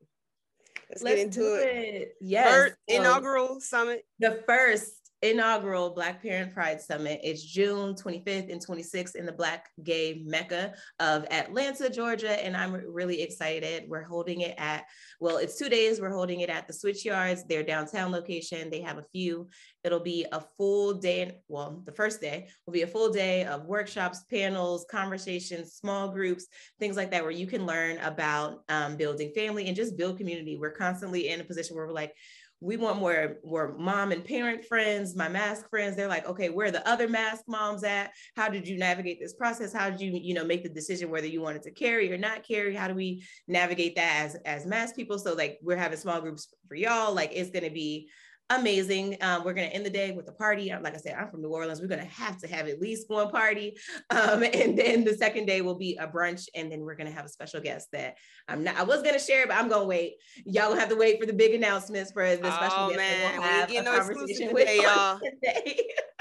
Let's, 0.90 1.02
Let's 1.02 1.16
get 1.16 1.26
into 1.26 1.54
it. 1.54 1.66
it. 1.66 2.14
Yes. 2.20 2.48
First 2.48 2.72
um, 2.72 2.96
inaugural 2.96 3.60
summit. 3.60 4.04
The 4.18 4.42
first 4.46 5.03
inaugural 5.24 5.88
Black 5.88 6.22
Parent 6.22 6.52
Pride 6.52 6.78
Summit. 6.78 7.18
It's 7.24 7.42
June 7.42 7.94
25th 7.94 8.52
and 8.52 8.64
26th 8.64 9.16
in 9.16 9.24
the 9.24 9.32
Black 9.32 9.70
Gay 9.82 10.22
Mecca 10.26 10.74
of 11.00 11.24
Atlanta, 11.30 11.88
Georgia. 11.88 12.44
And 12.44 12.54
I'm 12.54 12.74
really 12.74 13.22
excited. 13.22 13.84
We're 13.88 14.02
holding 14.02 14.42
it 14.42 14.54
at, 14.58 14.84
well, 15.20 15.38
it's 15.38 15.58
two 15.58 15.70
days. 15.70 15.98
We're 15.98 16.12
holding 16.12 16.40
it 16.40 16.50
at 16.50 16.66
the 16.66 16.74
Switchyards, 16.74 17.48
their 17.48 17.62
downtown 17.62 18.12
location. 18.12 18.68
They 18.68 18.82
have 18.82 18.98
a 18.98 19.06
few. 19.12 19.48
It'll 19.82 19.98
be 19.98 20.26
a 20.30 20.42
full 20.58 20.92
day. 20.92 21.40
Well, 21.48 21.82
the 21.86 21.92
first 21.92 22.20
day 22.20 22.48
will 22.66 22.74
be 22.74 22.82
a 22.82 22.86
full 22.86 23.10
day 23.10 23.44
of 23.44 23.64
workshops, 23.64 24.24
panels, 24.30 24.84
conversations, 24.90 25.72
small 25.72 26.10
groups, 26.10 26.46
things 26.78 26.96
like 26.96 27.10
that, 27.12 27.22
where 27.22 27.30
you 27.30 27.46
can 27.46 27.64
learn 27.64 27.96
about 27.98 28.62
um, 28.68 28.96
building 28.96 29.32
family 29.34 29.68
and 29.68 29.76
just 29.76 29.96
build 29.96 30.18
community. 30.18 30.58
We're 30.58 30.72
constantly 30.72 31.28
in 31.30 31.40
a 31.40 31.44
position 31.44 31.76
where 31.76 31.86
we're 31.86 31.92
like, 31.94 32.14
we 32.60 32.76
want 32.76 32.98
more 32.98 33.36
more 33.44 33.76
mom 33.78 34.12
and 34.12 34.24
parent 34.24 34.64
friends 34.64 35.14
my 35.14 35.28
masc 35.28 35.68
friends. 35.68 35.96
They're 35.96 36.08
like 36.08 36.26
okay 36.26 36.50
where 36.50 36.68
are 36.68 36.70
the 36.70 36.86
other 36.88 37.08
masc 37.08 37.44
moms 37.46 37.84
at? 37.84 38.12
How 38.36 38.48
did 38.48 38.66
you 38.66 38.78
navigate 38.78 39.20
this 39.20 39.34
process? 39.34 39.72
How 39.72 39.90
did 39.90 40.00
you 40.00 40.12
you 40.12 40.34
know 40.34 40.44
make 40.44 40.62
the 40.62 40.68
decision 40.68 41.10
whether 41.10 41.26
you 41.26 41.40
wanted 41.40 41.62
to 41.64 41.70
carry 41.70 42.12
or 42.12 42.18
not 42.18 42.46
carry? 42.46 42.74
How 42.74 42.88
do 42.88 42.94
we 42.94 43.24
navigate 43.48 43.96
that 43.96 44.24
as 44.24 44.34
as 44.44 44.66
masc 44.66 44.96
people? 44.96 45.18
So 45.18 45.34
like 45.34 45.58
we're 45.62 45.76
having 45.76 45.98
small 45.98 46.20
groups 46.20 46.48
for 46.68 46.74
y'all. 46.74 47.14
Like 47.14 47.30
it's 47.32 47.50
going 47.50 47.64
to 47.64 47.70
be 47.70 48.08
amazing. 48.50 49.16
Um, 49.20 49.44
we're 49.44 49.54
going 49.54 49.68
to 49.68 49.74
end 49.74 49.86
the 49.86 49.90
day 49.90 50.12
with 50.12 50.28
a 50.28 50.32
party. 50.32 50.72
Like 50.82 50.94
I 50.94 50.98
said, 50.98 51.16
I'm 51.18 51.30
from 51.30 51.42
New 51.42 51.48
Orleans. 51.48 51.80
We're 51.80 51.88
going 51.88 52.00
to 52.00 52.06
have 52.06 52.38
to 52.38 52.48
have 52.48 52.68
at 52.68 52.80
least 52.80 53.08
one 53.08 53.30
party. 53.30 53.76
Um, 54.10 54.42
and 54.54 54.78
then 54.78 55.04
the 55.04 55.14
second 55.14 55.46
day 55.46 55.60
will 55.60 55.76
be 55.76 55.96
a 55.96 56.06
brunch. 56.06 56.46
And 56.54 56.70
then 56.70 56.80
we're 56.80 56.96
going 56.96 57.08
to 57.08 57.12
have 57.12 57.24
a 57.24 57.28
special 57.28 57.60
guest 57.60 57.88
that 57.92 58.16
I'm 58.48 58.64
not, 58.64 58.76
I 58.76 58.82
was 58.82 59.02
going 59.02 59.14
to 59.14 59.24
share, 59.24 59.46
but 59.46 59.56
I'm 59.56 59.68
going 59.68 59.82
to 59.82 59.88
wait. 59.88 60.14
Y'all 60.44 60.66
going 60.66 60.76
to 60.76 60.80
have 60.80 60.90
to 60.90 60.96
wait 60.96 61.20
for 61.20 61.26
the 61.26 61.32
big 61.32 61.54
announcements 61.54 62.12
for 62.12 62.36
the 62.36 62.52
special 62.52 62.78
oh, 62.78 62.88
guest. 62.88 62.98
Man. 62.98 63.32
We'll 63.38 63.42
have 63.42 63.70
we 63.70 63.76
a 63.78 63.82
no 63.82 63.98
conversation 63.98 64.52
with 64.52 64.66
today, 64.66 64.82
y'all. 64.82 65.20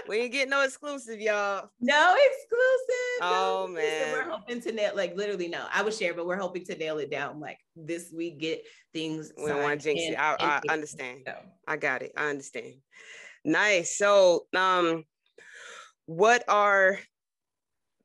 We 0.07 0.17
ain't 0.17 0.33
getting 0.33 0.49
no 0.49 0.61
exclusive, 0.63 1.19
y'all. 1.21 1.69
No 1.79 2.15
exclusive. 2.15 2.82
Oh 3.21 3.67
man. 3.67 4.05
So 4.05 4.11
we're 4.13 4.29
hoping 4.29 4.61
to 4.61 4.71
nail 4.71 4.91
like 4.95 5.15
literally 5.15 5.47
no. 5.47 5.65
I 5.71 5.81
would 5.81 5.93
share, 5.93 6.13
but 6.13 6.25
we're 6.25 6.37
hoping 6.37 6.65
to 6.65 6.77
nail 6.77 6.97
it 6.97 7.11
down 7.11 7.39
like 7.39 7.59
this 7.75 8.11
we 8.15 8.31
get 8.31 8.63
things. 8.93 9.31
We 9.37 9.47
don't 9.47 9.61
want 9.61 9.79
to 9.79 9.83
jinx 9.83 10.01
it. 10.03 10.19
I, 10.19 10.35
I 10.67 10.73
understand. 10.73 11.21
So. 11.25 11.35
I 11.67 11.77
got 11.77 12.01
it. 12.01 12.11
I 12.17 12.29
understand. 12.29 12.75
Nice. 13.45 13.97
So 13.97 14.45
um 14.55 15.05
what 16.05 16.43
are 16.47 16.99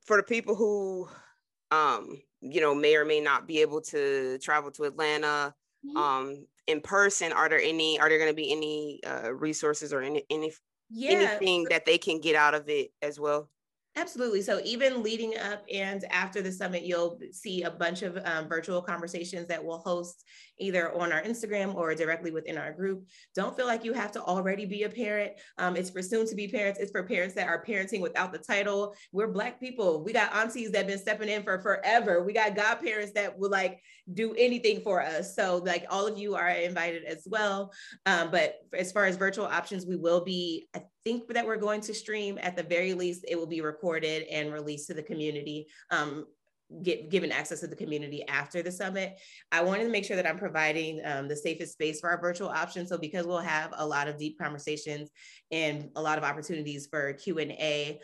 for 0.07 0.17
the 0.17 0.23
people 0.23 0.55
who 0.55 1.09
um 1.71 2.21
you 2.41 2.61
know 2.61 2.75
may 2.75 2.97
or 2.97 3.05
may 3.05 3.21
not 3.21 3.47
be 3.47 3.61
able 3.61 3.81
to 3.81 4.39
travel 4.39 4.71
to 4.71 4.85
Atlanta 4.85 5.55
mm-hmm. 5.85 5.97
um 5.97 6.47
in 6.67 6.81
person 6.81 7.33
are 7.33 7.49
there 7.49 7.61
any 7.61 7.99
are 7.99 8.09
there 8.09 8.19
going 8.19 8.31
to 8.31 8.37
be 8.37 8.53
any 8.53 9.01
uh, 9.05 9.33
resources 9.33 9.93
or 9.93 10.03
any 10.03 10.23
any 10.31 10.53
yeah. 10.91 11.11
anything 11.11 11.67
that 11.71 11.85
they 11.85 11.99
can 11.99 12.21
get 12.21 12.37
out 12.37 12.55
of 12.55 12.69
it 12.69 12.91
as 13.03 13.19
well? 13.19 13.49
Absolutely. 13.99 14.43
So 14.43 14.61
even 14.65 15.03
leading 15.03 15.37
up 15.37 15.65
and 15.73 16.05
after 16.11 16.41
the 16.41 16.53
summit, 16.53 16.85
you'll 16.85 17.19
see 17.33 17.63
a 17.65 17.71
bunch 17.71 18.03
of 18.03 18.17
um, 18.25 18.49
virtual 18.49 18.81
conversations 18.81 19.49
that 19.49 19.65
we'll 19.65 19.79
host 19.79 20.25
either 20.59 20.93
on 20.99 21.13
our 21.13 21.23
Instagram 21.23 21.75
or 21.75 21.95
directly 21.95 22.31
within 22.31 22.59
our 22.59 22.73
group. 22.73 23.07
Don't 23.35 23.57
feel 23.57 23.67
like 23.67 23.85
you 23.85 23.93
have 23.93 24.13
to 24.13 24.23
already 24.23 24.67
be 24.67 24.85
a 24.85 24.89
parent. 24.89 25.33
Um, 25.59 25.77
it's 25.77 25.91
for 25.91 26.03
soon 26.03 26.27
to 26.27 26.35
be 26.35 26.49
parents. 26.49 26.79
It's 26.81 26.91
for 26.91 27.03
parents 27.03 27.35
that 27.35 27.49
are 27.49 27.65
parenting 27.65 28.01
without 28.01 28.33
the 28.33 28.39
title. 28.39 28.95
We're 29.13 29.33
Black 29.33 29.61
people. 29.61 30.05
We 30.05 30.13
got 30.13 30.35
aunties 30.35 30.71
that 30.73 30.79
have 30.79 30.87
been 30.87 30.99
stepping 30.99 31.29
in 31.29 31.43
for 31.43 31.61
forever. 31.61 32.23
We 32.23 32.33
got 32.33 32.57
godparents 32.57 33.13
that 33.13 33.39
will 33.39 33.51
like 33.51 33.81
do 34.15 34.35
anything 34.39 34.81
for 34.81 35.03
us. 35.03 35.35
So 35.35 35.59
like 35.65 35.87
all 35.91 36.07
of 36.07 36.19
you 36.19 36.35
are 36.35 36.49
invited 36.49 37.05
as 37.05 37.27
well. 37.27 37.73
Um, 38.07 38.31
but 38.31 38.57
as 38.73 38.93
far 38.93 39.07
as 39.07 39.17
virtual 39.17 39.47
options, 39.47 39.87
we 39.87 39.97
will 39.97 40.25
be, 40.25 40.69
I 40.75 40.83
think 41.05 41.33
that 41.35 41.47
we're 41.47 41.57
going 41.57 41.81
to 41.83 41.95
stream 41.95 42.39
at 42.43 42.57
the 42.57 42.63
very 42.63 42.95
least, 42.95 43.25
it 43.29 43.37
will 43.37 43.47
be 43.47 43.61
recorded 43.61 44.25
and 44.31 44.53
released 44.53 44.89
to 44.89 44.95
the 44.95 45.03
community. 45.03 45.67
Um, 45.91 46.27
get 46.83 47.11
given 47.11 47.33
access 47.33 47.61
to 47.61 47.67
the 47.67 47.77
community 47.77 48.27
after 48.29 48.63
the 48.63 48.71
summit. 48.71 49.19
I 49.53 49.63
wanted 49.63 49.85
to 49.85 49.91
make 49.91 50.05
sure 50.05 50.17
that 50.17 50.27
I'm 50.27 50.39
providing 50.39 51.01
um, 51.05 51.29
the 51.29 51.37
safest 51.37 51.73
space 51.73 52.01
for 52.01 52.11
our 52.11 52.21
virtual 52.21 52.49
options. 52.49 52.91
So 52.91 52.99
because 52.99 53.27
we'll 53.27 53.39
have 53.39 53.73
a 53.77 53.87
lot 53.87 54.09
of 54.09 54.19
deep 54.19 54.39
conversations 54.39 55.11
and 55.51 55.91
a 55.97 56.03
lot 56.03 56.19
of 56.19 56.25
opportunities 56.25 56.87
for 56.87 57.13
Q 57.15 57.39
and 57.39 57.53
A, 57.53 58.01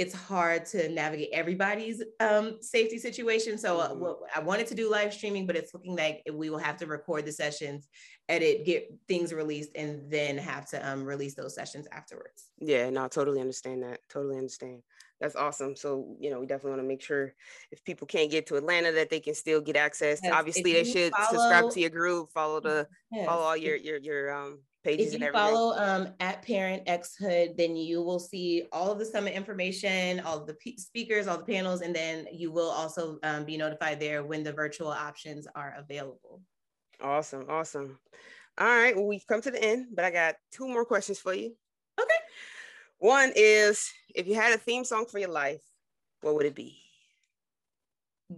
it's 0.00 0.14
hard 0.14 0.64
to 0.64 0.88
navigate 0.88 1.28
everybody's 1.30 2.02
um, 2.20 2.56
safety 2.62 2.96
situation. 2.96 3.58
So 3.58 3.78
uh, 3.78 3.92
mm-hmm. 3.92 4.24
I 4.34 4.40
wanted 4.40 4.66
to 4.68 4.74
do 4.74 4.90
live 4.90 5.12
streaming, 5.12 5.46
but 5.46 5.56
it's 5.56 5.74
looking 5.74 5.94
like 5.94 6.22
we 6.32 6.48
will 6.48 6.58
have 6.58 6.78
to 6.78 6.86
record 6.86 7.26
the 7.26 7.32
sessions, 7.32 7.86
edit, 8.26 8.64
get 8.64 8.88
things 9.08 9.34
released, 9.34 9.70
and 9.74 10.10
then 10.10 10.38
have 10.38 10.66
to 10.70 10.90
um, 10.90 11.04
release 11.04 11.34
those 11.34 11.54
sessions 11.54 11.86
afterwards. 11.92 12.46
Yeah, 12.58 12.88
no, 12.88 13.04
I 13.04 13.08
totally 13.08 13.42
understand 13.42 13.82
that. 13.82 14.00
Totally 14.08 14.38
understand. 14.38 14.80
That's 15.20 15.36
awesome. 15.36 15.76
So, 15.76 16.16
you 16.18 16.30
know, 16.30 16.40
we 16.40 16.46
definitely 16.46 16.70
want 16.70 16.82
to 16.82 16.88
make 16.88 17.02
sure 17.02 17.34
if 17.70 17.84
people 17.84 18.06
can't 18.06 18.30
get 18.30 18.46
to 18.46 18.56
Atlanta 18.56 18.90
that 18.92 19.10
they 19.10 19.20
can 19.20 19.34
still 19.34 19.60
get 19.60 19.76
access. 19.76 20.20
Yes, 20.22 20.32
Obviously, 20.32 20.72
they 20.72 20.84
should 20.84 21.12
follow, 21.12 21.28
subscribe 21.30 21.70
to 21.72 21.80
your 21.80 21.90
group, 21.90 22.30
follow 22.32 22.60
the 22.60 22.86
yes. 23.12 23.26
follow 23.26 23.42
all 23.42 23.56
your 23.56 23.76
your 23.76 23.98
your 23.98 24.32
um 24.32 24.60
pages 24.82 25.14
if 25.14 25.20
you 25.20 25.32
follow 25.32 25.76
um, 25.76 26.08
at 26.20 26.44
ParentxHood 26.44 27.56
then 27.56 27.76
you 27.76 28.02
will 28.02 28.18
see 28.18 28.64
all 28.72 28.90
of 28.90 28.98
the 28.98 29.04
summit 29.04 29.34
information 29.34 30.20
all 30.20 30.44
the 30.44 30.54
p- 30.54 30.78
speakers 30.78 31.26
all 31.26 31.38
the 31.38 31.44
panels 31.44 31.82
and 31.82 31.94
then 31.94 32.26
you 32.32 32.50
will 32.50 32.70
also 32.70 33.18
um, 33.22 33.44
be 33.44 33.56
notified 33.56 34.00
there 34.00 34.24
when 34.24 34.42
the 34.42 34.52
virtual 34.52 34.88
options 34.88 35.46
are 35.54 35.74
available 35.76 36.40
awesome 37.02 37.44
awesome 37.48 37.98
all 38.58 38.66
right 38.66 38.96
well 38.96 39.06
we've 39.06 39.26
come 39.26 39.42
to 39.42 39.50
the 39.50 39.62
end 39.62 39.86
but 39.94 40.04
i 40.04 40.10
got 40.10 40.36
two 40.50 40.66
more 40.66 40.84
questions 40.84 41.18
for 41.18 41.34
you 41.34 41.54
one 43.00 43.32
is 43.34 43.90
if 44.14 44.26
you 44.26 44.34
had 44.34 44.52
a 44.52 44.58
theme 44.58 44.84
song 44.84 45.06
for 45.06 45.18
your 45.18 45.30
life 45.30 45.62
what 46.22 46.34
would 46.34 46.46
it 46.46 46.54
be 46.54 46.76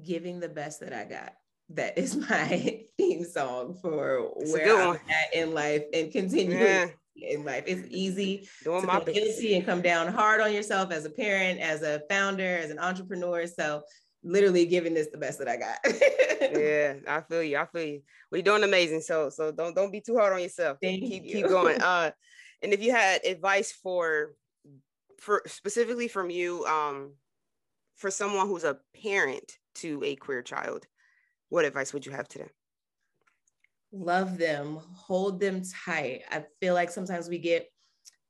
giving 0.02 0.40
the 0.40 0.48
best 0.48 0.80
that 0.80 0.92
i 0.92 1.04
got 1.04 1.34
that 1.74 1.98
is 1.98 2.16
my 2.30 2.84
theme 2.96 3.24
song 3.24 3.76
for 3.80 4.30
it's 4.38 4.52
where 4.52 4.88
I'm 4.88 4.94
at 4.94 5.34
in 5.34 5.52
life 5.52 5.84
and 5.92 6.10
continuing 6.10 6.60
yeah. 6.60 6.86
in 7.16 7.44
life. 7.44 7.64
It's 7.66 7.86
easy 7.90 8.48
Doing 8.64 8.82
to 8.82 8.86
my 8.86 9.00
feel 9.00 9.14
guilty 9.14 9.56
and 9.56 9.64
come 9.64 9.82
down 9.82 10.08
hard 10.08 10.40
on 10.40 10.52
yourself 10.52 10.92
as 10.92 11.04
a 11.04 11.10
parent, 11.10 11.60
as 11.60 11.82
a 11.82 12.02
founder, 12.08 12.56
as 12.56 12.70
an 12.70 12.78
entrepreneur. 12.78 13.46
So 13.46 13.82
literally 14.22 14.66
giving 14.66 14.94
this 14.94 15.08
the 15.08 15.18
best 15.18 15.38
that 15.38 15.48
I 15.48 15.56
got. 15.56 15.78
yeah, 16.58 16.94
I 17.08 17.20
feel 17.22 17.42
you. 17.42 17.58
I 17.58 17.66
feel 17.66 17.86
you. 17.86 18.02
We're 18.30 18.42
doing 18.42 18.64
amazing. 18.64 19.00
So 19.00 19.30
so 19.30 19.52
don't 19.52 19.74
don't 19.74 19.92
be 19.92 20.00
too 20.00 20.16
hard 20.16 20.32
on 20.32 20.42
yourself. 20.42 20.78
Thank 20.80 21.02
keep 21.02 21.24
you. 21.24 21.32
keep 21.32 21.48
going. 21.48 21.80
Uh 21.82 22.10
and 22.62 22.72
if 22.72 22.80
you 22.80 22.92
had 22.92 23.24
advice 23.24 23.72
for 23.72 24.34
for 25.20 25.42
specifically 25.46 26.08
from 26.08 26.30
you 26.30 26.64
um 26.66 27.12
for 27.96 28.10
someone 28.10 28.46
who's 28.46 28.64
a 28.64 28.78
parent 29.02 29.58
to 29.74 30.02
a 30.04 30.16
queer 30.16 30.42
child 30.42 30.86
what 31.52 31.66
advice 31.66 31.92
would 31.92 32.06
you 32.06 32.12
have 32.12 32.26
to 32.28 32.38
them? 32.38 32.48
Love 33.92 34.38
them, 34.38 34.78
hold 34.94 35.38
them 35.38 35.60
tight. 35.84 36.22
I 36.30 36.46
feel 36.60 36.72
like 36.72 36.90
sometimes 36.90 37.28
we 37.28 37.36
get 37.36 37.68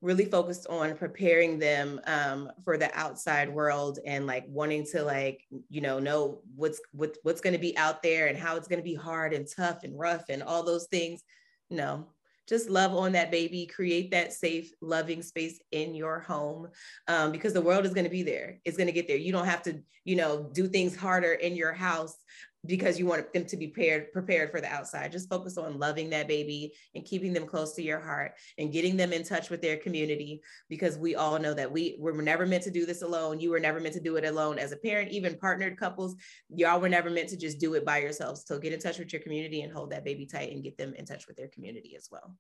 really 0.01 0.25
focused 0.25 0.67
on 0.67 0.97
preparing 0.97 1.61
them 1.61 2.01
um, 2.09 2.51
for 2.65 2.77
the 2.77 2.91
outside 2.99 3.49
world 3.49 4.01
and 4.05 4.27
like 4.27 4.45
wanting 4.49 4.85
to 4.87 5.05
like 5.05 5.45
you 5.71 5.81
know 5.81 6.01
know 6.01 6.41
what's 6.57 6.81
what, 6.91 7.17
what's 7.23 7.41
going 7.41 7.53
to 7.53 7.61
be 7.61 7.79
out 7.79 8.03
there 8.03 8.27
and 8.27 8.37
how 8.37 8.57
it's 8.57 8.67
going 8.67 8.81
to 8.81 8.85
be 8.85 8.97
hard 8.97 9.33
and 9.33 9.47
tough 9.47 9.85
and 9.85 9.97
rough 9.97 10.25
and 10.29 10.43
all 10.43 10.65
those 10.65 10.89
things 10.89 11.23
no 11.71 12.09
just 12.53 12.69
love 12.69 12.95
on 12.95 13.13
that 13.13 13.31
baby. 13.31 13.65
Create 13.65 14.11
that 14.11 14.31
safe 14.31 14.73
loving 14.83 15.23
space 15.23 15.59
in 15.71 15.95
your 15.95 16.21
home 16.21 16.69
um, 17.09 17.33
because 17.33 17.55
the 17.55 17.63
world 17.63 17.87
is 17.87 17.95
going 17.95 18.05
to 18.05 18.11
be 18.11 18.23
there. 18.23 18.59
It's 18.67 18.77
going 18.77 18.89
to 18.89 18.93
get 18.93 19.09
there. 19.09 19.17
You 19.17 19.33
don't 19.33 19.47
have 19.47 19.63
to 19.63 19.81
you 20.05 20.17
know 20.17 20.51
do 20.53 20.69
things 20.69 20.95
harder 20.95 21.33
in 21.33 21.55
your 21.55 21.73
house 21.73 22.17
because 22.65 22.99
you 22.99 23.07
want 23.07 23.33
them 23.33 23.45
to 23.45 23.57
be 23.57 23.67
prepared 23.67 24.13
prepared 24.13 24.51
for 24.51 24.61
the 24.61 24.73
outside. 24.73 25.11
Just 25.11 25.29
focus 25.29 25.59
on 25.59 25.79
loving 25.79 26.11
that 26.11 26.29
baby 26.29 26.73
and 26.95 27.05
keeping 27.05 27.33
them 27.33 27.47
close 27.47 27.75
to 27.75 27.83
your 27.83 27.99
heart 27.99 28.35
and 28.59 28.73
getting 28.73 28.97
them 28.97 29.13
in 29.13 29.25
touch 29.25 29.51
with 29.51 29.61
their 29.61 29.77
community 29.77 30.41
because 30.69 30.97
we 30.97 31.17
all 31.17 31.39
know 31.39 31.55
that 31.55 31.71
we 31.71 31.97
were 31.99 32.13
never 32.13 32.47
meant 32.47 32.63
to 32.65 32.71
do 32.71 32.87
this 32.87 33.03
alone. 33.03 33.41
You 33.41 33.51
were 33.51 33.61
never 33.61 33.81
meant 33.81 33.95
to 33.95 34.01
do 34.01 34.17
it 34.17 34.25
alone 34.25 34.59
as 34.59 34.73
a 34.73 34.77
parent 34.77 35.11
even 35.11 35.37
partnered 35.37 35.77
couples. 35.77 36.15
Y'all 36.49 36.81
were 36.81 36.89
never 36.89 37.11
meant 37.11 37.31
to 37.31 37.37
just 37.37 37.59
do 37.59 37.75
it 37.75 37.85
by 37.85 37.99
yourselves. 37.99 38.45
So 38.47 38.59
get 38.59 38.73
in 38.73 38.81
touch 38.81 38.99
with 38.99 39.13
your 39.13 39.23
community 39.23 39.63
and 39.63 39.73
hold 39.73 39.91
that 39.91 40.05
baby 40.05 40.27
tight 40.27 40.53
and 40.53 40.63
get 40.63 40.79
them 40.79 40.95
in 40.95 41.05
touch 41.05 41.27
with 41.27 41.37
their 41.37 41.49
community 41.49 41.97
as 41.97 42.09
well. 42.13 42.37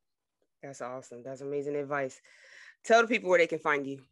That's 0.63 0.81
awesome. 0.81 1.23
That's 1.25 1.41
amazing 1.41 1.75
advice. 1.75 2.21
Tell 2.85 3.03
the 3.03 3.09
people 3.09 3.29
where 3.29 3.39
they 3.39 3.49
can 3.49 3.59
find 3.59 3.87
you 3.87 4.03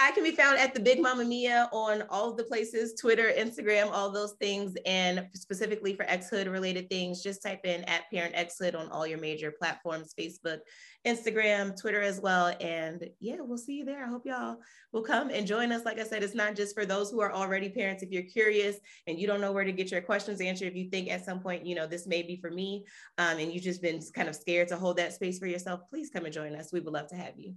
I 0.00 0.10
can 0.10 0.24
be 0.24 0.32
found 0.32 0.58
at 0.58 0.74
the 0.74 0.80
Big 0.80 1.00
Mama 1.00 1.24
Mia 1.24 1.68
on 1.72 2.02
all 2.10 2.28
of 2.28 2.36
the 2.36 2.42
places 2.42 2.94
Twitter, 2.94 3.32
Instagram, 3.36 3.92
all 3.92 4.10
those 4.10 4.32
things. 4.40 4.76
And 4.86 5.28
specifically 5.34 5.94
for 5.94 6.04
xHood 6.06 6.50
related 6.50 6.90
things, 6.90 7.22
just 7.22 7.42
type 7.42 7.64
in 7.64 7.84
at 7.84 8.10
ParentxHood 8.12 8.74
on 8.74 8.88
all 8.88 9.06
your 9.06 9.20
major 9.20 9.52
platforms 9.52 10.12
Facebook, 10.18 10.58
Instagram, 11.06 11.80
Twitter 11.80 12.00
as 12.00 12.20
well. 12.20 12.56
And 12.60 13.08
yeah, 13.20 13.36
we'll 13.38 13.56
see 13.56 13.74
you 13.74 13.84
there. 13.84 14.04
I 14.04 14.08
hope 14.08 14.26
y'all 14.26 14.56
will 14.92 15.02
come 15.02 15.30
and 15.30 15.46
join 15.46 15.70
us. 15.70 15.84
Like 15.84 16.00
I 16.00 16.04
said, 16.04 16.24
it's 16.24 16.34
not 16.34 16.56
just 16.56 16.74
for 16.74 16.84
those 16.84 17.12
who 17.12 17.20
are 17.20 17.32
already 17.32 17.68
parents. 17.68 18.02
If 18.02 18.10
you're 18.10 18.22
curious 18.24 18.78
and 19.06 19.16
you 19.16 19.28
don't 19.28 19.40
know 19.40 19.52
where 19.52 19.64
to 19.64 19.72
get 19.72 19.92
your 19.92 20.02
questions 20.02 20.40
answered, 20.40 20.66
if 20.66 20.76
you 20.76 20.90
think 20.90 21.08
at 21.08 21.24
some 21.24 21.38
point, 21.38 21.64
you 21.64 21.76
know, 21.76 21.86
this 21.86 22.08
may 22.08 22.22
be 22.22 22.34
for 22.34 22.50
me 22.50 22.84
um, 23.18 23.38
and 23.38 23.52
you've 23.52 23.62
just 23.62 23.80
been 23.80 24.02
kind 24.12 24.28
of 24.28 24.34
scared 24.34 24.66
to 24.68 24.76
hold 24.76 24.96
that 24.96 25.12
space 25.12 25.38
for 25.38 25.46
yourself, 25.46 25.82
please 25.88 26.10
come 26.10 26.24
and 26.24 26.34
join 26.34 26.56
us. 26.56 26.72
We 26.72 26.80
would 26.80 26.92
love 26.92 27.06
to 27.10 27.16
have 27.16 27.38
you. 27.38 27.54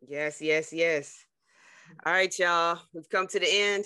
Yes, 0.00 0.40
yes, 0.40 0.72
yes. 0.72 1.26
All 2.04 2.12
right, 2.12 2.36
y'all. 2.38 2.80
We've 2.92 3.08
come 3.08 3.26
to 3.28 3.38
the 3.38 3.46
end. 3.48 3.84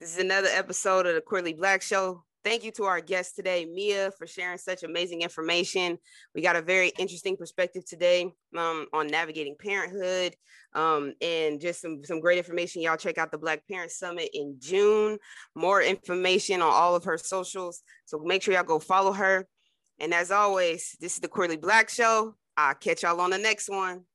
This 0.00 0.12
is 0.12 0.18
another 0.18 0.48
episode 0.48 1.06
of 1.06 1.14
the 1.14 1.20
Queerly 1.20 1.54
Blax 1.54 1.82
Show. 1.82 2.24
Thank 2.44 2.64
you 2.64 2.72
to 2.72 2.84
our 2.84 3.00
guest 3.00 3.36
today, 3.36 3.64
Mia, 3.64 4.10
for 4.18 4.26
sharing 4.26 4.58
such 4.58 4.82
amazing 4.82 5.22
information. 5.22 5.98
We 6.34 6.42
got 6.42 6.56
a 6.56 6.62
very 6.62 6.92
interesting 6.98 7.36
perspective 7.36 7.86
today 7.86 8.32
um, 8.56 8.86
on 8.92 9.06
navigating 9.06 9.56
parenthood 9.58 10.34
um, 10.74 11.14
and 11.22 11.60
just 11.60 11.80
some, 11.80 12.04
some 12.04 12.20
great 12.20 12.38
information. 12.38 12.82
Y'all 12.82 12.96
check 12.96 13.18
out 13.18 13.30
the 13.30 13.38
Black 13.38 13.66
Parent 13.66 13.92
Summit 13.92 14.28
in 14.34 14.56
June. 14.58 15.18
More 15.54 15.80
information 15.80 16.60
on 16.60 16.72
all 16.72 16.94
of 16.94 17.04
her 17.04 17.16
socials. 17.16 17.82
So 18.04 18.18
make 18.18 18.42
sure 18.42 18.52
y'all 18.52 18.64
go 18.64 18.78
follow 18.78 19.12
her. 19.12 19.46
And 20.00 20.12
as 20.12 20.30
always, 20.30 20.96
this 21.00 21.14
is 21.14 21.20
the 21.20 21.28
Queerly 21.28 21.56
Blax 21.56 21.90
Show. 21.90 22.34
I'll 22.56 22.74
catch 22.74 23.04
y'all 23.04 23.20
on 23.20 23.30
the 23.30 23.38
next 23.38 23.70
one. 23.70 24.04